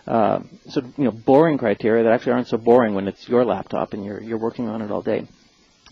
uh, 0.07 0.41
sort 0.69 0.87
of 0.87 0.99
you 0.99 1.05
know 1.05 1.11
boring 1.11 1.59
criteria 1.59 2.05
that 2.05 2.13
actually 2.13 2.33
aren't 2.33 2.49
so 2.49 2.59
boring 2.59 2.95
when 2.95 3.09
it's 3.09 3.29
your 3.29 3.45
laptop 3.45 3.93
and 3.93 4.05
you're 4.05 4.21
you're 4.21 4.39
working 4.39 4.69
on 4.69 4.83
it 4.83 4.91
all 4.91 5.03
day. 5.03 5.27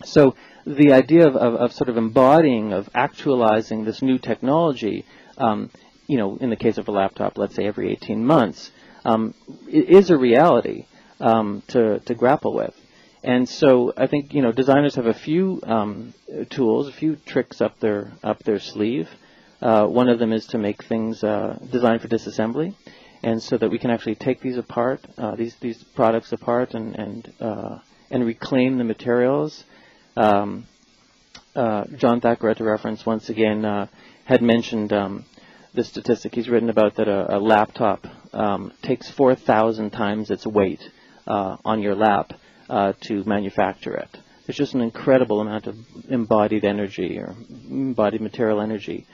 So 0.03 0.35
the 0.65 0.93
idea 0.93 1.27
of, 1.27 1.35
of, 1.35 1.55
of 1.55 1.73
sort 1.73 1.89
of 1.89 1.97
embodying, 1.97 2.73
of 2.73 2.89
actualizing 2.93 3.83
this 3.85 4.01
new 4.01 4.17
technology 4.17 5.05
um, 5.37 5.69
you 6.11 6.17
know, 6.17 6.37
in 6.43 6.49
the 6.49 6.61
case 6.65 6.77
of 6.77 6.87
a 6.87 6.91
laptop, 6.91 7.37
let's 7.37 7.55
say 7.55 7.65
every 7.65 7.87
18 7.91 8.25
months, 8.35 8.71
um, 9.11 9.33
is 9.67 10.09
a 10.09 10.17
reality. 10.17 10.79
um, 11.21 11.63
to 11.67 11.99
to 11.99 12.15
grapple 12.15 12.53
with. 12.53 12.75
And 13.23 13.47
so 13.47 13.93
I 13.95 14.07
think 14.07 14.33
you 14.33 14.41
know 14.41 14.51
designers 14.51 14.95
have 14.95 15.05
a 15.05 15.13
few 15.13 15.61
um, 15.63 16.13
tools, 16.49 16.87
a 16.87 16.91
few 16.91 17.15
tricks 17.15 17.61
up 17.61 17.79
their 17.79 18.11
up 18.23 18.43
their 18.43 18.59
sleeve. 18.59 19.07
Uh, 19.61 19.85
one 19.85 20.09
of 20.09 20.17
them 20.17 20.33
is 20.33 20.47
to 20.47 20.57
make 20.57 20.83
things 20.83 21.23
uh, 21.23 21.57
designed 21.71 22.01
for 22.01 22.07
disassembly, 22.07 22.73
and 23.21 23.41
so 23.41 23.57
that 23.57 23.69
we 23.69 23.77
can 23.77 23.91
actually 23.91 24.15
take 24.15 24.41
these 24.41 24.57
apart, 24.57 24.99
uh, 25.19 25.35
these 25.35 25.55
these 25.61 25.83
products 25.95 26.31
apart, 26.31 26.73
and 26.73 26.95
and 26.95 27.33
uh, 27.39 27.77
and 28.09 28.25
reclaim 28.25 28.77
the 28.77 28.83
materials. 28.83 29.63
Um, 30.17 30.65
uh, 31.55 31.83
John 31.97 32.21
Thackara, 32.21 32.55
to 32.55 32.63
reference 32.63 33.05
once 33.05 33.29
again, 33.29 33.65
uh, 33.65 33.87
had 34.23 34.41
mentioned 34.41 34.93
um, 34.93 35.25
the 35.73 35.83
statistic 35.83 36.35
he's 36.35 36.49
written 36.49 36.69
about 36.69 36.95
that 36.95 37.07
a, 37.07 37.37
a 37.37 37.39
laptop 37.39 38.05
um, 38.33 38.71
takes 38.81 39.09
4,000 39.09 39.91
times 39.91 40.29
its 40.31 40.45
weight 40.45 40.81
on 41.27 41.81
your 41.81 41.95
lap 41.95 42.33
uh, 42.69 42.93
to 43.01 43.23
manufacture 43.25 43.93
it. 43.93 44.17
There's 44.45 44.57
just 44.57 44.73
an 44.73 44.81
incredible 44.81 45.39
amount 45.41 45.67
of 45.67 45.75
embodied 46.09 46.65
energy 46.65 47.17
or 47.19 47.35
embodied 47.69 48.21
material 48.21 48.61
energy 48.61 49.05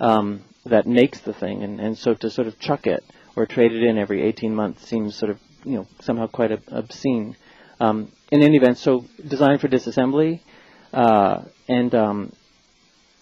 um, 0.00 0.44
that 0.66 0.86
makes 0.86 1.20
the 1.20 1.32
thing, 1.32 1.62
and, 1.62 1.80
and 1.80 1.96
so 1.96 2.14
to 2.14 2.30
sort 2.30 2.48
of 2.48 2.58
chuck 2.58 2.86
it 2.86 3.02
or 3.36 3.46
trade 3.46 3.72
it 3.72 3.82
in 3.82 3.96
every 3.96 4.22
18 4.22 4.54
months 4.54 4.86
seems 4.86 5.16
sort 5.16 5.30
of 5.30 5.38
you 5.64 5.76
know 5.76 5.86
somehow 6.00 6.26
quite 6.26 6.52
ob- 6.52 6.62
obscene. 6.68 7.36
Um, 7.80 8.12
in 8.30 8.42
any 8.42 8.56
event, 8.56 8.78
so 8.78 9.04
designed 9.26 9.60
for 9.60 9.68
disassembly, 9.68 10.40
uh, 10.92 11.42
and 11.68 11.94
um, 11.94 12.32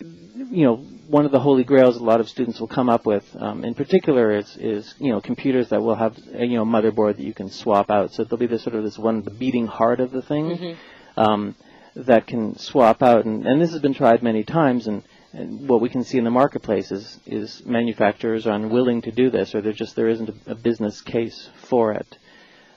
you 0.00 0.64
know, 0.64 0.84
one 1.08 1.24
of 1.26 1.32
the 1.32 1.40
holy 1.40 1.64
grails 1.64 1.96
a 1.96 2.02
lot 2.02 2.20
of 2.20 2.28
students 2.28 2.60
will 2.60 2.68
come 2.68 2.88
up 2.88 3.06
with, 3.06 3.24
um, 3.38 3.64
in 3.64 3.74
particular, 3.74 4.36
is, 4.36 4.56
is 4.56 4.94
you 4.98 5.12
know 5.12 5.20
computers 5.20 5.68
that 5.68 5.82
will 5.82 5.94
have 5.94 6.16
a, 6.34 6.44
you 6.44 6.56
know 6.56 6.64
motherboard 6.64 7.16
that 7.16 7.24
you 7.24 7.34
can 7.34 7.50
swap 7.50 7.90
out. 7.90 8.12
So 8.12 8.24
there'll 8.24 8.38
be 8.38 8.46
this 8.46 8.62
sort 8.62 8.76
of 8.76 8.84
this 8.84 8.98
one, 8.98 9.22
the 9.22 9.30
beating 9.30 9.66
heart 9.66 10.00
of 10.00 10.10
the 10.10 10.22
thing, 10.22 10.44
mm-hmm. 10.56 11.20
um, 11.20 11.54
that 11.96 12.26
can 12.26 12.56
swap 12.58 13.02
out. 13.02 13.24
And, 13.24 13.46
and 13.46 13.60
this 13.60 13.72
has 13.72 13.80
been 13.80 13.94
tried 13.94 14.22
many 14.22 14.44
times. 14.44 14.86
And, 14.86 15.02
and 15.32 15.68
what 15.68 15.80
we 15.80 15.88
can 15.88 16.04
see 16.04 16.18
in 16.18 16.24
the 16.24 16.30
marketplace 16.30 16.90
is, 16.92 17.18
is 17.26 17.64
manufacturers 17.66 18.46
are 18.46 18.54
unwilling 18.54 19.02
to 19.02 19.10
do 19.10 19.30
this, 19.30 19.54
or 19.54 19.60
there 19.60 19.72
just 19.72 19.96
there 19.96 20.08
isn't 20.08 20.28
a, 20.28 20.52
a 20.52 20.54
business 20.54 21.00
case 21.00 21.48
for 21.68 21.92
it. 21.92 22.18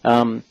Um, 0.03 0.43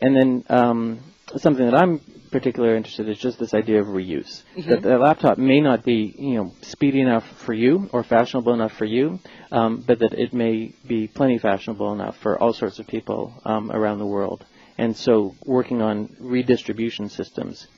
and 0.00 0.16
then 0.16 0.44
um, 0.48 1.00
something 1.38 1.64
that 1.64 1.74
I'm 1.74 2.00
particularly 2.30 2.76
interested 2.76 3.06
in 3.06 3.12
is 3.12 3.18
just 3.18 3.38
this 3.38 3.54
idea 3.54 3.80
of 3.80 3.88
reuse. 3.88 4.42
Mm-hmm. 4.56 4.70
That 4.70 4.82
the 4.82 4.98
laptop 4.98 5.38
may 5.38 5.60
not 5.60 5.84
be, 5.84 6.14
you 6.18 6.34
know, 6.34 6.52
speedy 6.62 7.00
enough 7.00 7.26
for 7.44 7.52
you 7.52 7.88
or 7.92 8.02
fashionable 8.02 8.52
enough 8.54 8.72
for 8.72 8.84
you, 8.84 9.20
um, 9.52 9.84
but 9.86 10.00
that 10.00 10.14
it 10.14 10.32
may 10.32 10.74
be 10.86 11.06
plenty 11.06 11.38
fashionable 11.38 11.92
enough 11.92 12.16
for 12.18 12.38
all 12.38 12.52
sorts 12.52 12.78
of 12.78 12.86
people 12.86 13.34
um, 13.44 13.70
around 13.70 13.98
the 13.98 14.06
world. 14.06 14.44
And 14.78 14.96
so, 14.96 15.34
working 15.44 15.82
on 15.82 16.16
redistribution 16.18 17.10
systems 17.10 17.68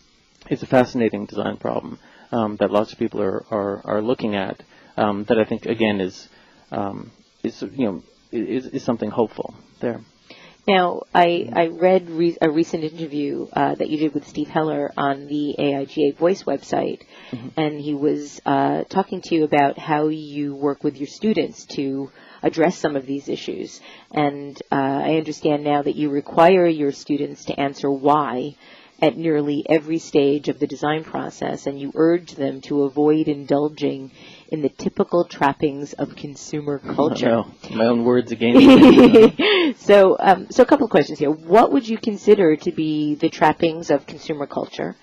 is 0.48 0.62
a 0.62 0.66
fascinating 0.66 1.26
design 1.26 1.56
problem 1.56 1.98
um, 2.30 2.56
that 2.56 2.70
lots 2.70 2.92
of 2.92 2.98
people 2.98 3.20
are 3.20 3.44
are, 3.50 3.82
are 3.84 4.02
looking 4.02 4.36
at. 4.36 4.62
Um, 4.96 5.24
that 5.24 5.38
I 5.40 5.44
think 5.44 5.66
again 5.66 6.00
is 6.00 6.28
um, 6.70 7.10
is 7.42 7.60
you 7.62 7.84
know 7.86 8.02
is, 8.30 8.66
is 8.66 8.84
something 8.84 9.10
hopeful 9.10 9.54
there. 9.80 10.00
Now, 10.66 11.02
I, 11.14 11.50
I 11.52 11.66
read 11.66 12.08
re- 12.08 12.38
a 12.40 12.50
recent 12.50 12.84
interview 12.84 13.46
uh, 13.52 13.74
that 13.74 13.90
you 13.90 13.98
did 13.98 14.14
with 14.14 14.26
Steve 14.26 14.48
Heller 14.48 14.90
on 14.96 15.26
the 15.26 15.54
AIGA 15.58 16.16
Voice 16.16 16.44
website, 16.44 17.02
mm-hmm. 17.30 17.48
and 17.58 17.78
he 17.78 17.92
was 17.92 18.40
uh, 18.46 18.84
talking 18.84 19.20
to 19.22 19.34
you 19.34 19.44
about 19.44 19.78
how 19.78 20.08
you 20.08 20.54
work 20.54 20.82
with 20.82 20.96
your 20.96 21.06
students 21.06 21.66
to 21.66 22.10
address 22.42 22.78
some 22.78 22.96
of 22.96 23.04
these 23.04 23.28
issues. 23.28 23.78
And 24.10 24.60
uh, 24.72 24.76
I 24.76 25.16
understand 25.16 25.64
now 25.64 25.82
that 25.82 25.96
you 25.96 26.08
require 26.08 26.66
your 26.66 26.92
students 26.92 27.44
to 27.46 27.60
answer 27.60 27.90
why 27.90 28.56
at 29.02 29.16
nearly 29.18 29.66
every 29.68 29.98
stage 29.98 30.48
of 30.48 30.58
the 30.58 30.66
design 30.66 31.04
process, 31.04 31.66
and 31.66 31.78
you 31.78 31.92
urge 31.94 32.32
them 32.36 32.60
to 32.62 32.84
avoid 32.84 33.28
indulging 33.28 34.10
in 34.48 34.62
the 34.62 34.68
typical 34.68 35.24
trappings 35.24 35.92
of 35.94 36.16
consumer 36.16 36.78
culture. 36.94 37.42
my 37.70 37.84
own 37.84 38.04
words 38.04 38.32
again. 38.32 38.54
so, 39.76 40.16
um, 40.18 40.46
so 40.50 40.62
a 40.62 40.66
couple 40.66 40.84
of 40.84 40.90
questions 40.90 41.18
here. 41.18 41.30
What 41.30 41.72
would 41.72 41.88
you 41.88 41.98
consider 41.98 42.56
to 42.56 42.72
be 42.72 43.14
the 43.14 43.28
trappings 43.28 43.90
of 43.90 44.06
consumer 44.06 44.46
culture? 44.46 44.96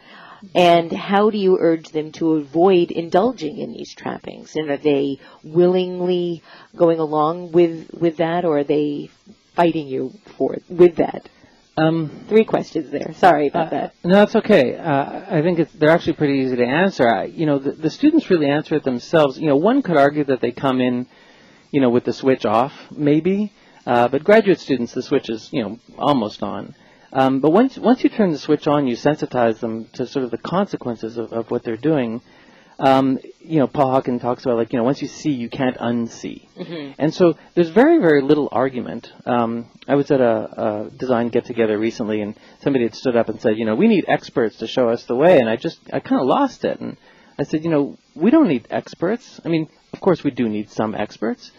And 0.56 0.92
how 0.92 1.30
do 1.30 1.38
you 1.38 1.58
urge 1.60 1.90
them 1.90 2.12
to 2.14 2.34
avoid 2.34 2.90
indulging 2.90 3.60
in 3.60 3.74
these 3.74 3.94
trappings? 3.94 4.56
And 4.56 4.72
are 4.72 4.78
they 4.78 5.20
willingly 5.44 6.42
going 6.76 7.00
along 7.00 7.52
with, 7.52 7.94
with 7.94 8.18
that, 8.18 8.44
or 8.44 8.60
are 8.60 8.64
they 8.64 9.12
fighting 9.54 9.88
you 9.88 10.14
for 10.38 10.58
with 10.68 10.96
that? 10.96 11.30
Um, 11.78 12.10
Three 12.28 12.44
questions 12.44 12.92
there. 12.92 13.14
Sorry 13.14 13.48
about 13.48 13.68
uh, 13.68 13.70
that. 13.70 13.96
No, 14.04 14.16
that's 14.16 14.36
okay. 14.36 14.76
Uh, 14.76 15.24
I 15.30 15.42
think 15.42 15.72
they're 15.74 15.90
actually 15.90 16.14
pretty 16.14 16.40
easy 16.40 16.56
to 16.58 16.66
answer. 16.66 17.08
I, 17.08 17.26
you 17.26 17.46
know, 17.46 17.60
the, 17.60 17.72
the, 17.72 17.90
students 17.90 18.30
really 18.30 18.50
answer 18.50 18.76
it 18.76 18.84
themselves. 18.84 19.40
You 19.40 19.48
know, 19.48 19.56
one 19.56 19.82
could 19.82 19.96
argue 19.96 20.26
that 20.26 20.42
they 20.42 20.52
come 20.52 20.82
in, 20.82 21.08
you 21.72 21.80
know, 21.80 21.90
with 21.90 22.04
the 22.04 22.14
switch 22.14 22.46
off, 22.46 22.74
maybe. 22.92 23.54
Uh, 23.86 24.08
but 24.08 24.24
graduate 24.24 24.60
students, 24.60 24.94
the 24.94 25.02
switch 25.02 25.30
is, 25.30 25.50
you 25.52 25.64
know, 25.64 25.80
almost 25.98 26.44
on. 26.44 26.76
Um, 27.14 27.42
but 27.42 27.52
once 27.52 27.78
once 27.78 28.04
you 28.04 28.10
turn 28.10 28.32
the 28.32 28.38
switch 28.38 28.68
on, 28.68 28.88
you 28.88 28.96
sensitize 28.96 29.60
them 29.60 29.86
to 29.94 30.08
sort 30.08 30.24
of 30.24 30.32
the 30.32 30.38
consequences 30.38 31.18
of, 31.18 31.34
of 31.34 31.52
what 31.52 31.64
they're 31.64 31.76
doing 31.76 32.22
um, 32.82 33.20
you 33.40 33.60
know, 33.60 33.68
Paul 33.68 33.90
Hawken 33.90 34.20
talks 34.20 34.44
about 34.44 34.58
like, 34.58 34.74
you 34.74 34.80
know, 34.80 34.84
once 34.84 35.04
you 35.04 35.08
see, 35.08 35.30
you 35.30 35.50
can't 35.50 35.78
unsee. 35.78 36.48
Mm-hmm. 36.58 36.94
And 36.98 37.14
so 37.14 37.38
there's 37.54 37.70
very, 37.70 38.00
very 38.00 38.24
little 38.24 38.50
argument. 38.52 39.14
Um, 39.24 39.70
I 39.88 39.94
was 39.94 40.10
at 40.10 40.20
a, 40.20 40.88
a 40.88 40.90
design 40.90 41.30
get 41.30 41.46
together 41.46 41.78
recently 41.78 42.22
and 42.22 42.36
somebody 42.64 42.86
had 42.86 42.96
stood 42.96 43.16
up 43.16 43.30
and 43.30 43.40
said, 43.40 43.58
you 43.58 43.66
know, 43.66 43.76
we 43.76 43.88
need 43.88 44.06
experts 44.08 44.58
to 44.58 44.68
show 44.68 44.90
us 44.90 45.04
the 45.06 45.16
way. 45.16 45.38
And 45.38 45.48
I 45.48 45.58
just, 45.58 45.80
I 45.94 46.00
kind 46.00 46.20
of 46.20 46.28
lost 46.28 46.66
it. 46.66 46.80
And 46.80 46.98
I 47.38 47.44
said, 47.44 47.64
you 47.64 47.70
know, 47.70 48.00
we 48.16 48.32
don't 48.32 48.48
need 48.48 48.68
experts. 48.72 49.40
I 49.46 49.50
mean, 49.50 49.70
of 49.94 50.02
course 50.02 50.24
we 50.24 50.32
do 50.32 50.50
need 50.50 50.72
some 50.72 50.96
experts, 50.96 51.52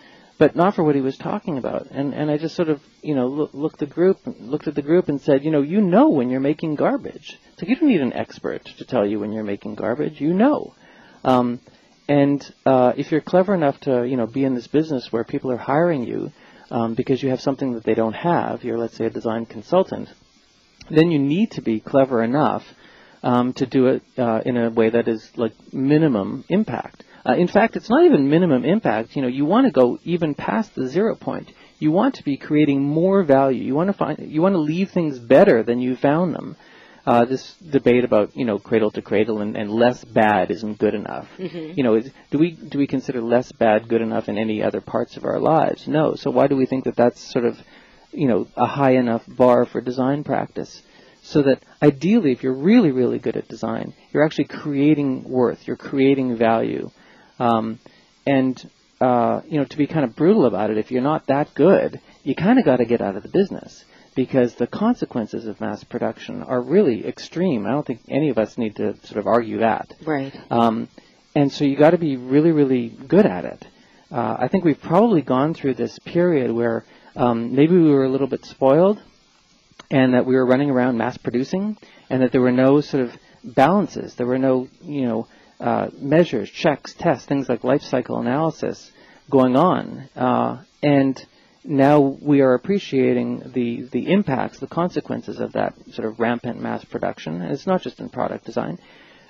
but 0.43 0.57
not 0.57 0.75
for 0.75 0.83
what 0.83 0.97
he 0.97 1.01
was 1.01 1.17
talking 1.17 1.57
about. 1.57 1.87
And, 1.93 2.13
and 2.13 2.29
I 2.29 2.37
just 2.37 2.57
sort 2.57 2.69
of, 2.69 2.81
you 3.01 3.15
know, 3.15 3.29
look, 3.29 3.55
looked 3.55 3.79
the 3.79 3.87
group, 3.87 4.19
looked 4.41 4.67
at 4.67 4.75
the 4.75 4.83
group 4.83 5.09
and 5.09 5.21
said, 5.21 5.45
you 5.45 5.53
know, 5.53 5.63
you 5.63 5.81
know 5.81 6.09
when 6.09 6.31
you're 6.31 6.41
making 6.41 6.75
garbage. 6.75 7.39
So 7.59 7.67
you 7.67 7.77
don't 7.77 7.89
need 7.89 8.01
an 8.01 8.13
expert 8.13 8.65
to 8.65 8.85
tell 8.85 9.07
you 9.07 9.21
when 9.21 9.33
you're 9.33 9.45
making 9.45 9.77
garbage. 9.77 10.21
You 10.21 10.35
know. 10.35 10.75
Um, 11.23 11.61
and 12.09 12.45
uh, 12.67 12.93
if 12.97 13.13
you're 13.13 13.21
clever 13.21 13.55
enough 13.55 13.79
to, 13.83 14.05
you 14.05 14.17
know, 14.17 14.27
be 14.27 14.43
in 14.43 14.57
this 14.57 14.67
business 14.67 15.13
where 15.13 15.23
people 15.23 15.53
are 15.53 15.57
hiring 15.57 16.03
you 16.03 16.33
um, 16.73 16.95
because 16.95 17.23
you 17.23 17.31
have 17.31 17.41
something 17.41 17.75
that 17.75 17.85
they 17.85 17.95
don't 17.95 18.17
have, 18.17 18.65
you're, 18.65 18.79
let's 18.79 18.97
say, 18.97 19.07
a 19.07 19.11
design 19.11 19.47
consultant, 19.47 20.09
then 20.91 21.13
you 21.13 21.21
need 21.21 21.53
to 21.53 21.63
be 21.63 21.79
clever 21.79 22.21
enough 22.21 22.65
um, 23.23 23.53
to 23.53 23.65
do 23.65 23.87
it 23.87 24.03
uh, 24.19 24.41
in 24.45 24.57
a 24.57 24.71
way 24.71 24.91
that 24.91 25.07
is 25.07 25.31
like 25.37 25.53
minimum 25.73 26.45
impact. 26.49 27.05
Uh, 27.25 27.35
in 27.35 27.49
fact, 27.49 27.77
it's 27.77 27.91
not 27.91 28.05
even 28.05 28.29
minimum 28.29 28.65
impact. 28.65 29.15
You 29.17 29.23
know, 29.23 29.29
you 29.29 29.45
want 29.45 29.67
to 29.67 29.73
go 29.73 29.99
even 30.05 30.35
past 30.35 30.75
the 30.75 30.89
zero 30.89 31.15
point. 31.15 31.53
You 31.79 31.91
want 31.91 32.17
to 32.17 32.25
be 32.25 32.37
creating 32.37 32.83
more 32.83 33.23
value. 33.23 33.63
You 33.63 33.75
want 33.75 33.89
to 33.89 33.95
find, 33.95 34.19
you 34.19 34.43
want 34.43 34.55
to 34.55 34.61
leave 34.61 34.91
things 34.91 35.19
better 35.19 35.63
than 35.63 35.81
you 35.81 35.97
found 35.97 36.35
them 36.35 36.57
uh, 37.07 37.25
this 37.25 37.55
debate 37.71 38.05
about 38.05 38.37
you 38.37 38.45
know 38.45 38.59
cradle 38.59 38.91
to 38.93 39.03
cradle 39.03 39.41
and, 39.41 39.57
and 39.57 39.71
less 39.71 40.05
bad 40.05 40.51
isn't 40.51 40.79
good 40.79 40.95
enough. 40.95 41.27
Mm-hmm. 41.39 41.73
You 41.77 41.83
know, 41.83 41.95
is, 41.97 42.11
do 42.31 42.39
we 42.39 42.53
do 42.53 42.79
we 42.79 42.87
consider 42.87 43.21
less 43.21 43.51
bad 43.53 43.89
good 43.89 44.03
enough 44.03 44.29
in 44.29 44.39
any 44.39 44.63
other 44.63 44.81
parts 44.81 45.17
of 45.17 45.25
our 45.25 45.41
lives? 45.41 45.89
No. 45.89 46.15
So 46.15 46.31
why 46.31 46.47
do 46.47 46.57
we 46.57 46.67
think 46.67 46.85
that 46.85 46.97
that's 46.97 47.21
sort 47.21 47.45
of 47.45 47.59
you 48.13 48.29
know 48.29 48.47
a 48.57 48.67
high 48.67 48.93
enough 48.93 49.23
bar 49.27 49.67
for 49.67 49.81
design 49.81 50.23
practice? 50.25 50.83
So 51.25 51.43
that 51.43 51.63
ideally, 51.81 52.33
if 52.33 52.43
you're 52.43 52.55
really 52.55 52.93
really 52.93 53.19
good 53.19 53.37
at 53.37 53.49
design, 53.49 53.95
you're 54.13 54.25
actually 54.25 54.47
creating 54.47 55.25
worth, 55.25 55.67
you're 55.67 55.77
creating 55.77 56.37
value, 56.37 56.91
um, 57.43 57.79
and 58.27 58.71
uh, 59.01 59.41
you 59.47 59.59
know 59.59 59.65
to 59.65 59.77
be 59.77 59.87
kind 59.87 60.05
of 60.05 60.15
brutal 60.15 60.47
about 60.47 60.71
it, 60.71 60.79
if 60.79 60.91
you're 60.91 61.03
not 61.03 61.27
that 61.27 61.53
good, 61.55 62.01
you 62.23 62.35
kind 62.35 62.59
of 62.59 62.65
got 62.65 62.77
to 62.77 62.85
get 62.85 63.01
out 63.01 63.17
of 63.17 63.23
the 63.23 63.29
business 63.29 63.85
because 64.15 64.55
the 64.55 64.67
consequences 64.67 65.47
of 65.47 65.61
mass 65.61 65.83
production 65.85 66.43
are 66.43 66.61
really 66.61 67.07
extreme. 67.07 67.67
I 67.67 67.71
don't 67.71 67.87
think 67.87 68.01
any 68.09 68.29
of 68.29 68.39
us 68.39 68.59
need 68.59 68.77
to 68.77 68.97
sort 69.07 69.19
of 69.19 69.27
argue 69.27 69.59
that. 69.59 69.93
Right. 70.05 70.35
Um, 70.51 70.89
and 71.35 71.51
so 71.51 71.65
you 71.65 71.77
got 71.77 71.91
to 71.91 71.99
be 71.99 72.17
really, 72.17 72.53
really 72.53 72.91
good 72.91 73.27
at 73.27 73.45
it. 73.45 73.67
Uh, 74.11 74.37
I 74.39 74.49
think 74.49 74.65
we've 74.65 74.81
probably 74.81 75.23
gone 75.23 75.55
through 75.55 75.75
this 75.75 75.99
period 76.01 76.53
where 76.53 76.85
um, 77.17 77.55
maybe 77.55 77.75
we 77.75 77.91
were 77.91 78.05
a 78.05 78.11
little 78.11 78.27
bit 78.27 78.45
spoiled, 78.45 79.03
and 79.91 80.15
that 80.15 80.27
we 80.27 80.35
were 80.35 80.47
running 80.47 80.71
around 80.71 80.99
mass 80.99 81.17
producing, 81.17 81.79
and 82.11 82.23
that 82.23 82.33
there 82.33 82.41
were 82.41 82.53
no 82.53 82.83
sort 82.83 83.03
of 83.05 83.17
balances. 83.43 84.15
There 84.15 84.27
were 84.27 84.39
no, 84.39 84.69
you 84.83 85.07
know, 85.07 85.27
uh, 85.63 85.89
measures, 85.99 86.51
checks, 86.51 86.93
tests, 86.95 87.25
things 87.25 87.49
like 87.49 87.65
life 87.65 87.83
cycle 87.83 88.19
analysis 88.19 88.91
going 89.31 89.57
on, 89.57 90.09
uh, 90.17 90.59
and 90.83 91.25
now 91.65 92.01
we 92.01 92.41
are 92.41 92.55
appreciating 92.55 93.53
the, 93.55 93.83
the 93.93 94.11
impacts, 94.11 94.59
the 94.59 94.67
consequences 94.67 95.39
of 95.39 95.53
that 95.53 95.75
sort 95.93 96.09
of 96.09 96.19
rampant 96.19 96.61
mass 96.61 96.85
production. 96.85 97.41
And 97.41 97.53
it's 97.53 97.67
not 97.67 97.83
just 97.83 98.01
in 98.01 98.09
product 98.09 98.45
design. 98.45 98.79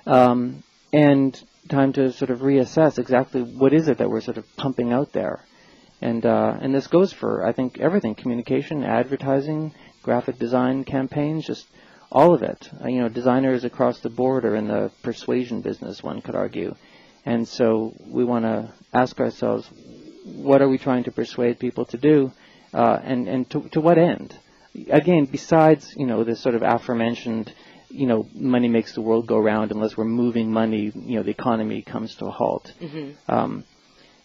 Um, 0.05 0.63
and 0.91 1.39
time 1.69 1.93
to 1.93 2.11
sort 2.11 2.31
of 2.31 2.39
reassess 2.39 2.99
exactly 2.99 3.41
what 3.41 3.73
is 3.73 3.87
it 3.87 3.99
that 3.99 4.09
we're 4.09 4.21
sort 4.21 4.37
of 4.37 4.45
pumping 4.57 4.91
out 4.91 5.11
there. 5.13 5.43
And, 6.01 6.25
uh, 6.25 6.57
and 6.59 6.73
this 6.73 6.87
goes 6.87 7.13
for, 7.13 7.45
I 7.45 7.53
think, 7.53 7.79
everything 7.79 8.15
communication, 8.15 8.83
advertising, 8.83 9.73
graphic 10.01 10.37
design 10.37 10.83
campaigns, 10.83 11.45
just 11.45 11.65
all 12.13 12.33
of 12.33 12.43
it. 12.43 12.69
Uh, 12.81 12.87
you 12.87 13.01
know, 13.01 13.09
designers 13.09 13.65
across 13.65 13.99
the 13.99 14.09
board 14.09 14.45
are 14.45 14.55
in 14.55 14.67
the 14.67 14.91
persuasion 15.01 15.61
business, 15.61 16.03
one 16.03 16.21
could 16.21 16.35
argue. 16.35 16.75
And 17.25 17.47
so 17.47 17.93
we 18.05 18.23
want 18.23 18.45
to 18.45 18.71
ask 18.93 19.19
ourselves, 19.19 19.67
what 20.25 20.61
are 20.61 20.69
we 20.69 20.77
trying 20.77 21.05
to 21.05 21.11
persuade 21.11 21.59
people 21.59 21.85
to 21.85 21.97
do, 21.97 22.31
uh, 22.73 22.99
and, 23.03 23.27
and 23.27 23.49
to, 23.49 23.67
to 23.69 23.81
what 23.81 23.97
end? 23.97 24.37
Again, 24.89 25.25
besides, 25.25 25.93
you 25.97 26.05
know, 26.05 26.23
this 26.23 26.39
sort 26.39 26.55
of 26.55 26.61
aforementioned, 26.61 27.53
you 27.89 28.07
know, 28.07 28.27
money 28.33 28.67
makes 28.67 28.93
the 28.93 29.01
world 29.01 29.27
go 29.27 29.39
round. 29.39 29.71
Unless 29.71 29.97
we're 29.97 30.05
moving 30.05 30.51
money, 30.51 30.91
you 30.95 31.15
know, 31.17 31.23
the 31.23 31.31
economy 31.31 31.81
comes 31.81 32.15
to 32.15 32.25
a 32.25 32.31
halt. 32.31 32.71
Mm-hmm. 32.79 33.31
Um, 33.31 33.65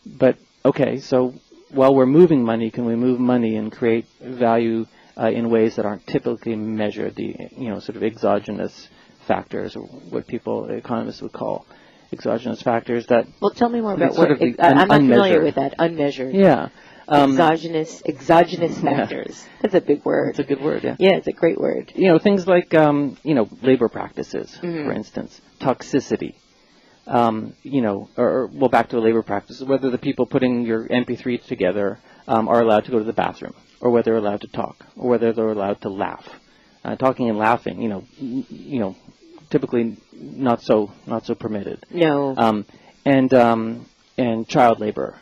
but 0.07 0.39
okay, 0.65 1.01
so 1.01 1.35
while 1.71 1.95
we're 1.95 2.07
moving 2.07 2.43
money, 2.43 2.71
can 2.71 2.87
we 2.87 2.97
move 2.97 3.21
money 3.21 3.57
and 3.57 3.71
create 3.71 4.07
value 4.21 4.87
uh, 5.19 5.31
in 5.31 5.51
ways 5.51 5.77
that 5.77 5.85
aren't 5.87 6.07
typically 6.07 6.57
measured? 6.57 7.15
The 7.17 7.37
you 7.57 7.69
know 7.71 7.81
sort 7.81 7.97
of 7.97 8.03
exogenous 8.03 8.89
factors, 9.27 9.77
or 9.77 9.83
what 9.83 10.27
people 10.27 10.67
economists 10.71 11.21
would 11.23 11.33
call 11.33 11.67
exogenous 12.13 12.63
factors. 12.63 13.07
That 13.07 13.27
Well, 13.41 13.51
tell 13.51 13.69
me 13.69 13.81
more 13.81 13.95
about 13.95 14.17
what. 14.17 14.39
the 14.39 14.57
I- 14.59 14.69
I'm 14.71 14.89
not 14.89 14.99
familiar 15.01 15.43
with 15.43 15.57
that. 15.57 15.75
Unmeasured. 15.79 16.35
yeah, 16.35 16.69
um, 17.09 17.33
exogenous 17.33 18.03
exogenous 18.07 18.77
Yeah. 18.83 18.97
factors. 19.07 19.45
That's 19.63 19.75
a 19.75 19.81
big 19.81 20.05
word. 20.05 20.31
it's 20.31 20.39
a 20.39 20.45
good 20.45 20.63
word. 20.63 20.85
Yeah. 20.85 20.97
yeah, 20.99 21.17
it's 21.17 21.27
a 21.29 21.33
great 21.33 21.61
word. 21.61 21.93
you 21.95 22.09
know 22.09 22.19
things 22.19 22.47
like 22.47 22.73
um, 22.75 23.17
you 23.23 23.35
know 23.35 23.49
labor 23.63 23.89
practices, 23.89 24.59
Mhm. 24.63 24.85
for 24.87 24.93
instance, 24.93 25.41
toxicity. 25.61 26.35
Um, 27.07 27.55
you 27.63 27.81
know, 27.81 28.11
or, 28.19 28.29
or 28.29 28.47
well, 28.49 28.69
back 28.69 28.91
to 28.91 28.97
the 28.97 29.01
labor 29.03 29.23
practices, 29.23 29.65
whether 29.67 29.89
the 29.89 29.97
people 29.97 30.27
putting 30.27 30.67
your 30.67 30.87
MP3 30.87 31.43
together 31.43 31.99
um, 32.27 32.49
are 32.49 32.61
allowed 32.61 32.85
to 32.85 32.91
go 32.91 32.99
to 32.99 33.05
the 33.05 33.15
bathroom, 33.15 33.55
or 33.81 33.91
whether 33.91 34.11
they're 34.11 34.17
allowed 34.17 34.41
to 34.43 34.49
talk, 34.49 34.85
or 34.97 35.11
whether 35.11 35.33
they're 35.33 35.49
allowed 35.51 35.81
to 35.83 35.89
laugh. 35.89 36.27
Uh, 36.85 36.97
talking 36.97 37.29
and 37.29 37.39
laughing, 37.39 37.83
you 37.83 37.89
know, 37.89 38.05
you 38.19 38.79
know, 38.79 38.97
typically 39.51 39.97
not 40.13 40.63
so 40.63 40.93
not 41.07 41.27
so 41.27 41.35
permitted 41.35 41.85
No. 41.91 42.35
um, 42.37 42.65
and 43.05 43.33
um, 43.35 43.87
and 44.17 44.49
child 44.49 44.81
labor. 44.81 45.19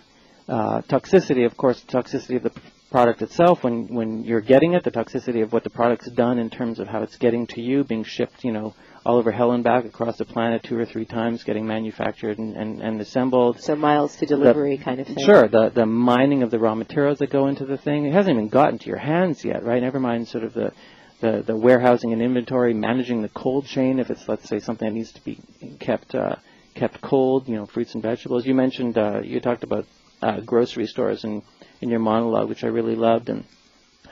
Uh, 0.49 0.83
toxicity, 0.83 1.45
of 1.45 1.57
course, 1.57 1.83
toxicity 1.89 2.37
of 2.37 2.43
the 2.45 2.53
product 2.91 3.23
itself 3.23 3.65
when 3.65 3.89
when 3.95 4.23
you're 4.25 4.41
getting 4.41 4.75
it, 4.75 4.85
the 4.85 4.91
toxicity 4.91 5.43
of 5.43 5.53
what 5.53 5.65
the 5.65 5.71
product's 5.71 6.11
done 6.11 6.39
in 6.39 6.51
terms 6.51 6.79
of 6.79 6.87
how 6.89 7.03
it's 7.03 7.17
getting 7.17 7.47
to 7.49 7.61
you, 7.61 7.85
being 7.85 8.05
shipped, 8.05 8.45
you 8.45 8.53
know, 8.53 8.75
all 9.07 9.19
over 9.19 9.31
hell 9.31 9.53
and 9.53 9.63
back 9.63 9.85
across 9.85 10.19
the 10.19 10.25
planet 10.25 10.65
two 10.65 10.77
or 10.77 10.85
three 10.85 11.05
times, 11.05 11.45
getting 11.45 11.65
manufactured 11.65 12.39
and, 12.39 12.57
and, 12.57 12.83
and 12.83 13.01
assembled. 13.01 13.61
so 13.61 13.77
miles 13.77 14.17
to 14.17 14.27
delivery 14.27 14.77
kind 14.79 14.99
of 14.99 15.07
thing. 15.07 15.25
Sure, 15.25 15.47
the 15.47 15.71
the 15.71 15.87
mining 15.87 16.43
of 16.43 16.51
the 16.51 16.59
raw 16.59 16.75
materials 16.75 17.19
that 17.21 17.31
go 17.31 17.47
into 17.47 17.65
the 17.65 17.77
thing, 17.77 18.05
it 18.05 18.13
hasn't 18.13 18.35
even 18.35 18.49
gotten 18.49 18.81
to 18.81 18.87
your 18.89 18.99
hands 18.99 19.45
yet, 19.45 19.63
right? 19.63 19.81
Never 19.81 20.01
mind 20.01 20.27
sort 20.27 20.43
of 20.43 20.55
the 20.55 20.73
the, 21.21 21.45
the 21.47 21.57
warehousing 21.57 22.13
and 22.13 22.21
inventory, 22.21 22.75
managing 22.75 23.23
the 23.23 23.29
cold 23.29 23.67
chain 23.67 24.01
if 24.01 24.11
it's 24.11 24.29
let's 24.29 24.49
say 24.49 24.59
something 24.59 24.89
that 24.89 24.95
needs 24.95 25.13
to 25.13 25.23
be 25.23 25.39
kept 25.79 26.17
uh, 26.17 26.35
kept 26.75 27.01
cold, 27.01 27.49
you 27.49 27.55
know, 27.55 27.67
fruits 27.67 27.95
and 27.95 28.03
vegetables. 28.03 28.45
You 28.45 28.57
mentioned 28.57 28.99
uh, 28.99 29.21
you 29.23 29.41
talked 29.41 29.63
about 29.63 29.87
uh, 30.21 30.41
grocery 30.41 30.89
stores 30.89 31.23
in 31.23 31.43
in 31.81 31.91
your 31.91 32.01
monologue, 32.01 32.49
which 32.49 32.65
I 32.65 32.69
really 32.69 32.97
loved, 32.97 33.29
and 33.29 33.45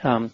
um, 0.03 0.31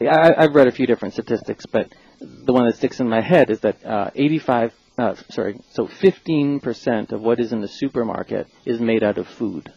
I, 0.00 0.34
I've 0.36 0.54
read 0.56 0.66
a 0.66 0.72
few 0.72 0.88
different 0.88 1.14
statistics, 1.14 1.64
but 1.66 1.92
the 2.20 2.52
one 2.52 2.66
that 2.66 2.76
sticks 2.76 3.00
in 3.00 3.08
my 3.08 3.20
head 3.20 3.50
is 3.50 3.60
that 3.60 3.84
uh, 3.84 4.10
85, 4.14 4.72
uh, 4.98 5.14
sorry, 5.30 5.60
so 5.72 5.86
15% 5.86 7.12
of 7.12 7.20
what 7.20 7.40
is 7.40 7.52
in 7.52 7.60
the 7.60 7.68
supermarket 7.68 8.48
is 8.64 8.80
made 8.80 9.02
out 9.02 9.18
of 9.18 9.26
food. 9.26 9.72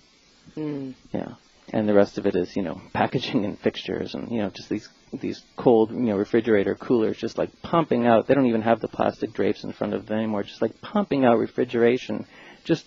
Mm. 0.55 0.95
Yeah, 1.13 1.35
and 1.71 1.87
the 1.87 1.93
rest 1.93 2.17
of 2.17 2.25
it 2.25 2.35
is 2.35 2.55
you 2.55 2.63
know 2.63 2.81
packaging 2.93 3.45
and 3.45 3.59
fixtures 3.59 4.15
and 4.15 4.31
you 4.31 4.39
know 4.39 4.49
just 4.49 4.69
these 4.69 4.89
these 5.13 5.43
cold 5.55 5.91
you 5.91 5.97
know 5.97 6.17
refrigerator 6.17 6.75
coolers 6.75 7.17
just 7.17 7.37
like 7.37 7.49
pumping 7.61 8.07
out. 8.07 8.27
They 8.27 8.33
don't 8.33 8.47
even 8.47 8.61
have 8.63 8.79
the 8.79 8.87
plastic 8.87 9.33
drapes 9.33 9.63
in 9.63 9.73
front 9.73 9.93
of 9.93 10.05
them 10.05 10.17
anymore. 10.17 10.43
Just 10.43 10.61
like 10.61 10.81
pumping 10.81 11.25
out 11.25 11.37
refrigeration, 11.37 12.25
just 12.63 12.85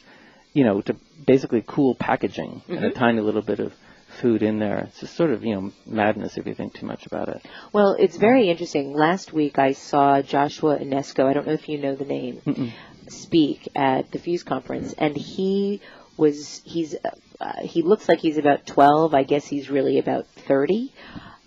you 0.52 0.64
know 0.64 0.80
to 0.82 0.96
basically 1.26 1.62
cool 1.66 1.94
packaging 1.94 2.62
and 2.68 2.84
a 2.84 2.90
tiny 2.90 3.20
little 3.20 3.42
bit 3.42 3.60
of 3.60 3.72
food 4.20 4.42
in 4.42 4.58
there. 4.58 4.78
It's 4.78 5.00
just 5.00 5.16
sort 5.16 5.30
of 5.30 5.44
you 5.44 5.54
know 5.54 5.72
madness 5.86 6.36
if 6.36 6.46
you 6.46 6.54
think 6.54 6.74
too 6.74 6.86
much 6.86 7.06
about 7.06 7.28
it. 7.28 7.44
Well, 7.72 7.96
it's 7.98 8.16
very 8.16 8.48
interesting. 8.48 8.92
Last 8.92 9.32
week 9.32 9.58
I 9.58 9.72
saw 9.72 10.22
Joshua 10.22 10.78
Onysko. 10.78 11.24
I 11.26 11.32
don't 11.32 11.46
know 11.46 11.52
if 11.52 11.68
you 11.68 11.78
know 11.78 11.94
the 11.94 12.04
name. 12.04 12.40
Mm-mm. 12.46 12.72
Speak 13.08 13.68
at 13.74 14.10
the 14.12 14.18
Fuse 14.18 14.44
conference, 14.44 14.92
and 14.96 15.16
he 15.16 15.80
was 16.16 16.62
he's 16.64 16.94
uh, 17.40 17.62
he 17.62 17.82
looks 17.82 18.08
like 18.08 18.18
he's 18.20 18.38
about 18.38 18.66
12. 18.66 19.14
I 19.14 19.22
guess 19.22 19.46
he's 19.46 19.70
really 19.70 19.98
about 19.98 20.26
30. 20.26 20.92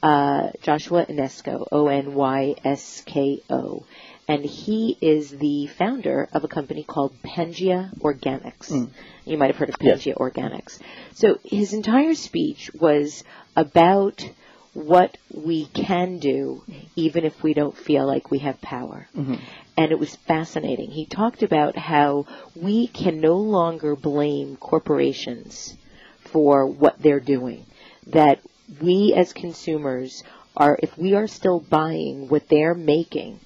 Uh, 0.02 0.50
Joshua 0.62 1.06
Onysko, 1.06 1.68
O 1.72 1.88
N 1.88 2.14
Y 2.14 2.56
S 2.66 3.04
K 3.06 3.40
O, 3.50 3.86
and 4.28 4.44
he 4.46 4.98
is 5.02 5.32
the 5.32 5.68
founder 5.68 6.30
of 6.32 6.44
a 6.44 6.48
company 6.48 6.84
called 6.84 7.14
Pangea 7.24 7.94
Organics. 8.00 8.72
Mm. 8.72 8.90
You 9.26 9.38
might 9.38 9.48
have 9.48 9.58
heard 9.58 9.70
of 9.70 9.76
Yes. 9.82 10.04
Organics. 10.06 10.80
So 11.14 11.40
his 11.44 11.74
entire 11.74 12.14
speech 12.16 12.72
was 12.74 13.24
about 13.56 14.28
what 14.74 15.18
we 15.32 15.66
can 15.66 16.18
do 16.18 16.64
even 16.96 17.26
if 17.26 17.44
we 17.44 17.54
don't 17.54 17.78
feel 17.78 18.08
like 18.08 18.32
we 18.32 18.40
have 18.40 18.60
power. 18.62 19.08
Mhm. 19.16 19.40
And 19.78 19.92
it 19.92 20.00
was 20.00 20.16
fascinating. 20.16 20.90
He 20.90 21.06
talked 21.06 21.44
about 21.44 21.76
how 21.78 22.26
we 22.56 22.88
can 22.88 23.20
no 23.20 23.38
longer 23.38 23.96
blame 23.96 24.56
corporations 24.58 25.78
for 26.20 26.66
what 26.66 27.02
they're 27.02 27.20
doing. 27.20 27.66
That 28.08 28.40
we 28.82 29.14
as 29.14 29.34
consumers 29.34 30.24
are, 30.58 30.80
if 30.82 30.98
we 30.98 31.14
are 31.14 31.28
still 31.28 31.60
buying 31.60 32.28
what 32.30 32.48
they're 32.48 32.76
making, 32.76 33.40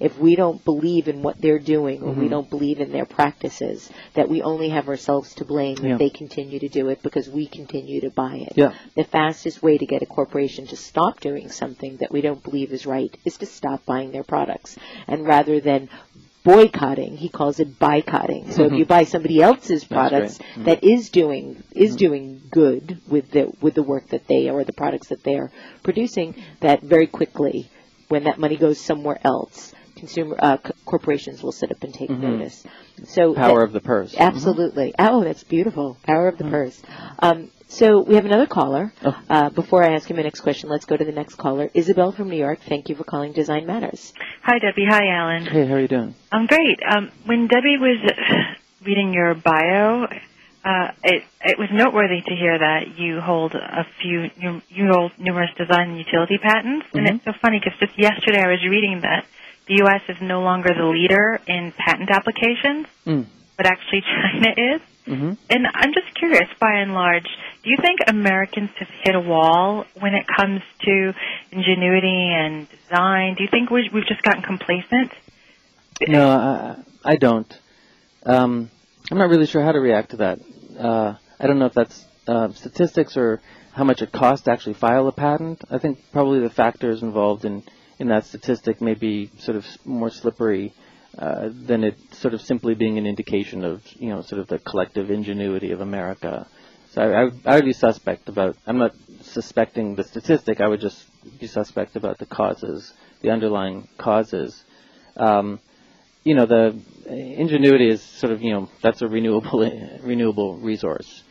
if 0.00 0.18
we 0.18 0.34
don't 0.34 0.64
believe 0.64 1.06
in 1.08 1.22
what 1.22 1.40
they're 1.40 1.58
doing 1.58 2.02
or 2.02 2.12
we 2.12 2.26
Mhm. 2.26 2.30
don't 2.30 2.50
believe 2.50 2.80
in 2.80 2.90
their 2.90 3.04
practices, 3.04 3.90
that 4.14 4.28
we 4.28 4.42
only 4.42 4.70
have 4.70 4.88
ourselves 4.88 5.34
to 5.34 5.44
blame 5.44 5.76
Yeah. 5.82 5.92
if 5.92 5.98
they 5.98 6.08
continue 6.10 6.58
to 6.58 6.68
do 6.68 6.88
it 6.88 7.02
because 7.02 7.28
we 7.28 7.46
continue 7.46 8.00
to 8.00 8.10
buy 8.10 8.36
it. 8.36 8.54
Yeah. 8.56 8.72
The 8.96 9.04
fastest 9.04 9.62
way 9.62 9.76
to 9.78 9.86
get 9.86 10.02
a 10.02 10.06
corporation 10.06 10.66
to 10.68 10.76
stop 10.76 11.20
doing 11.20 11.50
something 11.50 11.98
that 11.98 12.10
we 12.10 12.22
don't 12.22 12.42
believe 12.42 12.72
is 12.72 12.86
right 12.86 13.14
is 13.24 13.36
to 13.38 13.46
stop 13.46 13.84
buying 13.84 14.10
their 14.10 14.24
products. 14.24 14.76
And 15.06 15.26
rather 15.26 15.60
than 15.60 15.88
boycotting, 16.42 17.18
he 17.18 17.28
calls 17.28 17.60
it 17.60 17.78
boycotting. 17.78 18.50
So 18.52 18.64
if 18.64 18.72
Mhm. 18.72 18.78
you 18.78 18.84
buy 18.86 19.04
somebody 19.04 19.42
else's 19.42 19.84
products. 19.84 20.38
Mhm. 20.56 20.64
that 20.64 20.82
is 20.82 21.10
doing 21.10 21.62
is 21.74 21.92
Mhm. 21.94 21.98
doing 21.98 22.40
good 22.50 22.96
with 23.08 23.30
the 23.32 23.52
with 23.60 23.74
the 23.74 23.82
work 23.82 24.08
that 24.08 24.26
they 24.26 24.48
or 24.48 24.64
the 24.64 24.72
products 24.72 25.08
that 25.08 25.22
they 25.22 25.34
are 25.36 25.50
producing, 25.82 26.34
that 26.60 26.80
very 26.82 27.06
quickly, 27.06 27.68
when 28.08 28.24
that 28.24 28.38
money 28.38 28.56
goes 28.56 28.80
somewhere 28.80 29.18
else, 29.22 29.72
consumer 30.00 30.36
uh, 30.38 30.56
c- 30.66 30.72
corporations 30.84 31.42
will 31.42 31.52
sit 31.52 31.70
up 31.70 31.82
and 31.84 31.92
take 31.94 32.10
Mhm. 32.10 32.20
notice. 32.20 32.66
So 33.04 33.34
Power 33.34 33.60
that- 33.60 33.64
of 33.66 33.72
the 33.72 33.80
purse. 33.80 34.14
Absolutely. 34.18 34.94
Oh, 34.98 35.22
that's 35.22 35.44
beautiful. 35.44 35.96
Power 36.02 36.26
of 36.28 36.38
the 36.38 36.44
Mhm. 36.44 36.50
purse. 36.50 36.82
Um, 37.20 37.50
so 37.68 38.00
we 38.02 38.14
have 38.16 38.24
another 38.24 38.46
caller. 38.46 38.92
Oh. 39.04 39.16
Uh, 39.28 39.50
before 39.50 39.84
I 39.84 39.92
ask 39.92 40.10
him 40.10 40.16
my 40.16 40.22
next 40.24 40.40
question, 40.40 40.68
let's 40.68 40.86
go 40.86 40.96
to 40.96 41.04
the 41.04 41.12
next 41.12 41.34
caller. 41.36 41.70
Isabel 41.74 42.10
from 42.12 42.28
New 42.30 42.36
York. 42.38 42.58
Thank 42.68 42.88
you 42.88 42.96
for 42.96 43.04
calling 43.04 43.32
Design 43.32 43.66
Matters. 43.66 44.12
Hi, 44.42 44.58
Debbie. 44.58 44.86
Hi, 44.86 45.08
Allan. 45.08 45.44
Hey, 45.46 45.66
how 45.66 45.74
are 45.74 45.80
you 45.80 45.88
doing? 45.88 46.14
I'm 46.32 46.46
great. 46.46 46.80
Um, 46.84 47.10
when 47.26 47.46
Debbie 47.46 47.78
was 47.78 47.98
reading 48.84 49.12
your 49.14 49.34
bio, 49.34 50.06
uh, 50.64 50.88
it 51.04 51.22
it 51.44 51.58
was 51.58 51.68
noteworthy 51.72 52.20
to 52.20 52.34
hear 52.34 52.58
that 52.58 52.98
you 52.98 53.20
hold 53.20 53.54
a 53.54 53.84
few 54.02 54.30
you, 54.38 54.60
you 54.68 54.88
hold 54.92 55.12
numerous 55.18 55.50
design 55.56 55.90
and 55.90 55.98
utility 55.98 56.36
patents, 56.38 56.86
and 56.92 57.06
Mhm. 57.06 57.14
it's 57.16 57.24
so 57.24 57.32
funny 57.40 57.60
because 57.62 57.78
just 57.78 57.98
yesterday 57.98 58.42
I 58.42 58.48
was 58.48 58.62
reading 58.68 59.00
that 59.02 59.24
the 59.70 59.76
U.S. 59.84 60.02
is 60.08 60.16
no 60.20 60.40
longer 60.42 60.70
the 60.76 60.84
leader 60.86 61.38
in 61.46 61.72
patent 61.78 62.10
applications, 62.10 62.86
Mm. 63.06 63.24
but 63.56 63.66
actually 63.66 64.02
China 64.02 64.50
is. 64.74 64.80
Mm-hmm. 65.06 65.32
And 65.48 65.66
I'm 65.74 65.92
just 65.94 66.14
curious, 66.18 66.48
by 66.60 66.72
and 66.82 66.92
large, 66.92 67.26
do 67.62 67.70
you 67.70 67.76
think 67.80 68.00
Americans 68.06 68.70
have 68.78 68.88
hit 69.04 69.14
a 69.14 69.20
wall 69.20 69.84
when 69.98 70.14
it 70.14 70.26
comes 70.26 70.60
to 70.82 71.12
ingenuity 71.52 72.32
and 72.34 72.66
design? 72.70 73.34
Do 73.36 73.42
you 73.44 73.48
think 73.50 73.70
we- 73.70 73.90
we've 73.94 74.06
just 74.06 74.22
gotten 74.22 74.42
complacent? 74.42 75.12
No, 76.08 76.28
I, 76.28 76.76
I 77.12 77.16
don't. 77.16 77.52
Um, 78.24 78.70
I'm 79.10 79.18
not 79.18 79.28
really 79.30 79.46
sure 79.46 79.62
how 79.62 79.72
to 79.72 79.80
react 79.80 80.10
to 80.10 80.16
that. 80.18 80.38
Uh, 80.78 81.14
I 81.38 81.46
don't 81.46 81.58
know 81.58 81.66
if 81.66 81.74
that's 81.74 82.04
uh, 82.26 82.48
statistics 82.52 83.16
or 83.16 83.40
how 83.72 83.84
much 83.84 84.02
it 84.02 84.10
costs 84.12 84.44
to 84.44 84.50
actually 84.52 84.74
file 84.74 85.06
a 85.08 85.12
patent. 85.12 85.62
I 85.70 85.78
think 85.78 85.98
probably 86.12 86.40
the 86.40 86.50
factors 86.50 87.02
involved 87.02 87.44
in, 87.44 87.62
in 88.00 88.08
that 88.08 88.24
statistic 88.24 88.80
may 88.80 88.94
be 88.94 89.30
sort 89.38 89.56
of 89.56 89.66
more 89.84 90.10
slippery 90.10 90.72
uh, 91.18 91.50
than 91.52 91.84
it 91.84 91.96
sort 92.14 92.32
of 92.32 92.40
simply 92.40 92.74
being 92.74 92.96
an 92.96 93.06
indication 93.06 93.62
of 93.62 93.82
you 93.98 94.08
know 94.08 94.22
sort 94.22 94.40
of 94.40 94.48
the 94.48 94.58
collective 94.58 95.10
ingenuity 95.10 95.70
of 95.70 95.80
America. 95.80 96.46
So 96.92 97.02
I, 97.02 97.24
I, 97.24 97.30
I 97.44 97.54
would 97.56 97.66
be 97.66 97.74
suspect 97.74 98.28
about. 98.28 98.56
I'm 98.66 98.78
not 98.78 98.94
suspecting 99.22 99.94
the 99.94 100.04
statistic. 100.04 100.60
I 100.60 100.66
would 100.66 100.80
just 100.80 101.04
be 101.38 101.46
suspect 101.46 101.94
about 101.94 102.18
the 102.18 102.26
causes, 102.26 102.92
the 103.20 103.30
underlying 103.30 103.86
causes. 103.98 104.64
Um, 105.16 105.60
you 106.24 106.34
know, 106.34 106.46
the 106.46 106.78
ingenuity 107.06 107.88
is 107.88 108.02
sort 108.02 108.32
of, 108.32 108.42
you 108.42 108.52
know, 108.52 108.68
that's 108.82 109.02
a 109.02 109.08
renewable 109.08 109.60
renewable 110.02 110.56
resource, 110.56 111.22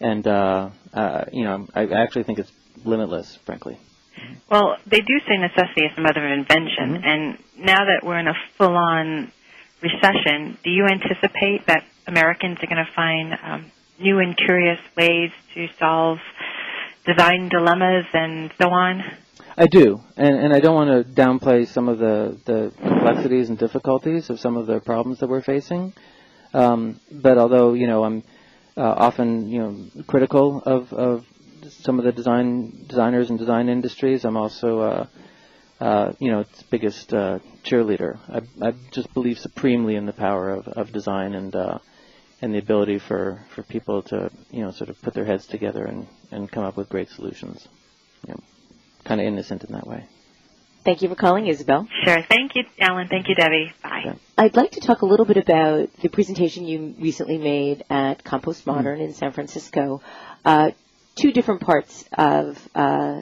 and 0.00 0.26
uh, 0.26 0.70
uh, 0.94 1.24
you 1.32 1.44
know, 1.44 1.66
I, 1.74 1.86
I 1.86 2.02
actually 2.02 2.24
think 2.24 2.38
it's 2.38 2.52
limitless, 2.84 3.38
frankly. 3.44 3.78
Well, 4.50 4.76
they 4.86 5.00
do 5.00 5.18
say 5.26 5.36
necessity 5.38 5.82
is 5.86 5.92
the 5.96 6.02
mother 6.02 6.24
of 6.26 6.32
invention, 6.32 6.98
Mhm. 6.98 7.04
and 7.06 7.38
now 7.58 7.84
that 7.84 8.00
we're 8.04 8.18
in 8.18 8.28
a 8.28 8.34
full-on 8.58 9.32
recession, 9.80 10.58
do 10.62 10.70
you 10.70 10.86
anticipate 10.86 11.66
that 11.66 11.84
Americans 12.06 12.58
are 12.62 12.66
going 12.66 12.84
to 12.84 12.92
find 12.92 13.38
um, 13.42 13.64
new 13.98 14.18
and 14.18 14.36
curious 14.36 14.78
ways 14.96 15.30
to 15.54 15.68
solve 15.78 16.18
design 17.06 17.48
dilemmas 17.48 18.06
and 18.12 18.50
so 18.60 18.68
on? 18.70 19.02
I 19.56 19.66
do, 19.66 20.00
and, 20.16 20.34
and 20.36 20.52
I 20.54 20.60
don't 20.60 20.74
want 20.74 20.90
to 21.06 21.12
downplay 21.12 21.66
some 21.66 21.88
of 21.88 21.98
the, 21.98 22.38
the 22.44 22.72
complexities 22.80 23.48
and 23.50 23.58
difficulties 23.58 24.30
of 24.30 24.40
some 24.40 24.56
of 24.56 24.66
the 24.66 24.80
problems 24.80 25.18
that 25.20 25.28
we're 25.28 25.42
facing. 25.42 25.92
Um, 26.54 27.00
but 27.10 27.38
although 27.38 27.72
you 27.74 27.86
know 27.86 28.04
I'm 28.04 28.22
uh, 28.76 28.82
often 28.82 29.48
you 29.48 29.58
know 29.58 30.02
critical 30.06 30.62
of, 30.64 30.92
of 30.92 31.26
some 31.70 31.98
of 31.98 32.04
the 32.04 32.12
design 32.12 32.86
designers 32.88 33.30
and 33.30 33.38
design 33.38 33.68
industries, 33.68 34.24
I'm 34.24 34.36
also 34.36 34.80
uh, 34.80 35.06
uh, 35.80 36.12
you 36.18 36.30
know 36.30 36.40
its 36.40 36.62
biggest 36.64 37.12
uh, 37.12 37.38
cheerleader. 37.64 38.18
I, 38.28 38.68
I 38.68 38.74
just 38.92 39.12
believe 39.14 39.38
supremely 39.38 39.96
in 39.96 40.06
the 40.06 40.12
power 40.12 40.50
of, 40.50 40.68
of 40.68 40.92
design 40.92 41.34
and 41.34 41.54
uh, 41.54 41.78
and 42.40 42.52
the 42.52 42.58
ability 42.58 42.98
for, 42.98 43.40
for 43.54 43.62
people 43.62 44.02
to 44.02 44.30
you 44.50 44.62
know 44.62 44.72
sort 44.72 44.90
of 44.90 45.00
put 45.00 45.14
their 45.14 45.24
heads 45.24 45.46
together 45.46 45.84
and, 45.84 46.06
and 46.30 46.50
come 46.50 46.64
up 46.64 46.76
with 46.76 46.88
great 46.88 47.08
solutions. 47.08 47.66
You 48.26 48.34
know, 48.34 48.40
kind 49.04 49.20
of 49.20 49.26
innocent 49.26 49.64
in 49.64 49.72
that 49.72 49.86
way. 49.86 50.04
Thank 50.84 51.02
you 51.02 51.08
for 51.08 51.14
calling, 51.14 51.46
Isabel. 51.46 51.86
Sure. 52.04 52.22
Thank 52.28 52.56
you, 52.56 52.64
Allan. 52.80 53.06
Thank 53.06 53.28
you, 53.28 53.36
Debbie. 53.36 53.72
Bye. 53.84 54.02
Yeah. 54.04 54.14
I'd 54.36 54.56
like 54.56 54.72
to 54.72 54.80
talk 54.80 55.02
a 55.02 55.06
little 55.06 55.24
bit 55.24 55.36
about 55.36 55.92
the 56.00 56.08
presentation 56.08 56.64
you 56.66 56.96
recently 56.98 57.38
made 57.38 57.84
at 57.88 58.24
Compost 58.24 58.66
Modern 58.66 59.00
in 59.00 59.12
San 59.12 59.30
Francisco. 59.30 60.02
Uh, 60.44 60.72
two 61.14 61.32
different 61.32 61.60
parts 61.60 62.04
of 62.16 62.68
uh, 62.74 63.20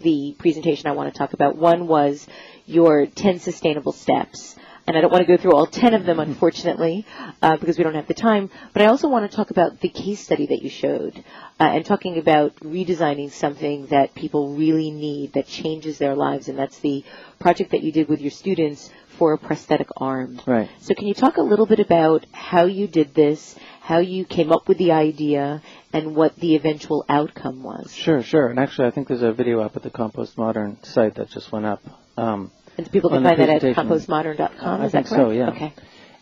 the 0.00 0.34
presentation 0.38 0.88
I 0.88 0.92
want 0.92 1.12
to 1.12 1.18
talk 1.18 1.32
about. 1.32 1.56
One 1.56 1.86
was 1.86 2.26
your 2.66 3.06
10 3.06 3.40
sustainable 3.40 3.92
steps. 3.92 4.56
And 4.90 4.98
I 4.98 5.02
don't 5.02 5.12
want 5.12 5.24
to 5.24 5.36
go 5.36 5.40
through 5.40 5.52
all 5.52 5.66
10 5.66 5.94
of 5.94 6.04
them, 6.04 6.18
unfortunately, 6.18 7.06
uh, 7.40 7.56
because 7.58 7.78
we 7.78 7.84
don't 7.84 7.94
have 7.94 8.08
the 8.08 8.12
time. 8.12 8.50
But 8.72 8.82
I 8.82 8.86
also 8.86 9.06
want 9.06 9.30
to 9.30 9.36
talk 9.36 9.52
about 9.52 9.78
the 9.78 9.88
case 9.88 10.18
study 10.18 10.46
that 10.46 10.62
you 10.62 10.68
showed 10.68 11.16
uh, 11.60 11.62
and 11.62 11.86
talking 11.86 12.18
about 12.18 12.56
redesigning 12.56 13.30
something 13.30 13.86
that 13.86 14.16
people 14.16 14.56
really 14.56 14.90
need 14.90 15.34
that 15.34 15.46
changes 15.46 15.98
their 15.98 16.16
lives. 16.16 16.48
And 16.48 16.58
that's 16.58 16.80
the 16.80 17.04
project 17.38 17.70
that 17.70 17.84
you 17.84 17.92
did 17.92 18.08
with 18.08 18.20
your 18.20 18.32
students 18.32 18.90
for 19.10 19.32
a 19.32 19.38
prosthetic 19.38 19.86
arm. 19.96 20.40
Right. 20.44 20.68
So 20.80 20.92
can 20.94 21.06
you 21.06 21.14
talk 21.14 21.36
a 21.36 21.42
little 21.42 21.66
bit 21.66 21.78
about 21.78 22.26
how 22.32 22.64
you 22.64 22.88
did 22.88 23.14
this, 23.14 23.54
how 23.82 23.98
you 23.98 24.24
came 24.24 24.50
up 24.50 24.66
with 24.66 24.78
the 24.78 24.90
idea, 24.90 25.62
and 25.92 26.16
what 26.16 26.34
the 26.34 26.56
eventual 26.56 27.04
outcome 27.08 27.62
was? 27.62 27.94
Sure, 27.94 28.24
sure. 28.24 28.48
And 28.48 28.58
actually, 28.58 28.88
I 28.88 28.90
think 28.90 29.06
there's 29.06 29.22
a 29.22 29.32
video 29.32 29.60
up 29.60 29.76
at 29.76 29.84
the 29.84 29.90
Compost 29.90 30.36
Modern 30.36 30.82
site 30.82 31.14
that 31.14 31.30
just 31.30 31.52
went 31.52 31.66
up. 31.66 31.80
Um, 32.16 32.50
And 32.78 32.90
people 32.90 33.10
can 33.10 33.22
find 33.22 33.38
that 33.40 33.48
at 33.48 33.62
compostmodern.com. 33.76 34.80
I 34.80 34.86
is 34.86 34.92
think 34.92 35.06
that 35.08 35.14
correct? 35.14 35.28
so, 35.28 35.30
yeah. 35.30 35.50
Okay. 35.50 35.72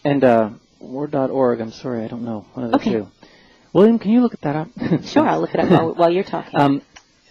and 0.05 0.25
uh, 0.25 0.51
or.org, 0.81 1.61
I'm 1.61 1.73
sorry, 1.73 2.05
I 2.05 2.09
don't 2.09 2.25
know. 2.25 2.47
One 2.55 2.67
of 2.67 2.73
the 2.73 2.77
Okay. 2.79 2.93
two. 2.93 3.09
William, 3.73 3.99
can 3.99 4.11
you 4.13 4.21
look 4.23 4.35
at 4.35 4.41
that 4.43 4.57
up? 4.57 4.69
Sure, 5.05 5.27
I'll 5.27 5.41
look 5.41 5.55
it 5.55 5.61
up 5.61 5.71
while, 5.71 5.95
while 6.01 6.11
you're 6.13 6.25
talking. 6.25 6.59
Um, 6.59 6.83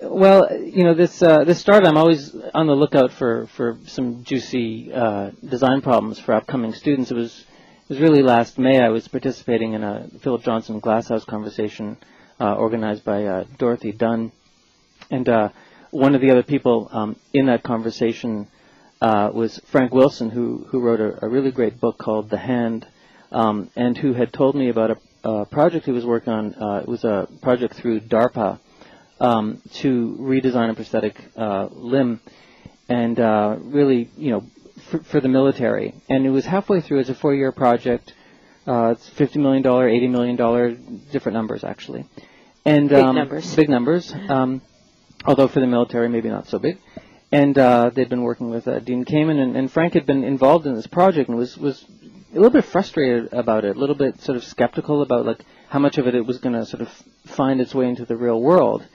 well, 0.01 0.47
you 0.55 0.83
know, 0.83 0.93
this 0.93 1.21
uh, 1.23 1.43
this 1.43 1.59
start, 1.59 1.83
I'm 1.85 1.97
always 1.97 2.35
on 2.53 2.67
the 2.67 2.75
lookout 2.75 3.11
for, 3.11 3.47
for 3.47 3.77
some 3.87 4.23
juicy 4.23 4.93
uh, 4.93 5.31
design 5.43 5.81
problems 5.81 6.19
for 6.19 6.33
upcoming 6.35 6.73
students. 6.73 7.09
It 7.09 7.15
was 7.15 7.39
it 7.39 7.89
was 7.89 7.99
really 7.99 8.21
last 8.21 8.59
May. 8.59 8.79
I 8.79 8.89
was 8.89 9.07
participating 9.07 9.73
in 9.73 9.83
a 9.83 10.07
Philip 10.21 10.43
Johnson 10.43 10.79
Glasshouse 10.79 11.25
conversation 11.25 11.97
uh, 12.39 12.53
organized 12.53 13.03
by 13.03 13.25
uh, 13.25 13.45
Dorothy 13.57 13.91
Dunn, 13.91 14.31
and 15.09 15.27
uh, 15.27 15.49
one 15.89 16.13
of 16.13 16.21
the 16.21 16.29
other 16.29 16.43
people 16.43 16.89
um, 16.91 17.15
in 17.33 17.47
that 17.47 17.63
conversation 17.63 18.47
uh, 19.01 19.29
was 19.33 19.59
Frank 19.65 19.93
Wilson, 19.93 20.29
who 20.29 20.65
who 20.69 20.79
wrote 20.79 20.99
a, 20.99 21.25
a 21.25 21.29
really 21.29 21.51
great 21.51 21.79
book 21.79 21.97
called 21.97 22.29
The 22.29 22.37
Hand, 22.37 22.87
um, 23.31 23.69
and 23.75 23.97
who 23.97 24.13
had 24.13 24.33
told 24.33 24.55
me 24.55 24.69
about 24.69 24.91
a, 24.91 25.29
a 25.29 25.45
project 25.45 25.85
he 25.85 25.91
was 25.91 26.05
working 26.05 26.33
on. 26.33 26.53
Uh, 26.55 26.79
it 26.79 26.87
was 26.87 27.03
a 27.03 27.27
project 27.41 27.75
through 27.75 28.01
DARPA 28.01 28.59
um, 29.19 29.61
to 29.75 30.17
redesign 30.19 30.69
a 30.69 30.73
prosthetic 30.73 31.15
uh, 31.35 31.67
limb, 31.71 32.21
and 32.89 33.19
uh, 33.19 33.57
really, 33.59 34.09
you 34.17 34.31
know, 34.31 34.43
for, 34.89 34.99
for 35.03 35.19
the 35.19 35.27
military. 35.27 35.93
And 36.09 36.25
it 36.25 36.29
was 36.29 36.45
halfway 36.45 36.81
through. 36.81 36.99
It's 36.99 37.09
a 37.09 37.15
four-year 37.15 37.51
project. 37.51 38.13
Uh, 38.65 38.91
it's 38.97 39.07
fifty 39.09 39.39
million 39.39 39.63
dollar, 39.63 39.87
eighty 39.87 40.07
million 40.07 40.35
dollar, 40.35 40.71
different 41.11 41.35
numbers 41.35 41.63
actually, 41.63 42.05
and 42.65 42.89
Big 42.89 42.97
um, 42.97 43.15
numbers. 43.15 43.55
Big 43.55 43.69
numbers. 43.69 44.13
Um, 44.27 44.61
although 45.23 45.47
for 45.47 45.59
the 45.59 45.67
military, 45.67 46.09
maybe 46.09 46.29
not 46.29 46.47
so 46.47 46.59
big. 46.59 46.77
And 47.31 47.57
uh, 47.57 47.89
they'd 47.93 48.09
been 48.09 48.23
working 48.23 48.49
with 48.49 48.67
uh, 48.67 48.79
Dean 48.79 49.03
Kamen, 49.03 49.37
and, 49.37 49.57
and 49.57 49.69
Frank 49.69 49.93
had 49.93 50.05
been 50.05 50.23
involved 50.23 50.65
in 50.65 50.75
this 50.75 50.87
project 50.87 51.27
and 51.27 51.37
was 51.37 51.57
was 51.57 51.83
a 52.31 52.35
little 52.35 52.49
bit 52.49 52.65
frustrated 52.65 53.33
about 53.33 53.65
it, 53.65 53.75
a 53.75 53.79
little 53.79 53.95
bit 53.95 54.21
sort 54.21 54.37
of 54.37 54.43
skeptical 54.43 55.01
about 55.01 55.25
like 55.25 55.43
how 55.67 55.79
much 55.79 55.97
of 55.97 56.07
it 56.07 56.15
it 56.15 56.25
was 56.25 56.37
going 56.37 56.53
to 56.53 56.65
sort 56.65 56.81
of 56.81 56.89
find 57.25 57.59
its 57.59 57.75
way 57.75 57.87
into 57.87 58.05
the 58.05 58.15
real 58.15 58.41
world. 58.41 58.85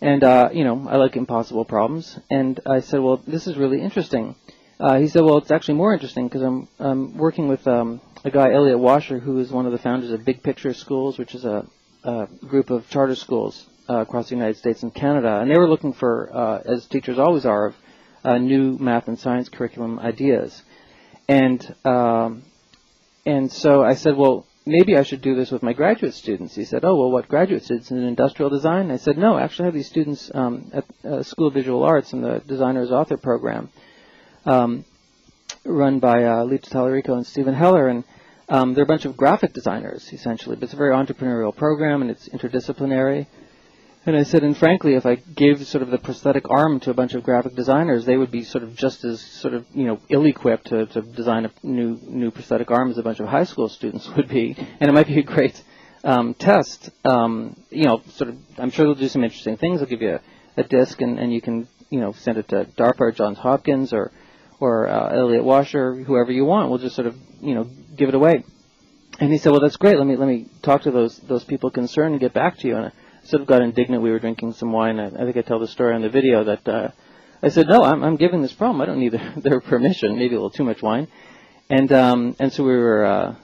And 0.00 0.22
uh, 0.22 0.50
you 0.52 0.62
know, 0.62 0.86
I 0.88 0.96
like 0.96 1.16
impossible 1.16 1.64
problems, 1.64 2.16
and 2.30 2.60
I 2.64 2.80
said, 2.80 3.00
well, 3.00 3.20
this 3.26 3.48
is 3.48 3.56
really 3.56 3.80
interesting. 3.80 4.36
Uh, 4.78 4.98
he 4.98 5.08
said, 5.08 5.22
well, 5.22 5.38
it's 5.38 5.50
actually 5.50 5.74
more 5.74 5.92
interesting 5.92 6.28
because 6.28 6.42
I'm 6.42 6.68
I'm 6.78 7.16
working 7.16 7.48
with 7.48 7.66
um, 7.66 8.00
a 8.24 8.30
guy, 8.30 8.52
Elliot 8.52 8.78
Washor, 8.78 9.20
who 9.20 9.40
is 9.40 9.50
one 9.50 9.66
of 9.66 9.72
the 9.72 9.78
founders 9.78 10.12
of 10.12 10.24
Big 10.24 10.44
Picture 10.44 10.74
Schools, 10.74 11.18
which 11.18 11.34
is 11.34 11.44
a, 11.44 11.66
a 12.04 12.28
group 12.46 12.70
of 12.70 12.88
charter 12.88 13.16
schools 13.16 13.66
uh, 13.88 13.98
across 13.98 14.28
the 14.28 14.34
United 14.34 14.56
States 14.56 14.82
and 14.82 14.94
Canada, 14.94 15.40
and 15.40 15.50
they 15.50 15.58
were 15.58 15.68
looking 15.68 15.92
for, 15.92 16.30
uh, 16.34 16.62
as 16.64 16.86
teachers 16.86 17.18
always 17.18 17.44
are, 17.44 17.74
uh, 18.24 18.38
new 18.38 18.78
math 18.78 19.08
and 19.08 19.18
science 19.18 19.48
curriculum 19.48 19.98
ideas. 19.98 20.62
And 21.28 21.74
um, 21.84 22.42
and 23.26 23.50
so 23.50 23.82
I 23.82 23.94
said, 23.94 24.16
well, 24.16 24.46
maybe 24.66 24.96
I 24.96 25.02
should 25.02 25.22
do 25.22 25.34
this 25.34 25.50
with 25.50 25.62
my 25.62 25.72
graduate 25.72 26.14
students. 26.14 26.54
He 26.54 26.64
said, 26.64 26.84
oh, 26.84 26.96
well, 26.96 27.10
what 27.10 27.28
graduate 27.28 27.64
students 27.64 27.90
in 27.90 27.98
industrial 28.02 28.50
design? 28.50 28.90
I 28.90 28.96
said, 28.96 29.16
no, 29.16 29.38
actually 29.38 29.64
I 29.64 29.66
have 29.66 29.74
these 29.74 29.88
students 29.88 30.30
um, 30.34 30.70
at 30.72 30.84
uh, 31.04 31.22
School 31.22 31.48
of 31.48 31.54
Visual 31.54 31.82
Arts 31.82 32.12
in 32.12 32.20
the 32.20 32.42
Designers 32.46 32.90
Author 32.90 33.16
Program, 33.16 33.70
um, 34.44 34.84
run 35.64 36.00
by 36.00 36.24
uh, 36.24 36.44
Lita 36.44 36.68
Talarico 36.68 37.14
and 37.14 37.26
Steven 37.26 37.54
Heller, 37.54 37.88
and 37.88 38.04
um, 38.48 38.74
they're 38.74 38.84
a 38.84 38.86
bunch 38.86 39.06
of 39.06 39.16
graphic 39.16 39.54
designers, 39.54 40.12
essentially. 40.12 40.56
But 40.56 40.64
it's 40.64 40.74
a 40.74 40.76
very 40.76 40.94
entrepreneurial 40.94 41.56
program, 41.56 42.02
and 42.02 42.10
it's 42.10 42.28
interdisciplinary. 42.28 43.26
And 44.06 44.14
I 44.16 44.22
said, 44.24 44.42
and 44.42 44.56
frankly, 44.56 44.94
if 44.94 45.06
I 45.06 45.14
gave 45.14 45.66
sort 45.66 45.82
of 45.82 45.90
the 45.90 45.96
prosthetic 45.96 46.50
arm 46.50 46.78
to 46.80 46.90
a 46.90 46.94
bunch 46.94 47.14
of 47.14 47.22
graphic 47.22 47.54
designers, 47.54 48.04
they 48.04 48.18
would 48.18 48.30
be 48.30 48.44
sort 48.44 48.62
of 48.62 48.76
just 48.76 49.02
as 49.02 49.20
sort 49.20 49.54
of 49.54 49.64
you 49.72 49.84
know 49.84 49.98
ill-equipped 50.10 50.66
to, 50.66 50.86
to 50.86 51.00
design 51.00 51.46
a 51.46 51.52
new 51.62 51.98
new 52.02 52.30
prosthetic 52.30 52.70
arm 52.70 52.90
as 52.90 52.98
a 52.98 53.02
bunch 53.02 53.20
of 53.20 53.26
high 53.26 53.44
school 53.44 53.68
students 53.68 54.06
would 54.16 54.28
be, 54.28 54.54
and 54.58 54.90
it 54.90 54.92
might 54.92 55.06
be 55.06 55.20
a 55.20 55.22
great 55.22 55.62
um, 56.04 56.34
test. 56.34 56.90
Um, 57.04 57.56
you 57.70 57.84
know, 57.84 58.02
sort 58.10 58.30
of, 58.30 58.38
I'm 58.58 58.70
sure 58.70 58.84
they'll 58.84 58.94
do 58.94 59.08
some 59.08 59.24
interesting 59.24 59.56
things. 59.56 59.80
They'll 59.80 59.88
give 59.88 60.02
you 60.02 60.18
a, 60.56 60.60
a 60.60 60.64
disc, 60.64 61.00
and, 61.00 61.18
and 61.18 61.32
you 61.32 61.40
can 61.40 61.66
you 61.88 62.00
know 62.00 62.12
send 62.12 62.36
it 62.36 62.48
to 62.48 62.66
DARPA 62.76 63.00
or 63.00 63.12
Johns 63.12 63.38
Hopkins 63.38 63.94
or 63.94 64.12
or 64.60 64.86
uh, 64.86 65.16
Elliot 65.16 65.44
Washor, 65.44 66.04
whoever 66.04 66.30
you 66.30 66.44
want. 66.44 66.68
We'll 66.68 66.78
just 66.78 66.94
sort 66.94 67.06
of 67.06 67.16
you 67.40 67.54
know 67.54 67.64
give 67.96 68.10
it 68.10 68.14
away. 68.14 68.44
And 69.18 69.30
he 69.30 69.38
said, 69.38 69.52
well, 69.52 69.60
that's 69.60 69.76
great. 69.76 69.96
Let 69.96 70.06
me 70.06 70.16
let 70.16 70.28
me 70.28 70.46
talk 70.60 70.82
to 70.82 70.90
those 70.90 71.16
those 71.20 71.44
people 71.44 71.70
concerned 71.70 72.12
and 72.12 72.20
get 72.20 72.34
back 72.34 72.58
to 72.58 72.68
you. 72.68 72.76
And 72.76 72.92
sort 73.24 73.42
of 73.42 73.46
got 73.48 73.62
indignant. 73.62 74.02
We 74.02 74.10
were 74.10 74.18
drinking 74.18 74.52
some 74.52 74.72
wine. 74.72 75.00
I, 75.00 75.06
I 75.06 75.24
think 75.24 75.36
I 75.36 75.42
tell 75.42 75.58
the 75.58 75.68
story 75.68 75.94
on 75.94 76.02
the 76.02 76.08
video 76.08 76.44
that 76.44 76.68
uh, 76.68 76.88
I 77.42 77.48
said, 77.48 77.68
no, 77.68 77.82
I'm, 77.82 78.02
I'm 78.02 78.16
giving 78.16 78.42
this 78.42 78.52
problem. 78.52 78.80
I 78.80 78.86
don't 78.86 79.00
need 79.00 79.12
their, 79.12 79.32
their 79.36 79.60
permission. 79.60 80.16
Maybe 80.16 80.34
a 80.34 80.38
little 80.38 80.50
too 80.50 80.64
much 80.64 80.82
wine. 80.82 81.08
And 81.70 81.90
um, 81.92 82.36
and 82.38 82.52
so 82.52 82.62
we 82.62 82.76
were, 82.76 83.04
uh, 83.04 83.34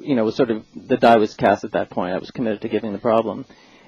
you 0.00 0.16
know, 0.16 0.24
was 0.24 0.34
sort 0.34 0.50
of 0.50 0.64
the 0.74 0.96
die 0.96 1.16
was 1.16 1.34
cast 1.34 1.64
at 1.64 1.72
that 1.72 1.90
point. 1.90 2.14
I 2.14 2.18
was 2.18 2.30
committed 2.30 2.60
to 2.62 2.68
giving 2.68 2.92
the 2.92 2.98
problem. 2.98 3.44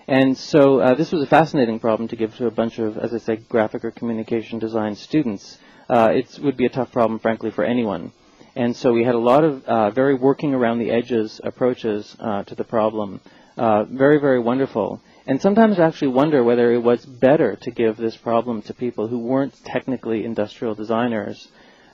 And 0.07 0.37
so 0.37 0.81
uh, 0.81 0.95
this 0.95 1.13
was 1.13 1.23
a 1.23 1.27
fascinating 1.27 1.79
problem 1.79 2.09
to 2.09 2.17
give 2.17 2.37
to 2.37 2.47
a 2.47 2.51
bunch 2.51 2.79
of, 2.79 2.99
as 2.99 3.15
I 3.15 3.19
say, 3.19 3.37
graphic 3.37 3.85
or 3.85 3.91
communication 3.91 4.59
design 4.59 4.97
students. 4.97 5.59
Uh, 5.89 6.11
it 6.15 6.39
would 6.43 6.57
be 6.57 6.67
a 6.67 6.69
tough 6.69 6.91
problem, 6.93 7.19
frankly, 7.21 7.51
for 7.51 7.65
anyone. 7.65 8.13
And 8.57 8.77
so 8.77 8.93
we 8.93 9.05
had 9.05 9.15
a 9.15 9.19
lot 9.19 9.45
of 9.45 9.65
uh, 9.65 9.91
very 9.91 10.15
working 10.15 10.55
around 10.55 10.79
the 10.79 10.91
edges 10.91 11.41
approaches 11.45 12.17
uh, 12.19 12.43
to 12.45 12.55
the 12.55 12.65
problem. 12.65 13.21
Uh, 13.57 13.85
very, 13.85 14.19
very 14.19 14.41
wonderful. 14.41 15.01
And 15.31 15.41
sometimes 15.41 15.79
I 15.79 15.87
actually 15.87 16.09
wonder 16.09 16.43
whether 16.43 16.73
it 16.73 16.83
was 16.83 17.07
better 17.07 17.55
to 17.55 17.71
give 17.71 17.97
this 17.97 18.17
problem 18.17 18.63
to 18.63 18.75
people 18.75 19.07
who 19.07 19.21
weren't 19.21 19.55
technically 19.65 20.25
industrial 20.25 20.75
designers. 20.75 21.47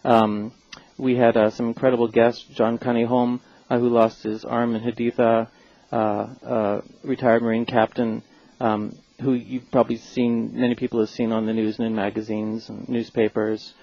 Um, 0.05 0.55
we 0.97 1.17
had 1.17 1.37
uh, 1.37 1.51
some 1.51 1.67
incredible 1.67 2.09
guests, 2.09 2.43
John 2.45 2.79
Cunningham, 2.79 3.43
uh, 3.69 3.79
who 3.79 3.91
lost 3.91 4.23
his 4.23 4.47
arm 4.47 4.75
in 4.75 4.81
Haditha, 4.81 5.49
uh, 5.93 5.97
uh, 5.97 6.81
retired 7.03 7.43
Marine 7.43 7.67
captain, 7.67 8.23
um, 8.59 8.99
who 9.21 9.35
you've 9.35 9.71
probably 9.71 9.99
seen, 9.99 10.59
many 10.59 10.75
people 10.75 11.01
have 11.01 11.11
seen 11.11 11.31
on 11.31 11.45
the 11.45 11.53
news 11.53 11.79
and 11.79 11.89
in 11.89 11.95
magazines 11.95 12.71
and 12.71 12.89
newspapers. 12.89 13.75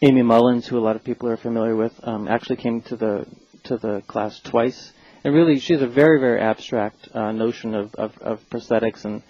Aimee 0.00 0.22
Mullins, 0.22 0.66
who 0.66 0.78
a 0.78 0.80
lot 0.80 0.96
of 0.96 1.04
people 1.04 1.28
are 1.28 1.36
familiar 1.36 1.76
with, 1.76 1.92
um, 2.04 2.26
actually 2.26 2.56
came 2.56 2.80
to 2.80 2.96
the 2.96 3.26
to 3.64 3.76
the 3.76 4.00
class 4.06 4.40
twice, 4.40 4.92
and 5.26 5.34
really 5.34 5.58
she 5.58 5.72
has 5.72 5.82
a 5.82 5.88
very 5.88 6.20
very 6.20 6.40
abstract 6.40 7.08
uh, 7.14 7.32
notion 7.32 7.74
of, 7.74 7.94
of, 7.96 8.16
of 8.18 8.48
prosthetics 8.48 9.04
and 9.04 9.22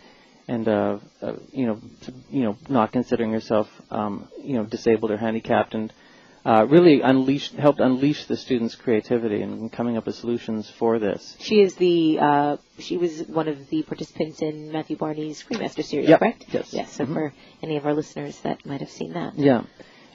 and 0.49 0.69
uh, 0.69 0.99
uh, 1.23 1.33
you 1.53 1.67
know, 1.67 1.81
to, 2.03 2.15
you 2.31 2.43
know, 2.45 2.57
not 2.69 2.93
considering 2.93 3.33
herself, 3.33 3.69
um, 3.91 4.29
you 4.41 4.55
know, 4.55 4.65
disabled 4.65 5.11
or 5.11 5.17
handicapped, 5.17 5.75
and 5.75 5.93
uh, 6.45 6.65
really 6.69 7.01
unleashed, 7.01 7.55
helped 7.55 7.81
unleash 7.81 8.27
the 8.27 8.37
students' 8.37 8.77
creativity 8.77 9.43
and 9.43 9.73
coming 9.73 9.97
up 9.97 10.07
with 10.07 10.15
solutions 10.15 10.71
for 10.71 11.01
this. 11.01 11.37
She 11.41 11.61
is 11.61 11.75
the 11.75 12.19
uh, 12.21 12.57
she 12.79 12.97
was 12.97 13.23
one 13.27 13.49
of 13.49 13.69
the 13.71 13.83
participants 13.83 14.41
in 14.41 14.71
Matthew 14.71 14.97
Barney's 14.97 15.43
Cremaster 15.43 15.83
series, 15.83 16.09
Yep. 16.11 16.19
correct? 16.21 16.45
Yes. 16.53 16.73
Yes. 16.73 16.93
So 16.93 17.07
Mhm. 17.07 17.13
for 17.15 17.33
any 17.63 17.77
of 17.77 17.85
our 17.87 17.95
listeners 17.95 18.39
that 18.43 18.65
might 18.65 18.81
have 18.81 18.91
seen 18.91 19.15
that. 19.15 19.37
Yeah. 19.37 19.63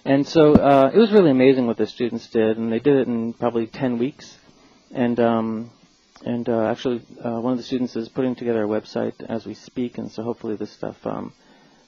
And 0.06 0.26
so 0.26 0.54
uh, 0.54 0.92
it 0.94 0.98
was 0.98 1.12
really 1.12 1.32
amazing 1.32 1.68
what 1.68 1.76
the 1.78 1.88
students 1.88 2.28
did, 2.30 2.58
and 2.58 2.72
they 2.72 2.80
did 2.80 2.96
it 2.96 3.08
in 3.08 3.34
probably 3.34 3.68
10 3.68 3.98
weeks. 3.98 4.38
And 4.94 5.20
um, 5.20 5.72
and 6.24 6.48
uh, 6.48 6.66
actually, 6.66 7.02
uh, 7.24 7.40
one 7.40 7.54
of 7.54 7.58
the 7.58 7.64
students 7.64 7.96
is 7.96 8.10
putting 8.10 8.36
together 8.36 8.64
a 8.64 8.68
website 8.68 9.14
as 9.28 9.46
we 9.46 9.54
speak, 9.54 9.98
and 9.98 10.12
so 10.12 10.24
hopefully 10.24 10.56
this 10.56 10.72
stuff 10.72 10.98
um, 11.06 11.34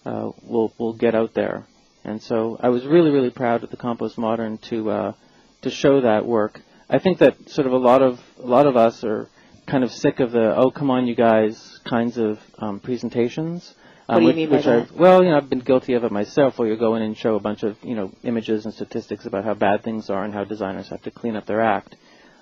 uh, 0.05 0.31
will 0.41 0.73
will 0.77 0.93
get 0.93 1.13
out 1.13 1.33
there. 1.33 1.65
And 2.03 2.21
so 2.21 2.57
I 2.59 2.69
was 2.69 2.85
really 2.85 3.11
really 3.11 3.29
proud 3.29 3.63
at 3.63 3.71
the 3.71 3.77
Compost 3.77 4.17
Modern 4.17 4.57
to 4.69 4.89
uh, 4.89 5.13
to 5.61 5.69
show 5.69 6.01
that 6.01 6.25
work. 6.25 6.61
I 6.89 6.99
think 6.99 7.19
that 7.19 7.49
sort 7.49 7.67
of 7.67 7.73
a 7.73 7.77
lot 7.77 8.01
of 8.01 8.19
a 8.41 8.47
lot 8.47 8.67
of 8.67 8.75
us 8.75 9.03
are 9.03 9.29
kind 9.65 9.83
of 9.83 9.91
sick 9.91 10.19
of 10.19 10.31
the 10.31 10.55
oh 10.55 10.71
come 10.71 10.89
on 10.89 11.07
you 11.07 11.15
guys 11.15 11.79
kinds 11.85 12.17
of 12.17 12.39
um, 12.57 12.79
presentations. 12.79 13.73
What 14.05 14.15
do 14.15 14.21
you 14.21 14.27
which, 14.27 14.35
mean 14.35 14.49
by 14.49 14.61
that? 14.61 14.67
I've, 14.67 14.91
well, 14.91 15.23
you 15.23 15.29
know, 15.29 15.37
I've 15.37 15.49
been 15.49 15.59
guilty 15.59 15.93
of 15.93 16.03
it 16.03 16.11
myself, 16.11 16.59
where 16.59 16.67
you 16.67 16.75
go 16.75 16.95
in 16.95 17.01
and 17.01 17.17
show 17.17 17.35
a 17.35 17.39
bunch 17.39 17.63
of, 17.63 17.77
you 17.83 17.95
know, 17.95 18.11
images 18.23 18.65
and 18.65 18.73
statistics 18.73 19.25
about 19.25 19.45
how 19.45 19.53
bad 19.53 19.81
things 19.83 20.09
are 20.09 20.25
and 20.25 20.33
how 20.33 20.43
designers 20.43 20.89
have 20.89 21.01
to 21.03 21.11
clean 21.11 21.37
up 21.37 21.45
their 21.45 21.61
act. 21.61 21.95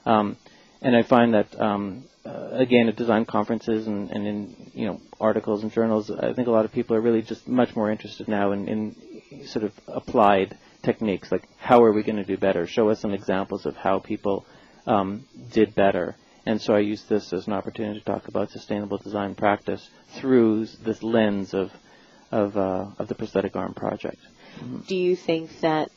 Um, 0.06 0.38
and 0.82 0.96
I 0.96 1.04
find 1.04 1.34
that, 1.34 1.60
um, 1.60 2.04
uh, 2.26 2.50
again, 2.52 2.88
at 2.88 2.96
design 2.96 3.26
conferences 3.26 3.88
and, 3.88 4.10
and 4.12 4.28
in, 4.28 4.72
you 4.74 4.88
know, 4.88 5.02
articles 5.20 5.64
and 5.64 5.72
journals, 5.72 6.10
I 6.12 6.34
think 6.34 6.48
a 6.48 6.52
lot 6.52 6.66
of 6.66 6.72
people 6.72 6.96
are 6.96 7.02
really 7.02 7.22
just 7.22 7.48
much 7.48 7.76
more 7.76 7.92
interested 7.92 8.28
now 8.28 8.52
in, 8.52 8.68
in 8.68 9.46
sort 9.46 9.66
of 9.66 9.74
applied 9.88 10.58
techniques, 10.82 11.32
like 11.32 11.48
how 11.58 11.84
are 11.84 11.92
we 11.92 12.04
going 12.04 12.18
to 12.18 12.24
do 12.24 12.38
better? 12.38 12.66
Show 12.66 12.90
us 12.90 13.00
some 13.00 13.14
examples 13.14 13.66
of 13.66 13.76
how 13.76 14.00
people 14.00 14.46
um, 14.88 15.26
did 15.52 15.76
better. 15.76 16.16
And 16.46 16.60
so 16.60 16.74
I 16.74 16.80
use 16.80 17.04
this 17.04 17.34
as 17.34 17.46
an 17.46 17.54
opportunity 17.54 18.00
to 18.00 18.06
talk 18.06 18.28
about 18.28 18.50
sustainable 18.50 18.98
design 18.98 19.36
practice 19.36 19.88
through 20.16 20.66
this 20.84 21.04
lens 21.04 21.54
of 21.54 21.72
of, 22.32 22.56
uh, 22.56 22.86
of 22.98 23.08
the 23.08 23.16
prosthetic 23.16 23.56
arm 23.56 23.74
project. 23.74 24.18
Do 24.88 24.96
you 24.96 25.16
think 25.16 25.60
that 25.62 25.92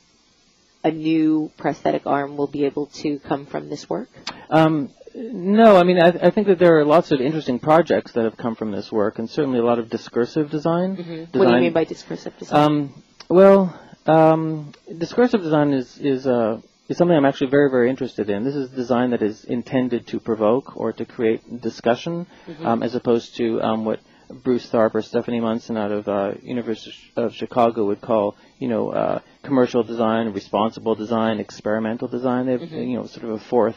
a 0.85 0.91
new 0.91 1.51
prosthetic 1.57 2.07
arm 2.07 2.37
will 2.37 2.47
be 2.47 2.67
able 2.67 2.87
to 2.87 3.19
come 3.21 3.47
from 3.47 3.69
this 3.69 3.89
work? 3.89 4.09
Um, 4.51 4.91
no, 5.15 5.77
I 5.77 5.85
mean 5.85 5.99
I, 5.99 6.09
I 6.09 6.31
think 6.31 6.49
that 6.49 6.59
there 6.59 6.79
are 6.79 6.85
lots 6.85 7.13
of 7.13 7.21
interesting 7.21 7.59
projects 7.59 8.13
that 8.13 8.25
have 8.25 8.37
come 8.37 8.55
from 8.55 8.73
this 8.73 8.93
work, 8.93 9.19
and 9.19 9.29
certainly 9.31 9.59
a 9.59 9.65
lot 9.65 9.79
of 9.79 9.89
discursive 9.89 10.51
design. 10.51 11.29
What 11.33 11.49
do 11.49 11.55
you 11.55 11.61
mean 11.61 11.73
by 11.73 11.85
discursive 11.85 12.37
design? 12.39 12.63
Um, 12.63 13.03
well, 13.29 13.81
um, 14.07 14.73
discursive 14.99 15.43
design 15.43 15.73
is 15.73 15.99
is 15.99 16.27
uh, 16.27 16.61
is 16.89 16.97
something 16.97 17.17
I'm 17.17 17.25
actually 17.25 17.51
very 17.51 17.71
very 17.71 17.89
interested 17.91 18.29
in. 18.29 18.45
This 18.45 18.57
is 18.57 18.71
design 18.71 19.11
that 19.11 19.23
is 19.23 19.45
intended 19.45 20.07
to 20.09 20.21
provoke 20.21 20.77
or 20.77 20.93
to 20.93 21.05
create 21.05 21.61
discussion, 21.63 22.27
um, 22.61 22.83
as 22.83 22.95
opposed 22.95 23.37
to 23.37 23.63
um, 23.63 23.85
what 23.85 24.01
Bruce 24.31 24.69
Tharp 24.71 24.95
or 24.95 25.03
Stephanie 25.03 25.41
Munson 25.41 25.77
out 25.77 25.93
of 25.93 26.09
uh, 26.09 26.33
University 26.43 26.95
of 27.17 27.35
Chicago 27.35 27.87
would 27.87 28.01
call, 28.01 28.37
you 28.59 28.69
know, 28.69 28.91
uh, 28.91 29.21
commercial 29.43 29.83
design, 29.83 30.33
responsible 30.33 30.95
design, 30.95 31.41
experimental 31.41 32.09
design. 32.09 32.47
They've 32.47 32.73
you 32.73 32.97
know 32.97 33.07
sort 33.07 33.25
of 33.25 33.31
a 33.31 33.39
fourth. 33.39 33.77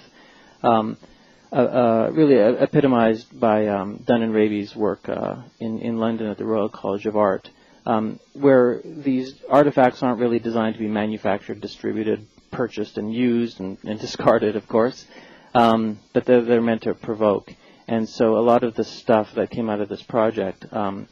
Um, 0.63 0.97
uh, 1.49 1.55
uh, 1.55 2.09
really 2.11 2.41
uh, 2.41 2.61
epitomized 2.61 3.39
by 3.39 3.67
um, 3.67 4.03
Dunne 4.05 4.21
and 4.21 4.33
Raby's 4.33 4.75
work 4.75 5.07
uh, 5.07 5.37
in, 5.61 5.79
in 5.79 5.97
London 5.97 6.27
at 6.27 6.37
the 6.37 6.43
Royal 6.43 6.67
College 6.67 7.05
of 7.05 7.15
Art, 7.15 7.49
um, 7.85 8.19
where 8.33 8.81
these 8.83 9.33
artifacts 9.49 10.03
aren't 10.03 10.19
really 10.19 10.39
designed 10.39 10.73
to 10.73 10.79
be 10.79 10.89
manufactured, 10.89 11.61
distributed, 11.61 12.27
purchased, 12.51 12.97
and 12.97 13.13
used, 13.13 13.61
and, 13.61 13.77
and 13.85 13.97
discarded, 14.01 14.57
of 14.57 14.67
course, 14.67 15.05
um, 15.53 15.99
but 16.11 16.25
they're, 16.25 16.41
they're 16.41 16.61
meant 16.61 16.81
to 16.81 16.93
provoke. 16.93 17.53
And 17.87 18.07
so 18.07 18.37
a 18.37 18.43
lot 18.43 18.63
of 18.63 18.75
the 18.75 18.83
stuff 18.83 19.33
that 19.35 19.49
came 19.49 19.69
out 19.69 19.81
of 19.81 19.89
this 19.89 20.03
project 20.03 20.65
um, 20.73 21.07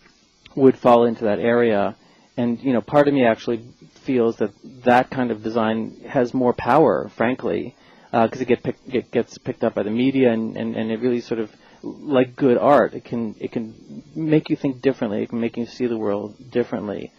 would 0.56 0.78
fall 0.78 1.06
into 1.06 1.24
that 1.26 1.40
area. 1.40 1.96
And, 2.38 2.62
you 2.62 2.74
know, 2.74 2.82
part 2.82 3.08
of 3.08 3.14
me 3.14 3.26
actually 3.26 3.66
feels 4.04 4.38
that 4.38 4.52
that 4.84 5.10
kind 5.10 5.32
of 5.32 5.42
design 5.42 6.02
has 6.08 6.34
more 6.34 6.54
power, 6.54 7.10
frankly, 7.16 7.76
because 8.12 8.42
it, 8.42 8.48
get 8.48 8.76
it 8.88 9.12
gets 9.12 9.38
picked 9.38 9.64
up 9.64 9.74
by 9.74 9.84
the 9.84 9.90
media, 9.90 10.32
and, 10.32 10.58
and, 10.58 10.76
and 10.76 10.92
it 10.92 11.00
really 11.00 11.22
sort 11.22 11.40
of, 11.40 11.50
like 11.84 12.36
good 12.36 12.58
art, 12.58 12.96
it 12.96 13.04
can 13.06 13.36
it 13.40 13.52
can 13.52 14.02
make 14.16 14.50
you 14.50 14.56
think 14.56 14.82
differently. 14.82 15.22
It 15.22 15.30
can 15.30 15.40
make 15.40 15.56
you 15.56 15.68
see 15.68 15.86
the 15.86 15.98
world 15.98 16.36
differently. 16.50 17.12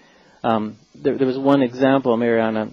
Um, 0.43 0.79
there, 0.93 1.17
there 1.17 1.27
was 1.27 1.39
one 1.39 1.63
example, 1.63 2.17
Mariana 2.17 2.71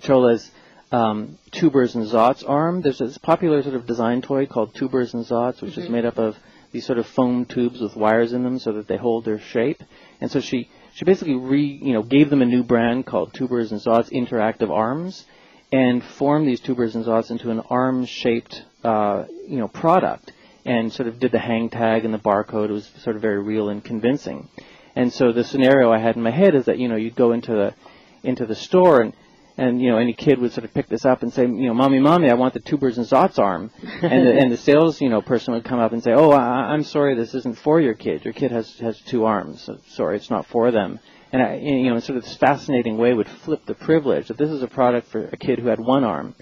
Chola's 0.00 0.50
um, 0.92 1.38
Toobers 1.52 1.94
and 1.94 2.06
Zots 2.06 2.44
arm. 2.48 2.80
There's 2.80 2.98
this 2.98 3.18
popular 3.18 3.62
sort 3.62 3.74
of 3.74 3.86
design 3.86 4.22
toy 4.22 4.46
called 4.46 4.74
Toobers 4.74 5.14
and 5.14 5.24
Zots, 5.24 5.60
which 5.60 5.76
is 5.78 5.88
made 5.88 6.04
up 6.04 6.18
of 6.18 6.36
these 6.72 6.86
sort 6.86 6.98
of 6.98 7.06
foam 7.06 7.44
tubes 7.44 7.80
with 7.80 7.96
wires 7.96 8.32
in 8.32 8.42
them 8.42 8.58
so 8.58 8.72
that 8.72 8.86
they 8.86 8.96
hold 8.96 9.24
their 9.24 9.38
shape. 9.38 9.82
And 10.20 10.30
so 10.30 10.40
she 10.40 10.68
she 10.94 11.04
basically 11.04 11.34
re 11.34 11.62
you 11.62 11.92
know 11.92 12.02
gave 12.02 12.30
them 12.30 12.42
a 12.42 12.46
new 12.46 12.62
brand 12.62 13.06
called 13.06 13.34
Toobers 13.34 13.72
and 13.72 13.80
Zots 13.80 14.10
Interactive 14.10 14.70
Arms, 14.70 15.24
and 15.72 16.02
formed 16.04 16.46
these 16.46 16.60
Toobers 16.60 16.94
and 16.94 17.04
Zots 17.04 17.30
into 17.30 17.50
an 17.50 17.60
arm-shaped 17.60 18.64
uh, 18.84 19.24
you 19.46 19.58
know 19.58 19.68
product, 19.68 20.32
and 20.64 20.92
sort 20.92 21.08
of 21.08 21.18
did 21.18 21.32
the 21.32 21.38
hang 21.38 21.68
tag 21.68 22.04
and 22.04 22.14
the 22.14 22.18
barcode. 22.18 22.70
It 22.70 22.72
was 22.72 22.90
sort 23.02 23.16
of 23.16 23.22
very 23.22 23.42
real 23.42 23.68
and 23.68 23.82
convincing. 23.82 24.48
And 24.94 25.12
so 25.12 25.32
the 25.32 25.44
scenario 25.44 25.92
I 25.92 25.98
had 25.98 26.16
in 26.16 26.22
my 26.22 26.30
head 26.30 26.54
is 26.54 26.66
that 26.66 26.78
you 26.78 26.88
know 26.88 26.96
you'd 26.96 27.16
go 27.16 27.32
into 27.32 27.52
the 27.52 27.74
into 28.22 28.46
the 28.46 28.54
store 28.54 29.02
and 29.02 29.12
and 29.58 29.80
you 29.80 29.90
know 29.90 29.98
any 29.98 30.12
kid 30.12 30.38
would 30.38 30.52
sort 30.52 30.64
of 30.64 30.74
pick 30.74 30.88
this 30.88 31.04
up 31.04 31.22
and 31.22 31.32
say 31.32 31.42
you 31.42 31.66
know 31.66 31.74
mommy 31.74 31.98
mommy 31.98 32.30
I 32.30 32.34
want 32.34 32.54
the 32.54 32.60
toobers 32.60 32.98
and 32.98 33.06
zots 33.06 33.38
arm. 33.38 33.70
And 34.02 34.26
the, 34.26 34.32
and 34.38 34.52
the 34.52 34.56
sales 34.56 35.00
you 35.00 35.08
know 35.08 35.22
person 35.22 35.54
would 35.54 35.64
come 35.64 35.78
up 35.78 35.92
and 35.92 36.02
say 36.02 36.12
oh 36.12 36.30
I, 36.30 36.72
I'm 36.72 36.82
sorry 36.82 37.14
this 37.14 37.34
isn't 37.34 37.58
for 37.58 37.80
your 37.80 37.94
kid. 37.94 38.24
Your 38.24 38.34
kid 38.34 38.50
has 38.52 38.78
has 38.78 39.00
two 39.00 39.24
arms. 39.24 39.62
So 39.62 39.78
sorry 39.88 40.16
it's 40.16 40.30
not 40.30 40.46
for 40.46 40.70
them. 40.70 41.00
And 41.32 41.42
I, 41.42 41.56
you 41.56 41.88
know 41.88 41.96
in 41.96 42.00
sort 42.02 42.18
of 42.18 42.24
this 42.24 42.36
fascinating 42.36 42.98
way 42.98 43.14
would 43.14 43.28
flip 43.28 43.64
the 43.66 43.74
privilege 43.74 44.28
that 44.28 44.36
this 44.36 44.50
is 44.50 44.62
a 44.62 44.68
product 44.68 45.08
for 45.08 45.26
a 45.26 45.36
kid 45.36 45.58
who 45.58 45.68
had 45.68 45.80
one 45.80 46.04
arm. 46.04 46.34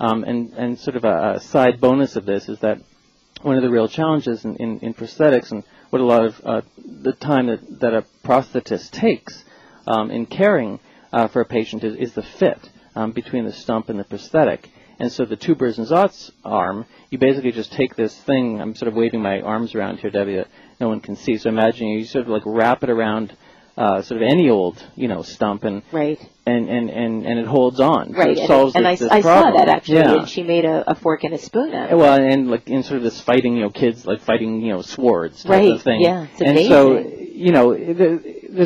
Um, 0.00 0.24
and 0.24 0.52
and 0.54 0.78
sort 0.78 0.96
of 0.96 1.04
a, 1.04 1.34
a 1.36 1.40
side 1.40 1.80
bonus 1.80 2.16
of 2.16 2.24
this 2.24 2.48
is 2.48 2.58
that 2.60 2.78
one 3.42 3.56
of 3.56 3.62
the 3.62 3.70
real 3.70 3.88
challenges 3.88 4.44
in, 4.44 4.56
in, 4.56 4.78
in 4.80 4.94
prosthetics 4.94 5.50
and 5.50 5.64
what 5.90 6.00
a 6.00 6.04
lot 6.04 6.24
of 6.24 6.40
uh, 6.44 6.60
the 6.76 7.12
time 7.12 7.46
that, 7.48 7.80
that 7.80 7.92
a 7.92 8.04
prosthetist 8.24 8.90
takes 8.92 9.44
um, 9.86 10.10
in 10.10 10.26
caring 10.26 10.78
uh, 11.12 11.28
for 11.28 11.40
a 11.40 11.44
patient 11.44 11.84
is, 11.84 11.96
is 11.96 12.12
the 12.14 12.22
fit 12.22 12.70
um, 12.94 13.12
between 13.12 13.44
the 13.44 13.52
stump 13.52 13.88
and 13.88 13.98
the 13.98 14.04
prosthetic. 14.04 14.70
And 14.98 15.10
so 15.10 15.24
the 15.24 15.36
toobers 15.36 15.78
and 15.78 15.86
zots 15.86 16.30
arm, 16.44 16.86
you 17.10 17.18
basically 17.18 17.50
just 17.52 17.72
take 17.72 17.96
this 17.96 18.14
thing, 18.22 18.60
I'm 18.60 18.74
sort 18.74 18.88
of 18.88 18.94
waving 18.94 19.20
my 19.22 19.40
arms 19.40 19.74
around 19.74 19.98
here, 19.98 20.10
Debbie, 20.10 20.36
that 20.36 20.48
no 20.80 20.88
one 20.88 21.00
can 21.00 21.16
see. 21.16 21.38
So 21.38 21.48
imagine 21.48 21.88
you 21.88 22.04
sort 22.04 22.24
of 22.24 22.28
like 22.30 22.42
wrap 22.46 22.84
it 22.84 22.90
around 22.90 23.36
uh, 23.76 24.02
sort 24.02 24.22
of 24.22 24.28
any 24.30 24.50
old, 24.50 24.80
you 24.94 25.08
know, 25.08 25.22
stump 25.22 25.64
and, 25.64 25.82
right. 25.92 26.20
and, 26.44 26.68
and, 26.68 26.90
and, 26.90 27.24
and 27.26 27.38
it 27.38 27.46
holds 27.46 27.80
on. 27.80 28.12
So 28.12 28.18
Right. 28.18 28.32
it 28.36 28.38
And, 28.40 28.46
solves 28.46 28.74
and 28.76 28.86
I, 28.86 28.92
this, 28.92 29.00
this 29.00 29.10
I 29.10 29.20
saw 29.22 29.50
that 29.50 29.68
actually, 29.68 29.96
Yeah. 29.96 30.14
and 30.18 30.28
she 30.28 30.42
made 30.42 30.66
a, 30.66 30.88
a 30.90 30.94
fork 30.94 31.24
and 31.24 31.32
a 31.32 31.38
spoon 31.38 31.72
out 31.74 31.86
of 31.86 31.92
it. 31.92 31.96
Well, 31.96 32.20
and 32.22 32.50
like 32.50 32.68
in 32.68 32.82
sort 32.82 32.98
of 32.98 33.02
this 33.02 33.18
fighting, 33.22 33.56
you 33.56 33.62
know, 33.62 33.70
kids 33.70 34.06
like 34.06 34.20
fighting, 34.20 34.60
you 34.60 34.74
know, 34.74 34.82
swords 34.82 35.42
type 35.42 35.50
Right, 35.50 35.72
of 35.72 35.82
thing. 35.82 36.02
yeah, 36.02 36.26
it's 36.32 36.42
and 36.42 36.58
so, 36.68 36.98
you 36.98 37.50
know, 37.50 37.72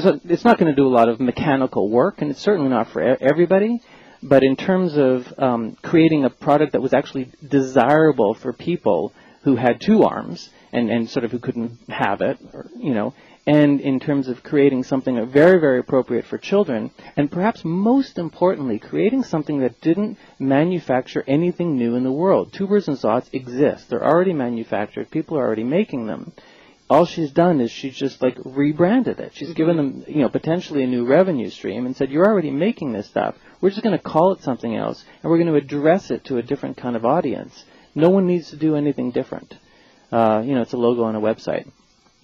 a, 0.04 0.20
it's 0.24 0.44
not 0.44 0.58
going 0.58 0.70
to 0.70 0.76
do 0.76 0.86
a 0.86 0.94
lot 0.94 1.08
of 1.08 1.20
mechanical 1.20 1.88
work, 1.88 2.20
and 2.20 2.30
it's 2.30 2.40
certainly 2.40 2.70
not 2.70 2.90
for 2.90 3.00
everybody. 3.00 3.80
But 4.22 4.42
in 4.42 4.56
terms 4.56 4.96
of 4.96 5.32
um, 5.38 5.76
creating 5.82 6.24
a 6.24 6.30
product 6.30 6.72
that 6.72 6.82
was 6.82 6.94
actually 6.94 7.30
desirable 7.46 8.34
for 8.34 8.52
people 8.52 9.12
who 9.42 9.56
had 9.56 9.80
two 9.80 10.02
arms 10.02 10.50
and, 10.72 10.90
and 10.90 11.08
sort 11.08 11.24
of 11.24 11.30
who 11.30 11.38
couldn't 11.38 11.78
have 11.88 12.20
it, 12.20 12.38
or, 12.52 12.66
you 12.76 12.94
know, 12.94 13.14
and 13.46 13.80
in 13.80 14.00
terms 14.00 14.26
of 14.26 14.42
creating 14.42 14.82
something 14.82 15.24
very, 15.26 15.60
very 15.60 15.78
appropriate 15.78 16.24
for 16.24 16.36
children, 16.36 16.90
and 17.16 17.30
perhaps 17.30 17.64
most 17.64 18.18
importantly, 18.18 18.78
creating 18.78 19.22
something 19.22 19.60
that 19.60 19.80
didn't 19.80 20.18
manufacture 20.40 21.22
anything 21.28 21.76
new 21.76 21.94
in 21.94 22.02
the 22.02 22.10
world. 22.10 22.52
Toobers 22.52 22.88
and 22.88 22.98
Zots 22.98 23.30
exist. 23.32 23.88
They're 23.88 24.04
already 24.04 24.32
manufactured. 24.32 25.12
People 25.12 25.38
are 25.38 25.46
already 25.46 25.62
making 25.62 26.06
them. 26.06 26.32
All 26.88 27.04
she's 27.04 27.32
done 27.32 27.60
is 27.60 27.70
she's 27.70 27.96
just 27.96 28.22
like 28.22 28.38
rebranded 28.44 29.18
it. 29.18 29.32
She's 29.34 29.52
given 29.54 29.76
mm-hmm. 29.76 30.00
them, 30.00 30.14
you 30.14 30.22
know, 30.22 30.28
potentially 30.28 30.84
a 30.84 30.86
new 30.86 31.04
revenue 31.04 31.50
stream 31.50 31.84
and 31.84 31.96
said, 31.96 32.10
you're 32.10 32.26
already 32.26 32.50
making 32.50 32.92
this 32.92 33.08
stuff. 33.08 33.34
We're 33.60 33.70
just 33.70 33.82
going 33.82 33.96
to 33.96 34.02
call 34.02 34.32
it 34.32 34.42
something 34.42 34.76
else 34.76 35.04
and 35.22 35.30
we're 35.30 35.38
going 35.38 35.48
to 35.48 35.56
address 35.56 36.10
it 36.10 36.24
to 36.26 36.38
a 36.38 36.42
different 36.42 36.76
kind 36.76 36.94
of 36.94 37.04
audience. 37.04 37.64
No 37.94 38.10
one 38.10 38.26
needs 38.26 38.50
to 38.50 38.56
do 38.56 38.76
anything 38.76 39.10
different. 39.10 39.56
Uh, 40.12 40.42
you 40.44 40.54
know, 40.54 40.62
it's 40.62 40.74
a 40.74 40.76
logo 40.76 41.02
on 41.02 41.16
a 41.16 41.20
website. 41.20 41.68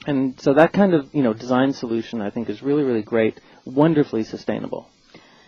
And 0.06 0.40
so 0.40 0.54
that 0.54 0.72
kind 0.72 0.94
of, 0.94 1.12
you 1.14 1.22
know, 1.22 1.32
design 1.32 1.72
solution 1.72 2.20
I 2.20 2.30
think 2.30 2.48
is 2.48 2.62
really, 2.62 2.82
really 2.84 3.02
great, 3.02 3.40
wonderfully 3.64 4.24
sustainable. 4.24 4.88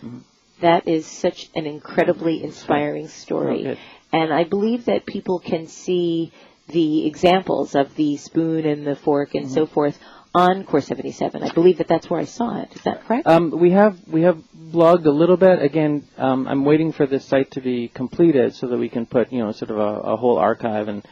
Mm-hmm. 0.02 0.18
That 0.60 0.88
is 0.88 1.06
such 1.06 1.50
an 1.54 1.66
incredibly 1.66 2.36
mm-hmm. 2.38 2.46
inspiring 2.46 3.04
Oh, 3.04 3.08
story. 3.08 3.62
good. 3.62 3.78
and 4.12 4.32
I 4.32 4.44
believe 4.44 4.86
that 4.86 5.06
people 5.06 5.38
can 5.38 5.66
see 5.66 6.32
the 6.68 7.06
examples 7.06 7.74
of 7.74 7.94
the 7.96 8.16
spoon 8.16 8.64
and 8.66 8.86
the 8.86 8.96
fork 8.96 9.34
and 9.34 9.46
Mm-hmm. 9.46 9.54
so 9.54 9.66
forth 9.66 9.98
on 10.34 10.64
Core 10.64 10.80
77. 10.80 11.42
I 11.42 11.52
believe 11.52 11.78
that 11.78 11.86
that's 11.86 12.10
where 12.10 12.18
I 12.20 12.24
saw 12.24 12.60
it. 12.60 12.74
Is 12.74 12.82
that 12.82 13.04
correct? 13.04 13.26
Um, 13.26 13.50
we 13.50 13.70
have 13.70 13.96
we 14.08 14.22
have 14.22 14.38
blogged 14.56 15.06
a 15.06 15.10
little 15.10 15.36
bit. 15.36 15.62
Again, 15.62 16.02
um, 16.18 16.48
I'm 16.48 16.64
waiting 16.64 16.90
for 16.92 17.06
this 17.06 17.24
site 17.24 17.52
to 17.52 17.60
be 17.60 17.88
completed 17.88 18.54
so 18.54 18.66
that 18.68 18.76
we 18.78 18.88
can 18.88 19.06
put 19.06 19.32
you 19.32 19.38
know 19.38 19.52
sort 19.52 19.70
of 19.70 19.78
a, 19.78 20.00
a 20.12 20.16
whole 20.16 20.38
archive 20.38 20.88
and 20.88 21.06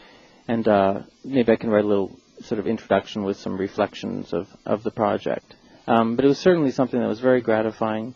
and 0.48 0.66
uh, 0.66 1.02
maybe 1.24 1.52
I 1.52 1.56
can 1.56 1.70
write 1.70 1.84
a 1.84 1.88
little 1.88 2.18
sort 2.40 2.58
of 2.58 2.66
introduction 2.66 3.22
with 3.22 3.36
some 3.36 3.56
reflections 3.56 4.32
of 4.32 4.48
of 4.66 4.82
the 4.82 4.90
project. 4.90 5.54
Um, 5.86 6.16
but 6.16 6.24
it 6.24 6.28
was 6.28 6.38
certainly 6.38 6.70
something 6.72 6.98
that 7.00 7.06
was 7.08 7.20
very 7.20 7.40
gratifying 7.42 8.14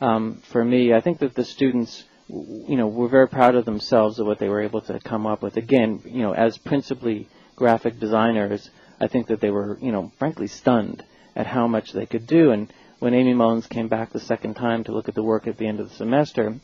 um, 0.00 0.42
for 0.44 0.62
me. 0.64 0.92
I 0.92 1.00
think 1.00 1.20
that 1.20 1.34
the 1.34 1.44
students 1.44 2.04
you 2.28 2.76
know, 2.76 2.88
were 2.88 3.08
very 3.08 3.28
proud 3.28 3.54
of 3.54 3.64
themselves 3.64 4.18
of 4.18 4.26
what 4.26 4.38
they 4.38 4.48
were 4.48 4.62
able 4.62 4.80
to 4.82 4.98
come 5.00 5.26
up 5.26 5.42
with. 5.42 5.56
Again, 5.56 6.00
you 6.04 6.22
know, 6.22 6.34
as 6.34 6.56
principally 6.58 7.28
graphic 7.56 7.98
designers, 7.98 8.70
I 9.00 9.08
think 9.08 9.26
that 9.28 9.40
they 9.40 9.50
were, 9.50 9.78
you 9.80 9.92
know, 9.92 10.12
frankly 10.18 10.46
stunned 10.46 11.04
at 11.34 11.46
how 11.46 11.66
much 11.66 11.92
they 11.92 12.06
could 12.06 12.26
do. 12.26 12.50
And 12.50 12.72
when 13.00 13.14
Aimee 13.14 13.34
Mullins 13.34 13.66
came 13.66 13.88
back 13.88 14.12
the 14.12 14.20
second 14.20 14.54
time 14.54 14.84
to 14.84 14.92
look 14.92 15.08
at 15.08 15.14
the 15.14 15.22
work 15.22 15.46
at 15.46 15.58
the 15.58 15.66
end 15.66 15.80
of 15.80 15.88
the 15.88 15.96
semester, 15.96 16.56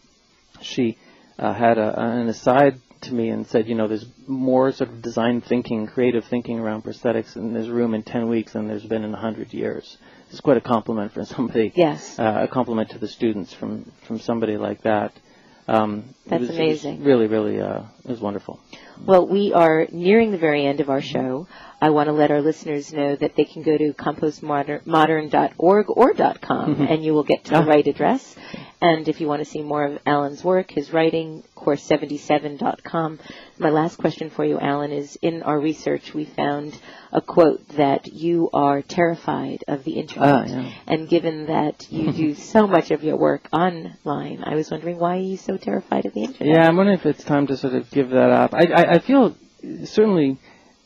she 0.61 0.97
uh, 1.39 1.53
had 1.53 1.79
a, 1.79 2.01
an 2.01 2.29
aside 2.29 2.81
to 3.03 3.15
me 3.15 3.29
and 3.29 3.47
said, 3.47 3.69
you 3.69 3.75
know, 3.75 3.89
there's 3.89 4.07
more 4.27 4.73
sort 4.73 4.91
of 4.91 5.03
design 5.03 5.41
thinking, 5.41 5.87
creative 5.87 6.25
thinking 6.25 6.59
around 6.59 6.85
prosthetics 6.85 7.37
in 7.37 7.53
this 7.53 7.69
room 7.69 7.95
in 7.95 8.03
10 8.03 8.29
weeks 8.29 8.53
than 8.53 8.67
there's 8.67 8.85
been 8.85 9.05
in 9.05 9.13
100 9.13 9.53
years. 9.53 9.99
It's 10.31 10.41
quite 10.41 10.57
a 10.57 10.63
compliment 10.63 11.13
for 11.13 11.25
somebody. 11.37 11.73
Yes. 11.75 12.19
Uh, 12.19 12.41
a 12.43 12.49
compliment 12.49 12.91
to 12.91 12.99
the 12.99 13.09
students 13.09 13.53
from, 13.55 13.91
from 14.07 14.19
somebody 14.19 14.57
like 14.57 14.83
that. 14.83 15.13
Um, 15.69 16.15
That's 16.27 16.49
amazing. 16.49 17.05
Really, 17.05 17.27
really, 17.27 17.61
uh, 17.61 17.83
it 18.09 18.13
was 18.13 18.21
wonderful. 18.21 18.59
Well, 19.05 19.27
we 19.27 19.53
are 19.53 19.87
nearing 19.93 20.31
the 20.31 20.39
very 20.39 20.65
end 20.65 20.81
of 20.81 20.89
our 20.89 21.03
show. 21.03 21.47
I 21.81 21.91
want 21.91 22.09
to 22.09 22.13
let 22.13 22.31
our 22.31 22.41
listeners 22.43 22.93
know 22.93 23.15
that 23.17 23.37
they 23.37 23.45
can 23.45 23.63
go 23.63 23.77
to 23.79 23.93
compostmodern.org 23.93 25.87
or 25.91 26.15
.com 26.15 26.75
Mm-hmm. 26.75 26.83
and 26.85 27.05
you 27.05 27.13
will 27.15 27.23
get 27.23 27.45
to 27.45 27.53
the 27.53 27.63
right 27.63 27.87
address. 27.87 28.35
And 28.81 29.09
if 29.09 29.21
you 29.21 29.27
want 29.29 29.41
to 29.41 29.45
see 29.45 29.63
more 29.63 29.85
of 29.85 29.99
Allan's 30.07 30.43
work, 30.45 30.71
his 30.71 30.93
writing, 30.93 31.43
Core77.com. 31.57 33.19
My 33.59 33.71
last 33.71 33.97
question 33.97 34.31
for 34.31 34.45
you, 34.45 34.59
Allan, 34.59 34.93
is 34.93 35.19
in 35.21 35.43
our 35.43 35.59
research 35.59 36.15
we 36.15 36.25
found 36.25 36.79
a 37.13 37.21
quote 37.21 37.67
that 37.71 38.07
you 38.13 38.51
are 38.53 38.83
terrified 38.83 39.65
of 39.67 39.83
the 39.85 39.93
internet. 39.93 40.29
Ah, 40.29 40.45
yeah. 40.47 40.73
And 40.87 41.09
given 41.09 41.47
that 41.47 41.91
you 41.91 42.13
do 42.13 42.35
so 42.55 42.67
much 42.67 42.91
of 42.91 43.03
your 43.03 43.17
work 43.17 43.49
online, 43.53 44.45
I 44.45 44.55
was 44.55 44.71
wondering 44.71 44.99
why 44.99 45.17
are 45.17 45.21
you 45.21 45.37
so 45.37 45.57
terrified 45.57 46.07
of 46.07 46.15
the 46.15 46.25
internet? 46.25 46.55
Yeah, 46.57 46.69
I'm 46.69 46.77
wondering 46.77 46.99
if 46.99 47.07
it's 47.07 47.25
time 47.25 47.47
to 47.49 47.57
sort 47.57 47.75
of 47.75 47.91
give 47.99 48.11
that 48.11 48.31
up. 48.31 48.55
I, 48.55 48.65
I, 48.81 48.83
I 48.95 48.99
feel 48.99 49.37
certainly, 49.85 50.39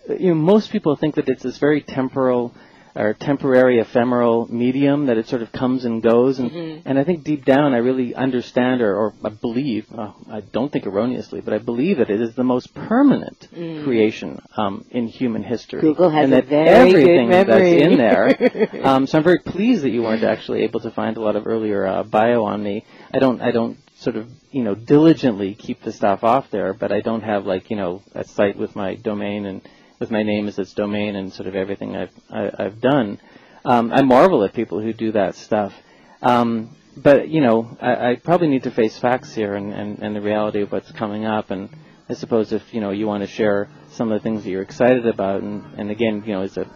you 0.09 0.29
know, 0.31 0.35
most 0.35 0.71
people 0.71 0.97
think 0.97 1.15
that 1.17 1.29
it's 1.29 1.43
this 1.43 1.59
very 1.59 1.81
temporal 1.83 2.55
or 2.95 3.15
temporary, 3.15 3.79
ephemeral 3.79 4.47
medium 4.53 5.07
that 5.07 5.17
it 5.17 5.27
sort 5.27 5.41
of 5.41 5.51
comes 5.51 5.87
and 5.87 6.03
goes, 6.03 6.39
and 6.39 6.51
Mm-hmm. 6.51 6.89
and 6.89 6.99
I 6.99 7.05
think 7.05 7.25
deep 7.25 7.43
down 7.47 7.73
I 7.73 7.79
really 7.79 8.15
understand 8.15 8.83
or, 8.83 8.95
or 8.95 9.15
I 9.25 9.31
believe, 9.31 9.87
uh, 9.97 10.13
I 10.31 10.41
don't 10.41 10.71
think 10.71 10.87
erroneously, 10.87 11.41
but 11.41 11.55
I 11.55 11.59
believe 11.59 11.97
that 11.99 12.11
it 12.11 12.21
is 12.21 12.35
the 12.35 12.45
most 12.45 12.75
permanent 12.75 13.49
creation 13.85 14.43
um, 14.59 14.85
in 14.91 15.09
human 15.09 15.43
history. 15.43 15.79
Mm. 15.81 15.83
Google 15.83 16.11
has 16.11 16.25
and 16.25 16.33
that 16.35 16.47
very 16.49 16.69
everything 16.69 17.31
good 17.31 17.47
memory. 17.49 17.73
that's 17.79 17.93
in 17.93 17.97
there. 17.97 18.87
um, 18.87 19.07
so 19.07 19.17
I'm 19.19 19.25
very 19.25 19.39
pleased 19.39 19.85
that 19.85 19.91
you 19.91 20.03
weren't 20.03 20.25
actually 20.25 20.65
able 20.65 20.81
to 20.81 20.91
find 20.91 21.17
a 21.17 21.23
lot 21.23 21.37
of 21.37 21.47
earlier 21.47 21.87
uh, 21.87 22.03
bio 22.03 22.45
on 22.45 22.63
me. 22.63 22.85
I 23.15 23.19
don't, 23.21 23.41
I 23.41 23.53
don't 23.53 23.79
sort 24.03 24.17
of, 24.17 24.29
you 24.51 24.63
know, 24.63 24.75
diligently 24.75 25.55
keep 25.55 25.83
the 25.83 25.93
stuff 25.93 26.25
off 26.25 26.51
there, 26.51 26.75
but 26.75 26.93
I 26.93 27.01
don't 27.01 27.23
have 27.23 27.47
like, 27.47 27.71
you 27.71 27.77
know, 27.77 28.03
a 28.15 28.25
site 28.25 28.57
with 28.57 28.75
my 28.75 28.97
domain 28.97 29.47
and 29.47 29.63
with 29.99 30.11
my 30.11 30.23
name 30.23 30.49
as 30.49 30.59
its 30.59 30.75
domain 30.75 31.15
and 31.15 31.33
sort 31.33 31.49
of 31.49 31.55
everything 31.55 31.97
I've, 31.97 32.11
I, 32.31 32.51
I've 32.59 32.81
done. 32.81 33.21
Um, 33.65 33.93
I 33.93 34.03
marvel 34.03 34.43
at 34.45 34.53
people 34.53 34.81
who 34.81 34.93
do 34.93 35.13
that 35.13 35.37
stuff. 35.37 35.73
Um, 36.21 36.77
but, 36.97 37.29
you 37.29 37.41
know, 37.41 37.77
I, 37.81 38.11
I 38.11 38.17
probably 38.17 38.49
need 38.49 38.65
to 38.65 38.71
face 38.71 38.99
facts 38.99 39.33
here 39.35 39.55
and, 39.55 39.73
and, 39.73 39.99
and 40.01 40.17
the 40.17 40.21
reality 40.21 40.63
of 40.63 40.73
what's 40.73 40.91
coming 40.91 41.25
up. 41.25 41.51
And 41.51 41.71
I 42.09 42.15
suppose 42.15 42.53
if, 42.53 42.75
you 42.75 42.81
know, 42.81 42.91
you 42.91 43.07
want 43.07 43.23
to 43.23 43.29
share 43.29 43.69
some 43.93 44.11
of 44.11 44.21
the 44.21 44.23
things 44.23 44.43
that 44.43 44.51
you're 44.51 44.63
excited 44.63 45.07
about, 45.07 45.43
and, 45.43 45.65
and 45.79 45.91
again, 45.91 46.25
you 46.27 46.33
know, 46.33 46.43
as 46.43 46.57
a 46.57 46.67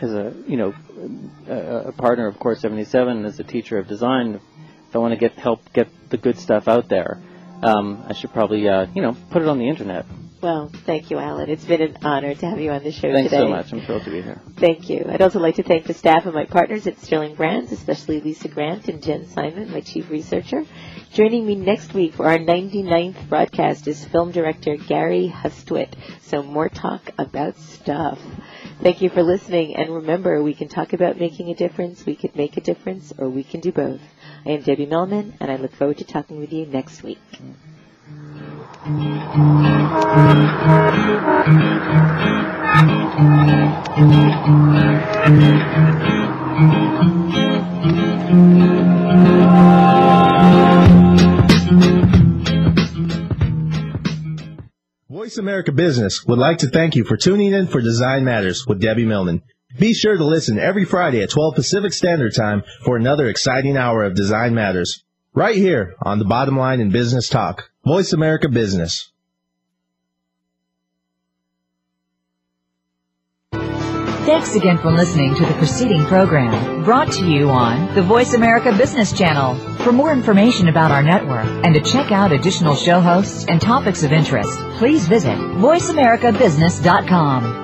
as 0.00 0.12
a 0.12 0.34
you 0.46 0.56
know 0.56 0.74
a, 1.48 1.88
a 1.88 1.92
partner 1.92 2.26
of 2.26 2.38
Core 2.38 2.56
77 2.56 3.16
and 3.16 3.26
as 3.26 3.38
a 3.38 3.44
teacher 3.44 3.78
of 3.78 3.86
design, 3.86 4.40
if 4.94 4.96
I 4.96 5.00
want 5.00 5.10
to 5.12 5.18
get 5.18 5.32
help 5.32 5.72
get 5.72 5.88
the 6.08 6.16
good 6.16 6.38
stuff 6.38 6.68
out 6.68 6.88
there, 6.88 7.20
um, 7.64 8.04
I 8.06 8.12
should 8.12 8.32
probably 8.32 8.68
uh, 8.68 8.86
you 8.94 9.02
know 9.02 9.16
put 9.30 9.42
it 9.42 9.48
on 9.48 9.58
the 9.58 9.68
internet. 9.68 10.06
Well, 10.40 10.70
thank 10.86 11.10
you, 11.10 11.18
Allan. 11.18 11.50
It's 11.50 11.64
been 11.64 11.82
an 11.82 11.98
honor 12.02 12.32
to 12.32 12.46
have 12.46 12.60
you 12.60 12.70
on 12.70 12.84
the 12.84 12.92
show 12.92 13.12
Thanks 13.12 13.30
today. 13.30 13.42
so 13.42 13.48
much. 13.48 13.72
I'm 13.72 13.80
thrilled 13.80 14.04
to 14.04 14.10
be 14.10 14.22
here. 14.22 14.40
Thank 14.56 14.88
you. 14.90 15.04
I'd 15.08 15.22
also 15.22 15.40
like 15.40 15.56
to 15.56 15.64
thank 15.64 15.86
the 15.86 15.94
staff 15.94 16.26
of 16.26 16.34
my 16.34 16.44
partners 16.44 16.86
at 16.86 17.00
Sterling 17.00 17.34
Brands, 17.34 17.72
especially 17.72 18.20
Lisa 18.20 18.46
Grant 18.46 18.86
and 18.88 19.02
Jen 19.02 19.26
Simon, 19.26 19.72
my 19.72 19.80
chief 19.80 20.10
researcher. 20.10 20.64
Joining 21.12 21.46
me 21.46 21.54
next 21.56 21.94
week 21.94 22.14
for 22.14 22.26
our 22.26 22.38
99th 22.38 23.28
broadcast 23.28 23.88
is 23.88 24.04
film 24.04 24.30
director 24.32 24.76
Gary 24.76 25.32
Hustwit. 25.34 25.94
So 26.20 26.42
more 26.42 26.68
talk 26.68 27.10
about 27.18 27.56
stuff. 27.56 28.20
Thank 28.82 29.00
you 29.00 29.08
for 29.08 29.22
listening, 29.22 29.76
and 29.76 29.88
remember, 29.88 30.42
we 30.42 30.52
can 30.52 30.68
talk 30.68 30.92
about 30.92 31.18
making 31.18 31.48
a 31.48 31.54
difference, 31.54 32.04
we 32.04 32.16
could 32.16 32.36
make 32.36 32.56
a 32.56 32.60
difference, 32.60 33.14
or 33.16 33.30
we 33.30 33.44
can 33.44 33.60
do 33.60 33.72
both. 33.72 34.00
I 34.46 34.50
am 34.50 34.60
Debbie 34.60 34.84
Millman, 34.84 35.38
and 35.40 35.50
I 35.50 35.56
look 35.56 35.74
forward 35.74 35.96
to 35.98 36.04
talking 36.04 36.38
with 36.38 36.52
you 36.52 36.66
next 36.66 37.02
week. 37.02 37.18
Voice 55.08 55.38
America 55.38 55.72
Business 55.72 56.22
would 56.26 56.38
like 56.38 56.58
to 56.58 56.68
thank 56.68 56.96
you 56.96 57.04
for 57.04 57.16
tuning 57.16 57.54
in 57.54 57.66
for 57.66 57.80
Design 57.80 58.24
Matters 58.24 58.66
with 58.66 58.78
Debbie 58.78 59.06
Millman. 59.06 59.40
Be 59.78 59.92
sure 59.92 60.16
to 60.16 60.24
listen 60.24 60.58
every 60.58 60.84
Friday 60.84 61.22
at 61.22 61.30
12 61.30 61.54
Pacific 61.54 61.92
Standard 61.92 62.34
Time 62.34 62.62
for 62.84 62.96
another 62.96 63.28
exciting 63.28 63.76
hour 63.76 64.04
of 64.04 64.14
Design 64.14 64.54
Matters. 64.54 65.04
Right 65.34 65.56
here 65.56 65.94
on 66.00 66.20
the 66.20 66.24
bottom 66.24 66.56
line 66.56 66.80
in 66.80 66.90
business 66.90 67.28
talk. 67.28 67.70
Voice 67.84 68.12
America 68.12 68.48
Business. 68.48 69.10
Thanks 74.24 74.54
again 74.54 74.78
for 74.78 74.90
listening 74.90 75.34
to 75.34 75.44
the 75.44 75.52
preceding 75.54 76.06
program 76.06 76.82
brought 76.82 77.12
to 77.12 77.26
you 77.26 77.50
on 77.50 77.94
the 77.94 78.00
Voice 78.00 78.32
America 78.32 78.74
Business 78.74 79.12
Channel. 79.12 79.54
For 79.78 79.92
more 79.92 80.12
information 80.12 80.68
about 80.68 80.90
our 80.90 81.02
network 81.02 81.44
and 81.44 81.74
to 81.74 81.80
check 81.80 82.10
out 82.10 82.32
additional 82.32 82.74
show 82.74 83.00
hosts 83.00 83.44
and 83.48 83.60
topics 83.60 84.02
of 84.02 84.12
interest, 84.12 84.58
please 84.78 85.06
visit 85.08 85.36
voiceamericabusiness.com. 85.36 87.63